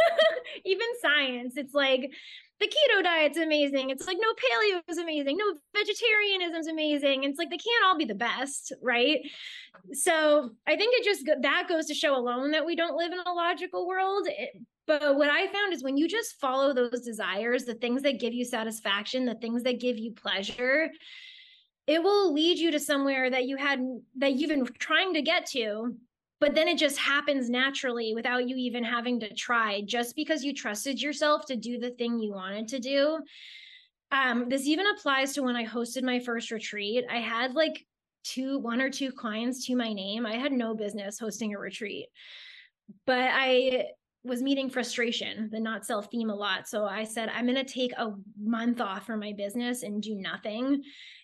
Even 0.64 0.86
science, 1.00 1.54
it's 1.56 1.74
like 1.74 2.12
the 2.60 2.66
keto 2.66 3.02
diet's 3.02 3.38
amazing. 3.38 3.90
It's 3.90 4.06
like 4.06 4.18
no 4.20 4.28
paleo 4.32 4.82
is 4.88 4.98
amazing. 4.98 5.38
No 5.38 5.54
vegetarianism's 5.74 6.68
amazing. 6.68 7.24
It's 7.24 7.38
like 7.38 7.50
they 7.50 7.56
can't 7.56 7.84
all 7.86 7.96
be 7.96 8.04
the 8.04 8.14
best, 8.14 8.72
right? 8.82 9.20
So 9.92 10.50
I 10.66 10.76
think 10.76 10.94
it 10.94 11.04
just 11.04 11.28
that 11.40 11.66
goes 11.68 11.86
to 11.86 11.94
show 11.94 12.14
alone 12.14 12.50
that 12.50 12.66
we 12.66 12.76
don't 12.76 12.96
live 12.96 13.12
in 13.12 13.18
a 13.18 13.32
logical 13.32 13.88
world. 13.88 14.26
It, 14.28 14.50
but 14.90 15.14
what 15.14 15.30
I 15.30 15.46
found 15.46 15.72
is 15.72 15.84
when 15.84 15.96
you 15.96 16.08
just 16.08 16.40
follow 16.40 16.74
those 16.74 17.02
desires, 17.02 17.64
the 17.64 17.74
things 17.74 18.02
that 18.02 18.18
give 18.18 18.34
you 18.34 18.44
satisfaction, 18.44 19.24
the 19.24 19.36
things 19.36 19.62
that 19.62 19.78
give 19.78 19.96
you 19.96 20.10
pleasure, 20.10 20.90
it 21.86 22.02
will 22.02 22.32
lead 22.32 22.58
you 22.58 22.72
to 22.72 22.80
somewhere 22.80 23.30
that 23.30 23.44
you 23.44 23.56
had 23.56 23.80
that 24.16 24.32
you've 24.32 24.50
been 24.50 24.66
trying 24.80 25.14
to 25.14 25.22
get 25.22 25.46
to, 25.50 25.94
but 26.40 26.56
then 26.56 26.66
it 26.66 26.76
just 26.76 26.98
happens 26.98 27.48
naturally 27.48 28.16
without 28.16 28.48
you 28.48 28.56
even 28.56 28.82
having 28.82 29.20
to 29.20 29.32
try, 29.32 29.80
just 29.82 30.16
because 30.16 30.42
you 30.42 30.52
trusted 30.52 31.00
yourself 31.00 31.46
to 31.46 31.54
do 31.54 31.78
the 31.78 31.90
thing 31.90 32.18
you 32.18 32.32
wanted 32.32 32.66
to 32.66 32.80
do. 32.80 33.20
Um, 34.10 34.48
this 34.48 34.66
even 34.66 34.86
applies 34.88 35.34
to 35.34 35.42
when 35.44 35.54
I 35.54 35.64
hosted 35.64 36.02
my 36.02 36.18
first 36.18 36.50
retreat. 36.50 37.04
I 37.08 37.18
had 37.18 37.54
like 37.54 37.86
two, 38.24 38.58
one 38.58 38.80
or 38.80 38.90
two 38.90 39.12
clients 39.12 39.66
to 39.66 39.76
my 39.76 39.92
name. 39.92 40.26
I 40.26 40.34
had 40.34 40.50
no 40.50 40.74
business 40.74 41.16
hosting 41.16 41.54
a 41.54 41.60
retreat, 41.60 42.08
but 43.06 43.30
I 43.32 43.84
was 44.22 44.42
meeting 44.42 44.68
frustration, 44.68 45.48
the 45.50 45.60
not 45.60 45.86
self 45.86 46.10
theme 46.10 46.30
a 46.30 46.34
lot. 46.34 46.68
So 46.68 46.84
I 46.84 47.04
said, 47.04 47.30
I'm 47.30 47.46
going 47.46 47.56
to 47.56 47.64
take 47.64 47.92
a 47.92 48.12
month 48.38 48.80
off 48.80 49.06
from 49.06 49.20
my 49.20 49.32
business 49.32 49.82
and 49.82 50.02
do 50.02 50.14
nothing 50.14 50.82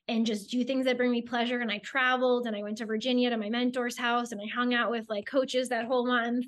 and 0.08 0.24
just 0.24 0.50
do 0.50 0.64
things 0.64 0.86
that 0.86 0.96
bring 0.96 1.10
me 1.10 1.20
pleasure. 1.20 1.60
And 1.60 1.70
I 1.70 1.78
traveled 1.78 2.46
and 2.46 2.56
I 2.56 2.62
went 2.62 2.78
to 2.78 2.86
Virginia 2.86 3.28
to 3.30 3.36
my 3.36 3.50
mentor's 3.50 3.98
house 3.98 4.32
and 4.32 4.40
I 4.40 4.46
hung 4.46 4.72
out 4.72 4.90
with 4.90 5.06
like 5.08 5.26
coaches 5.26 5.68
that 5.68 5.84
whole 5.84 6.06
month. 6.06 6.46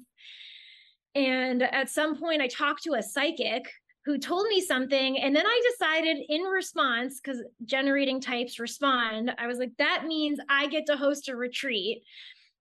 And 1.14 1.62
at 1.62 1.90
some 1.90 2.18
point, 2.18 2.40
I 2.40 2.46
talked 2.46 2.84
to 2.84 2.94
a 2.94 3.02
psychic 3.02 3.68
who 4.04 4.16
told 4.16 4.46
me 4.46 4.60
something. 4.60 5.18
And 5.18 5.36
then 5.36 5.44
I 5.46 5.60
decided 5.70 6.16
in 6.28 6.42
response, 6.42 7.20
because 7.20 7.42
generating 7.66 8.20
types 8.20 8.58
respond, 8.58 9.34
I 9.36 9.46
was 9.46 9.58
like, 9.58 9.72
that 9.78 10.04
means 10.06 10.38
I 10.48 10.66
get 10.68 10.86
to 10.86 10.96
host 10.96 11.28
a 11.28 11.36
retreat, 11.36 12.02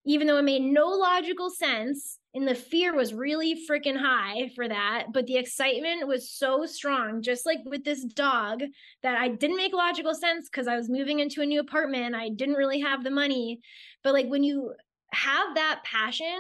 even 0.06 0.28
though 0.28 0.38
it 0.38 0.44
made 0.44 0.64
no 0.64 0.88
logical 0.88 1.50
sense 1.50 2.20
and 2.34 2.48
the 2.48 2.56
fear 2.56 2.94
was 2.94 3.14
really 3.14 3.58
freaking 3.70 3.98
high 3.98 4.50
for 4.56 4.68
that 4.68 5.08
but 5.14 5.26
the 5.26 5.38
excitement 5.38 6.08
was 6.08 6.30
so 6.30 6.66
strong 6.66 7.22
just 7.22 7.46
like 7.46 7.60
with 7.66 7.84
this 7.84 8.04
dog 8.04 8.62
that 9.04 9.18
i 9.18 9.28
didn't 9.28 9.58
make 9.58 9.74
logical 9.74 10.14
sense 10.14 10.50
because 10.50 10.68
i 10.68 10.76
was 10.76 10.90
moving 10.90 11.20
into 11.20 11.42
a 11.42 11.46
new 11.46 11.60
apartment 11.60 12.16
i 12.16 12.30
didn't 12.30 12.56
really 12.56 12.80
have 12.82 13.04
the 13.04 13.12
money. 13.12 13.60
But 14.04 14.14
like 14.14 14.28
when 14.28 14.44
you 14.44 14.74
have 15.12 15.56
that 15.56 15.82
passion 15.84 16.40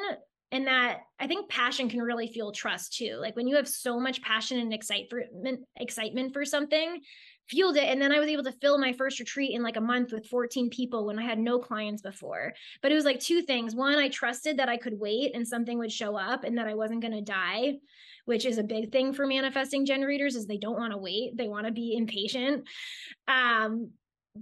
and 0.52 0.68
that 0.68 1.00
i 1.20 1.28
think 1.28 1.50
passion 1.50 1.90
can 1.90 2.02
really 2.02 2.28
fuel 2.28 2.52
trust 2.52 2.94
too. 2.94 3.18
Like 3.20 3.36
when 3.36 3.48
you 3.48 3.56
have 3.56 3.68
so 3.68 4.00
much 4.00 4.22
passion 4.22 4.60
and 4.60 4.74
excitement 4.74 5.62
excitement 5.78 6.34
for 6.34 6.46
something 6.46 7.02
fueled 7.50 7.78
it. 7.78 7.86
And 7.86 8.02
then 8.02 8.12
I 8.12 8.20
was 8.20 8.28
able 8.28 8.43
to 8.43 8.52
fill 8.52 8.78
my 8.78 8.93
first 8.93 9.20
retreat 9.20 9.54
in 9.54 9.64
like 9.64 9.78
a 9.78 9.82
month 9.82 10.12
with 10.12 10.28
14 10.28 10.70
people 10.70 11.06
when 11.06 11.20
I 11.20 11.24
had 11.24 11.39
no 11.39 11.60
clients 11.60 12.02
before. 12.02 12.54
But 12.82 12.91
it 12.91 12.95
was 12.95 13.06
like 13.06 13.20
two 13.20 13.41
things. 13.41 13.76
One, 13.76 13.98
I 13.98 14.10
trusted 14.10 14.58
that 14.58 14.70
I 14.70 14.78
could 14.78 15.00
wait 15.00 15.36
and 15.36 15.48
something 15.48 15.78
would 15.78 15.91
show 15.91 16.16
up 16.16 16.43
and 16.43 16.58
that 16.58 16.68
I 16.68 16.76
wasn't 16.76 17.02
going 17.02 17.14
to 17.14 17.22
die 17.22 17.76
which 18.26 18.45
is 18.45 18.58
a 18.58 18.64
big 18.64 18.91
thing 18.91 19.14
for 19.14 19.26
manifesting 19.26 19.86
generators 19.86 20.36
is 20.36 20.45
they 20.45 20.58
don't 20.58 20.78
want 20.78 20.91
to 20.91 20.98
wait 20.98 21.38
they 21.38 21.48
want 21.48 21.66
to 21.66 21.72
be 21.72 21.95
impatient 21.95 22.68
um 23.30 23.89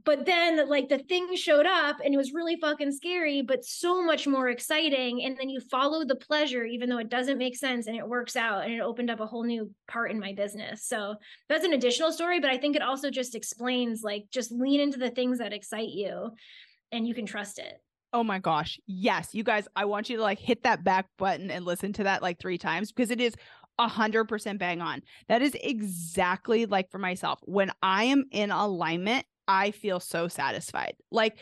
but 0.04 0.26
then 0.26 0.68
like 0.70 0.90
the 0.90 0.98
thing 0.98 1.36
showed 1.36 1.66
up 1.66 1.98
and 2.04 2.14
it 2.14 2.18
was 2.18 2.34
really 2.34 2.56
fucking 2.58 2.92
scary 2.92 3.42
but 3.42 3.64
so 3.64 4.04
much 4.04 4.28
more 4.28 4.50
exciting 4.50 5.24
and 5.24 5.38
then 5.38 5.50
you 5.50 5.60
follow 5.60 6.04
the 6.04 6.16
pleasure 6.16 6.64
even 6.66 6.90
though 6.90 6.98
it 6.98 7.10
doesn't 7.10 7.38
make 7.38 7.56
sense 7.56 7.88
and 7.88 7.96
it 7.96 8.08
works 8.08 8.36
out 8.36 8.64
and 8.64 8.74
it 8.74 8.82
opened 8.82 9.10
up 9.10 9.20
a 9.20 9.26
whole 9.26 9.44
new 9.44 9.72
part 9.88 10.12
in 10.12 10.20
my 10.20 10.34
business 10.34 10.84
so 10.84 11.16
that's 11.50 11.66
an 11.66 11.74
additional 11.74 12.12
story 12.12 12.40
but 12.40 12.50
i 12.50 12.58
think 12.58 12.76
it 12.76 12.82
also 12.82 13.10
just 13.10 13.36
explains 13.36 14.02
like 14.04 14.26
just 14.32 14.52
lean 14.52 14.80
into 14.80 14.98
the 14.98 15.12
things 15.12 15.38
that 15.38 15.54
excite 15.54 15.90
you 15.90 16.32
and 16.92 17.08
you 17.08 17.14
can 17.14 17.26
trust 17.26 17.60
it 17.60 17.82
Oh 18.14 18.24
my 18.24 18.40
gosh. 18.40 18.80
Yes. 18.88 19.34
You 19.34 19.44
guys, 19.44 19.68
I 19.76 19.84
want 19.84 20.10
you 20.10 20.16
to 20.16 20.24
like 20.24 20.40
hit 20.40 20.64
that 20.64 20.86
back 20.86 21.08
button 21.18 21.52
and 21.52 21.66
listen 21.66 21.92
to 21.94 22.04
that 22.04 22.22
like 22.22 22.40
three 22.40 22.58
times 22.58 22.94
because 22.94 23.12
it 23.12 23.20
is 23.20 23.36
a 23.78 23.90
hundred 23.90 24.26
percent 24.26 24.58
bang 24.58 24.82
on. 24.82 25.02
That 25.28 25.42
is 25.42 25.54
exactly 25.62 26.66
like 26.66 26.90
for 26.90 26.98
myself. 26.98 27.40
When 27.44 27.72
I 27.84 28.06
am 28.06 28.24
in 28.32 28.52
alignment, 28.52 29.26
I 29.48 29.72
feel 29.72 30.00
so 30.00 30.28
satisfied. 30.28 30.96
Like 31.12 31.38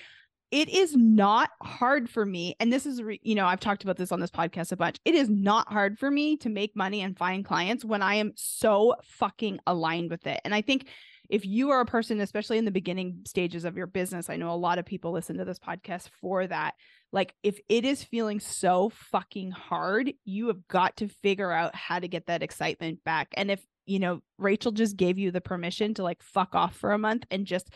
it 0.54 0.70
is 0.70 0.96
not 0.96 1.50
hard 1.64 2.08
for 2.08 2.24
me. 2.24 2.56
And 2.60 2.72
this 2.72 2.86
is, 2.86 3.02
re- 3.02 3.20
you 3.24 3.34
know, 3.34 3.48
I've 3.48 3.60
talked 3.60 3.84
about 3.84 3.98
this 3.98 4.12
on 4.12 4.20
this 4.20 4.30
podcast 4.30 4.72
a 4.72 4.78
bunch. 4.78 5.00
It 5.04 5.16
is 5.16 5.28
not 5.28 5.68
hard 5.68 5.98
for 5.98 6.12
me 6.12 6.38
to 6.38 6.50
make 6.50 6.76
money 6.76 7.02
and 7.02 7.18
find 7.18 7.44
clients 7.44 7.84
when 7.84 8.04
I 8.04 8.16
am 8.16 8.34
so 8.36 8.94
fucking 9.04 9.60
aligned 9.66 10.12
with 10.12 10.28
it. 10.28 10.40
And 10.46 10.54
I 10.54 10.62
think 10.62 10.90
if 11.28 11.44
you 11.44 11.72
are 11.72 11.80
a 11.80 11.88
person, 11.88 12.20
especially 12.20 12.60
in 12.60 12.66
the 12.66 12.72
beginning 12.72 13.22
stages 13.26 13.66
of 13.66 13.76
your 13.76 13.88
business, 13.88 14.30
I 14.30 14.36
know 14.36 14.52
a 14.52 14.56
lot 14.56 14.78
of 14.78 14.86
people 14.86 15.12
listen 15.12 15.40
to 15.40 15.46
this 15.46 15.58
podcast 15.58 16.10
for 16.22 16.46
that. 16.46 16.76
Like, 17.12 17.34
if 17.42 17.60
it 17.68 17.84
is 17.84 18.04
feeling 18.04 18.40
so 18.40 18.92
fucking 19.12 19.50
hard, 19.50 20.14
you 20.24 20.48
have 20.50 20.68
got 20.68 20.98
to 20.98 21.08
figure 21.08 21.52
out 21.52 21.74
how 21.74 21.98
to 21.98 22.08
get 22.08 22.28
that 22.28 22.44
excitement 22.44 23.04
back. 23.04 23.30
And 23.34 23.50
if 23.50 23.66
you 23.86 24.00
know, 24.00 24.22
Rachel 24.38 24.72
just 24.72 24.98
gave 24.98 25.18
you 25.18 25.32
the 25.32 25.42
permission 25.42 25.94
to 25.96 26.04
like 26.04 26.22
fuck 26.22 26.56
off 26.56 26.76
for 26.76 26.92
a 26.92 26.98
month 26.98 27.26
and 27.32 27.46
just 27.46 27.70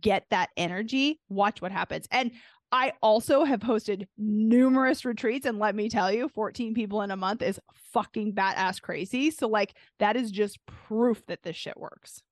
get 0.00 0.24
that 0.30 0.50
energy, 0.56 1.20
watch 1.28 1.62
what 1.62 1.72
happens. 1.72 2.06
And 2.10 2.32
I 2.72 2.92
also 3.02 3.44
have 3.44 3.60
hosted 3.60 4.06
numerous 4.18 5.04
retreats. 5.04 5.46
And 5.46 5.58
let 5.58 5.74
me 5.74 5.88
tell 5.88 6.10
you, 6.12 6.28
14 6.28 6.74
people 6.74 7.02
in 7.02 7.10
a 7.10 7.16
month 7.16 7.40
is 7.40 7.60
fucking 7.92 8.34
badass 8.34 8.82
crazy. 8.82 9.30
So, 9.30 9.46
like, 9.46 9.76
that 10.00 10.16
is 10.16 10.30
just 10.30 10.58
proof 10.66 11.24
that 11.26 11.42
this 11.42 11.54
shit 11.54 11.76
works. 11.76 12.22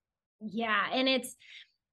Yeah. 0.41 0.87
And 0.93 1.09
it's, 1.09 1.37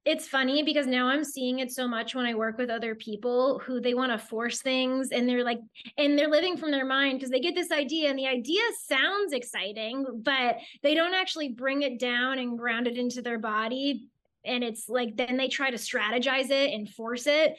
it's 0.05 0.27
funny 0.27 0.63
because 0.63 0.87
now 0.87 1.07
I'm 1.07 1.23
seeing 1.23 1.59
it 1.59 1.71
so 1.71 1.87
much 1.87 2.15
when 2.15 2.25
I 2.25 2.33
work 2.33 2.57
with 2.57 2.69
other 2.69 2.95
people 2.95 3.59
who 3.59 3.81
they 3.81 3.93
want 3.93 4.11
to 4.11 4.17
force 4.17 4.61
things 4.61 5.09
and 5.11 5.27
they're 5.27 5.43
like, 5.43 5.59
and 5.97 6.17
they're 6.17 6.29
living 6.29 6.57
from 6.57 6.71
their 6.71 6.85
mind 6.85 7.19
because 7.19 7.29
they 7.29 7.41
get 7.41 7.53
this 7.53 7.71
idea 7.71 8.09
and 8.09 8.17
the 8.17 8.27
idea 8.27 8.61
sounds 8.87 9.33
exciting, 9.33 10.05
but 10.23 10.57
they 10.83 10.95
don't 10.95 11.13
actually 11.13 11.49
bring 11.49 11.81
it 11.81 11.99
down 11.99 12.39
and 12.39 12.57
ground 12.57 12.87
it 12.87 12.97
into 12.97 13.21
their 13.21 13.39
body. 13.39 14.07
And 14.45 14.63
it's 14.63 14.87
like, 14.87 15.17
then 15.17 15.35
they 15.35 15.49
try 15.49 15.69
to 15.69 15.77
strategize 15.77 16.49
it 16.49 16.73
and 16.73 16.89
force 16.89 17.27
it. 17.27 17.57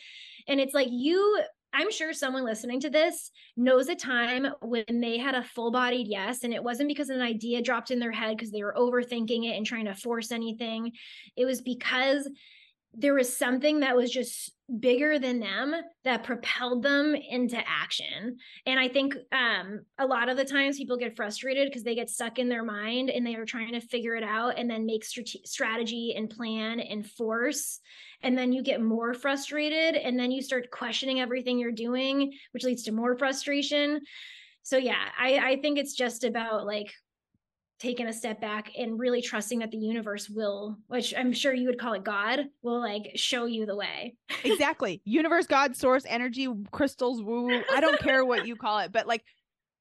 And 0.48 0.58
it's 0.60 0.74
like, 0.74 0.88
you 0.90 1.42
I'm 1.72 1.90
sure 1.90 2.12
someone 2.12 2.44
listening 2.44 2.80
to 2.80 2.90
this 2.90 3.30
knows 3.56 3.88
a 3.88 3.94
time 3.94 4.46
when 4.60 4.84
they 4.88 5.18
had 5.18 5.34
a 5.34 5.44
full 5.44 5.70
bodied 5.70 6.08
yes, 6.08 6.42
and 6.42 6.52
it 6.52 6.62
wasn't 6.62 6.88
because 6.88 7.10
an 7.10 7.20
idea 7.20 7.62
dropped 7.62 7.90
in 7.90 8.00
their 8.00 8.12
head 8.12 8.36
because 8.36 8.50
they 8.50 8.62
were 8.62 8.74
overthinking 8.76 9.48
it 9.48 9.56
and 9.56 9.64
trying 9.64 9.84
to 9.84 9.94
force 9.94 10.32
anything. 10.32 10.92
It 11.36 11.44
was 11.44 11.60
because 11.60 12.28
there 12.92 13.14
was 13.14 13.36
something 13.36 13.80
that 13.80 13.96
was 13.96 14.10
just 14.10 14.52
bigger 14.78 15.18
than 15.18 15.40
them 15.40 15.74
that 16.04 16.24
propelled 16.24 16.82
them 16.82 17.14
into 17.14 17.56
action. 17.56 18.36
And 18.66 18.78
i 18.78 18.88
think 18.88 19.14
um, 19.32 19.80
a 19.98 20.06
lot 20.06 20.28
of 20.28 20.36
the 20.36 20.44
times 20.44 20.76
people 20.76 20.96
get 20.96 21.16
frustrated 21.16 21.68
because 21.68 21.82
they 21.82 21.94
get 21.94 22.10
stuck 22.10 22.38
in 22.38 22.48
their 22.48 22.64
mind 22.64 23.10
and 23.10 23.26
they 23.26 23.34
are 23.34 23.44
trying 23.44 23.72
to 23.72 23.80
figure 23.80 24.14
it 24.14 24.22
out 24.22 24.58
and 24.58 24.70
then 24.70 24.86
make 24.86 25.04
strate- 25.04 25.46
strategy 25.46 26.14
and 26.16 26.30
plan 26.30 26.80
and 26.80 27.06
force. 27.06 27.80
And 28.22 28.36
then 28.36 28.52
you 28.52 28.62
get 28.62 28.82
more 28.82 29.14
frustrated 29.14 29.94
and 29.96 30.18
then 30.18 30.30
you 30.30 30.42
start 30.42 30.70
questioning 30.70 31.20
everything 31.20 31.58
you're 31.58 31.72
doing 31.72 32.32
which 32.52 32.64
leads 32.64 32.84
to 32.84 32.92
more 32.92 33.16
frustration. 33.16 34.00
So 34.62 34.76
yeah 34.76 35.08
i 35.18 35.38
i 35.38 35.56
think 35.60 35.78
it's 35.78 35.94
just 35.94 36.22
about 36.24 36.66
like 36.66 36.92
taking 37.80 38.06
a 38.06 38.12
step 38.12 38.40
back 38.40 38.70
and 38.78 38.98
really 38.98 39.22
trusting 39.22 39.58
that 39.58 39.70
the 39.70 39.78
universe 39.78 40.28
will 40.28 40.76
which 40.88 41.14
i'm 41.16 41.32
sure 41.32 41.54
you 41.54 41.66
would 41.66 41.78
call 41.78 41.94
it 41.94 42.04
god 42.04 42.40
will 42.62 42.80
like 42.80 43.10
show 43.14 43.46
you 43.46 43.66
the 43.66 43.76
way 43.76 44.14
exactly 44.44 45.00
universe 45.04 45.46
god 45.46 45.74
source 45.74 46.04
energy 46.06 46.48
crystals 46.70 47.22
woo 47.22 47.62
i 47.72 47.80
don't 47.80 48.00
care 48.00 48.24
what 48.24 48.46
you 48.46 48.54
call 48.54 48.78
it 48.78 48.92
but 48.92 49.06
like 49.06 49.24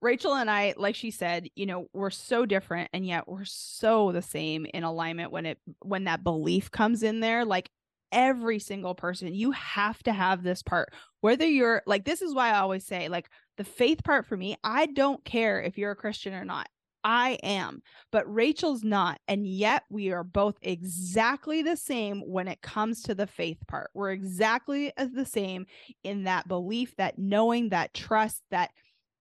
Rachel 0.01 0.33
and 0.33 0.49
I, 0.49 0.75
like 0.77 0.95
she 0.95 1.11
said, 1.11 1.49
you 1.55 1.65
know, 1.65 1.87
we're 1.93 2.09
so 2.09 2.45
different 2.45 2.89
and 2.93 3.05
yet 3.05 3.27
we're 3.27 3.43
so 3.45 4.11
the 4.11 4.21
same 4.21 4.65
in 4.73 4.83
alignment 4.83 5.31
when 5.31 5.45
it 5.45 5.59
when 5.79 6.05
that 6.05 6.23
belief 6.23 6.71
comes 6.71 7.03
in 7.03 7.19
there. 7.19 7.43
Like 7.43 7.69
every 8.11 8.59
single 8.59 8.95
person, 8.95 9.33
you 9.33 9.51
have 9.51 10.01
to 10.03 10.13
have 10.13 10.41
this 10.41 10.63
part. 10.63 10.93
Whether 11.21 11.45
you're 11.45 11.83
like 11.85 12.05
this 12.05 12.21
is 12.21 12.33
why 12.33 12.51
I 12.51 12.59
always 12.59 12.85
say, 12.85 13.09
like 13.09 13.29
the 13.57 13.65
faith 13.65 14.03
part 14.03 14.25
for 14.25 14.37
me, 14.37 14.55
I 14.63 14.85
don't 14.85 15.23
care 15.25 15.61
if 15.61 15.77
you're 15.77 15.91
a 15.91 15.97
Christian 15.97 16.33
or 16.33 16.45
not. 16.45 16.69
I 17.11 17.39
am, 17.41 17.81
but 18.11 18.31
Rachel's 18.31 18.83
not. 18.83 19.19
And 19.27 19.47
yet 19.47 19.81
we 19.89 20.11
are 20.11 20.23
both 20.23 20.57
exactly 20.61 21.63
the 21.63 21.75
same 21.75 22.21
when 22.21 22.47
it 22.47 22.61
comes 22.61 23.01
to 23.03 23.15
the 23.15 23.25
faith 23.25 23.57
part. 23.67 23.89
We're 23.95 24.11
exactly 24.11 24.93
as 24.95 25.09
the 25.09 25.25
same 25.25 25.65
in 26.03 26.25
that 26.25 26.47
belief, 26.47 26.95
that 26.97 27.17
knowing, 27.17 27.69
that 27.69 27.95
trust, 27.95 28.43
that 28.51 28.69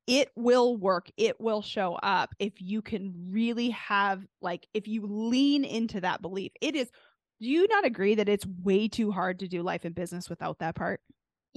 it 0.07 0.31
will 0.37 0.77
work. 0.77 1.11
It 1.17 1.41
will 1.41 1.63
show 1.63 1.95
up 1.95 2.35
if 2.39 2.61
you 2.61 2.83
can 2.83 3.31
really 3.31 3.71
have, 3.71 4.23
like, 4.43 4.69
if 4.75 4.87
you 4.87 5.07
lean 5.07 5.65
into 5.65 6.03
that 6.03 6.21
belief. 6.21 6.53
It 6.61 6.77
is, 6.77 6.91
do 7.41 7.49
you 7.49 7.67
not 7.69 7.87
agree 7.87 8.17
that 8.17 8.29
it's 8.29 8.45
way 8.63 8.89
too 8.89 9.13
hard 9.13 9.39
to 9.39 9.49
do 9.49 9.63
life 9.63 9.87
and 9.87 9.95
business 9.95 10.29
without 10.29 10.59
that 10.59 10.75
part? 10.75 11.01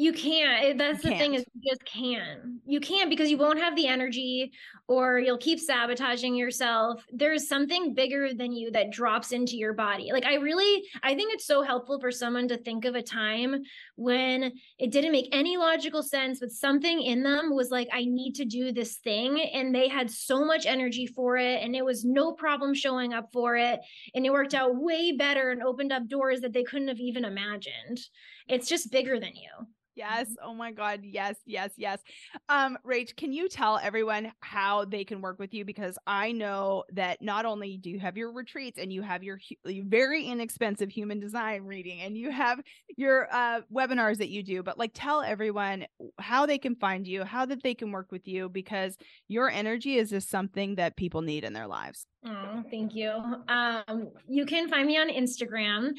You 0.01 0.13
can't. 0.13 0.79
That's 0.79 1.03
you 1.03 1.11
the 1.11 1.15
can't. 1.15 1.21
thing 1.21 1.33
is 1.35 1.45
you 1.53 1.71
just 1.71 1.85
can. 1.85 2.59
You 2.65 2.79
can't 2.79 3.07
because 3.07 3.29
you 3.29 3.37
won't 3.37 3.59
have 3.59 3.75
the 3.75 3.85
energy 3.85 4.51
or 4.87 5.19
you'll 5.19 5.37
keep 5.37 5.59
sabotaging 5.59 6.33
yourself. 6.33 7.05
There's 7.13 7.47
something 7.47 7.93
bigger 7.93 8.33
than 8.33 8.51
you 8.51 8.71
that 8.71 8.91
drops 8.91 9.31
into 9.31 9.57
your 9.57 9.73
body. 9.73 10.09
Like 10.11 10.25
I 10.25 10.37
really 10.37 10.85
I 11.03 11.13
think 11.13 11.31
it's 11.35 11.45
so 11.45 11.61
helpful 11.61 11.99
for 11.99 12.09
someone 12.09 12.47
to 12.47 12.57
think 12.57 12.85
of 12.85 12.95
a 12.95 13.03
time 13.03 13.61
when 13.95 14.51
it 14.79 14.91
didn't 14.91 15.11
make 15.11 15.29
any 15.31 15.55
logical 15.55 16.01
sense 16.01 16.39
but 16.39 16.49
something 16.49 17.03
in 17.03 17.21
them 17.21 17.55
was 17.55 17.69
like 17.69 17.87
I 17.93 18.05
need 18.05 18.33
to 18.37 18.45
do 18.45 18.71
this 18.71 18.97
thing 18.97 19.39
and 19.53 19.73
they 19.73 19.87
had 19.87 20.09
so 20.09 20.43
much 20.43 20.65
energy 20.65 21.05
for 21.05 21.37
it 21.37 21.61
and 21.61 21.75
it 21.75 21.85
was 21.85 22.03
no 22.03 22.33
problem 22.33 22.73
showing 22.73 23.13
up 23.13 23.29
for 23.31 23.55
it 23.55 23.79
and 24.15 24.25
it 24.25 24.31
worked 24.31 24.55
out 24.55 24.81
way 24.81 25.11
better 25.11 25.51
and 25.51 25.61
opened 25.61 25.93
up 25.93 26.07
doors 26.07 26.41
that 26.41 26.53
they 26.53 26.63
couldn't 26.63 26.87
have 26.87 26.99
even 26.99 27.23
imagined. 27.23 27.99
It's 28.47 28.67
just 28.67 28.91
bigger 28.91 29.19
than 29.19 29.35
you. 29.35 29.67
Yes. 29.95 30.27
Oh 30.43 30.53
my 30.53 30.71
God. 30.71 31.01
Yes, 31.03 31.35
yes, 31.45 31.71
yes. 31.75 31.99
Um, 32.47 32.77
Rach, 32.85 33.15
can 33.15 33.33
you 33.33 33.49
tell 33.49 33.77
everyone 33.77 34.31
how 34.39 34.85
they 34.85 35.03
can 35.03 35.21
work 35.21 35.37
with 35.37 35.53
you? 35.53 35.65
Because 35.65 35.97
I 36.07 36.31
know 36.31 36.83
that 36.93 37.21
not 37.21 37.45
only 37.45 37.77
do 37.77 37.89
you 37.89 37.99
have 37.99 38.15
your 38.15 38.31
retreats 38.31 38.79
and 38.79 38.91
you 38.91 39.01
have 39.01 39.23
your 39.23 39.39
very 39.65 40.25
inexpensive 40.25 40.89
human 40.89 41.19
design 41.19 41.63
reading 41.63 42.01
and 42.01 42.17
you 42.17 42.31
have 42.31 42.61
your 42.95 43.27
uh, 43.33 43.61
webinars 43.73 44.17
that 44.17 44.29
you 44.29 44.43
do, 44.43 44.63
but 44.63 44.77
like 44.77 44.91
tell 44.93 45.21
everyone 45.21 45.85
how 46.19 46.45
they 46.45 46.57
can 46.57 46.75
find 46.75 47.05
you, 47.05 47.23
how 47.23 47.45
that 47.45 47.61
they 47.61 47.73
can 47.73 47.91
work 47.91 48.11
with 48.11 48.27
you, 48.27 48.47
because 48.49 48.95
your 49.27 49.49
energy 49.49 49.97
is 49.97 50.09
just 50.09 50.29
something 50.29 50.75
that 50.75 50.95
people 50.95 51.21
need 51.21 51.43
in 51.43 51.53
their 51.53 51.67
lives. 51.67 52.05
Oh, 52.23 52.63
thank 52.69 52.93
you. 52.93 53.11
Um, 53.47 54.11
you 54.27 54.45
can 54.45 54.69
find 54.69 54.85
me 54.85 54.97
on 54.97 55.09
Instagram. 55.09 55.93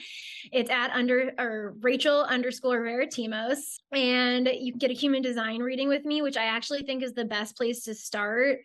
It's 0.53 0.71
at 0.71 0.93
under 0.93 1.33
or 1.37 1.75
Rachel 1.81 2.23
underscore 2.23 2.81
Varitimos. 2.81 3.59
And 3.93 4.49
you 4.59 4.73
get 4.73 4.91
a 4.91 4.95
human 4.95 5.23
design 5.23 5.61
reading 5.61 5.89
with 5.89 6.05
me, 6.05 6.23
which 6.23 6.37
I 6.37 6.45
actually 6.45 6.83
think 6.83 7.03
is 7.03 7.13
the 7.13 7.25
best 7.25 7.57
place 7.57 7.85
to 7.85 7.95
start. 7.95 8.61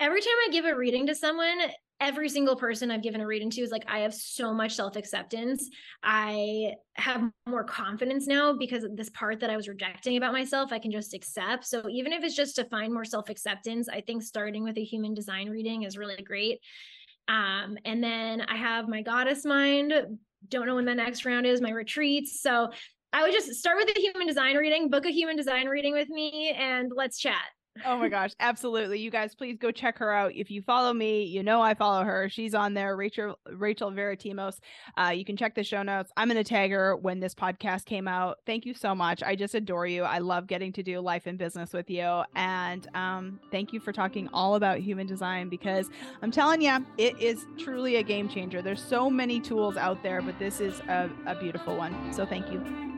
Every 0.00 0.20
time 0.20 0.30
I 0.46 0.50
give 0.52 0.64
a 0.64 0.76
reading 0.76 1.06
to 1.08 1.14
someone, 1.14 1.58
every 2.00 2.28
single 2.28 2.54
person 2.54 2.90
I've 2.90 3.02
given 3.02 3.20
a 3.20 3.26
reading 3.26 3.50
to 3.50 3.60
is 3.60 3.72
like, 3.72 3.84
I 3.88 4.00
have 4.00 4.14
so 4.14 4.54
much 4.54 4.76
self 4.76 4.94
acceptance. 4.94 5.68
I 6.02 6.74
have 6.94 7.28
more 7.48 7.64
confidence 7.64 8.26
now 8.28 8.52
because 8.52 8.86
this 8.94 9.10
part 9.10 9.40
that 9.40 9.50
I 9.50 9.56
was 9.56 9.68
rejecting 9.68 10.16
about 10.16 10.32
myself, 10.32 10.72
I 10.72 10.78
can 10.78 10.92
just 10.92 11.14
accept. 11.14 11.66
So 11.66 11.88
even 11.88 12.12
if 12.12 12.22
it's 12.22 12.36
just 12.36 12.54
to 12.56 12.64
find 12.64 12.92
more 12.92 13.04
self 13.04 13.28
acceptance, 13.28 13.88
I 13.88 14.00
think 14.00 14.22
starting 14.22 14.62
with 14.62 14.78
a 14.78 14.84
human 14.84 15.14
design 15.14 15.50
reading 15.50 15.82
is 15.82 15.98
really 15.98 16.22
great. 16.22 16.60
Um, 17.26 17.76
and 17.84 18.02
then 18.02 18.42
I 18.42 18.56
have 18.56 18.88
my 18.88 19.02
goddess 19.02 19.44
mind. 19.44 19.92
Don't 20.48 20.66
know 20.66 20.76
when 20.76 20.84
the 20.84 20.94
next 20.94 21.24
round 21.24 21.46
is, 21.46 21.60
my 21.60 21.70
retreats. 21.70 22.40
So 22.40 22.70
I 23.18 23.22
would 23.22 23.32
just 23.32 23.52
start 23.54 23.78
with 23.78 23.88
a 23.88 24.00
human 24.00 24.28
design 24.28 24.54
reading, 24.54 24.90
book 24.90 25.04
a 25.04 25.10
human 25.10 25.36
design 25.36 25.66
reading 25.66 25.92
with 25.92 26.08
me, 26.08 26.54
and 26.56 26.92
let's 26.94 27.18
chat. 27.18 27.42
oh 27.84 27.98
my 27.98 28.08
gosh, 28.08 28.30
absolutely. 28.40 29.00
You 29.00 29.10
guys 29.10 29.34
please 29.34 29.58
go 29.58 29.72
check 29.72 29.98
her 29.98 30.12
out. 30.12 30.36
If 30.36 30.52
you 30.52 30.62
follow 30.62 30.94
me, 30.94 31.24
you 31.24 31.42
know 31.42 31.60
I 31.60 31.74
follow 31.74 32.04
her. 32.04 32.28
She's 32.28 32.54
on 32.54 32.74
there, 32.74 32.94
Rachel 32.96 33.36
Rachel 33.50 33.90
Varitimos. 33.90 34.60
Uh, 34.96 35.08
you 35.08 35.24
can 35.24 35.36
check 35.36 35.56
the 35.56 35.64
show 35.64 35.82
notes. 35.82 36.12
I'm 36.16 36.28
gonna 36.28 36.44
tag 36.44 36.70
her 36.70 36.94
when 36.94 37.18
this 37.18 37.34
podcast 37.34 37.86
came 37.86 38.06
out. 38.06 38.36
Thank 38.46 38.64
you 38.64 38.72
so 38.72 38.94
much. 38.94 39.20
I 39.24 39.34
just 39.34 39.56
adore 39.56 39.88
you. 39.88 40.04
I 40.04 40.18
love 40.18 40.46
getting 40.46 40.72
to 40.74 40.84
do 40.84 41.00
life 41.00 41.26
and 41.26 41.36
business 41.36 41.72
with 41.72 41.90
you. 41.90 42.22
And 42.36 42.86
um, 42.94 43.40
thank 43.50 43.72
you 43.72 43.80
for 43.80 43.90
talking 43.90 44.28
all 44.32 44.54
about 44.54 44.78
human 44.78 45.08
design 45.08 45.48
because 45.48 45.90
I'm 46.22 46.30
telling 46.30 46.62
you, 46.62 46.86
it 46.98 47.20
is 47.20 47.46
truly 47.58 47.96
a 47.96 48.02
game 48.04 48.28
changer. 48.28 48.62
There's 48.62 48.80
so 48.80 49.10
many 49.10 49.40
tools 49.40 49.76
out 49.76 50.04
there, 50.04 50.22
but 50.22 50.38
this 50.38 50.60
is 50.60 50.78
a, 50.82 51.10
a 51.26 51.34
beautiful 51.34 51.76
one. 51.76 52.12
So 52.12 52.24
thank 52.24 52.52
you. 52.52 52.97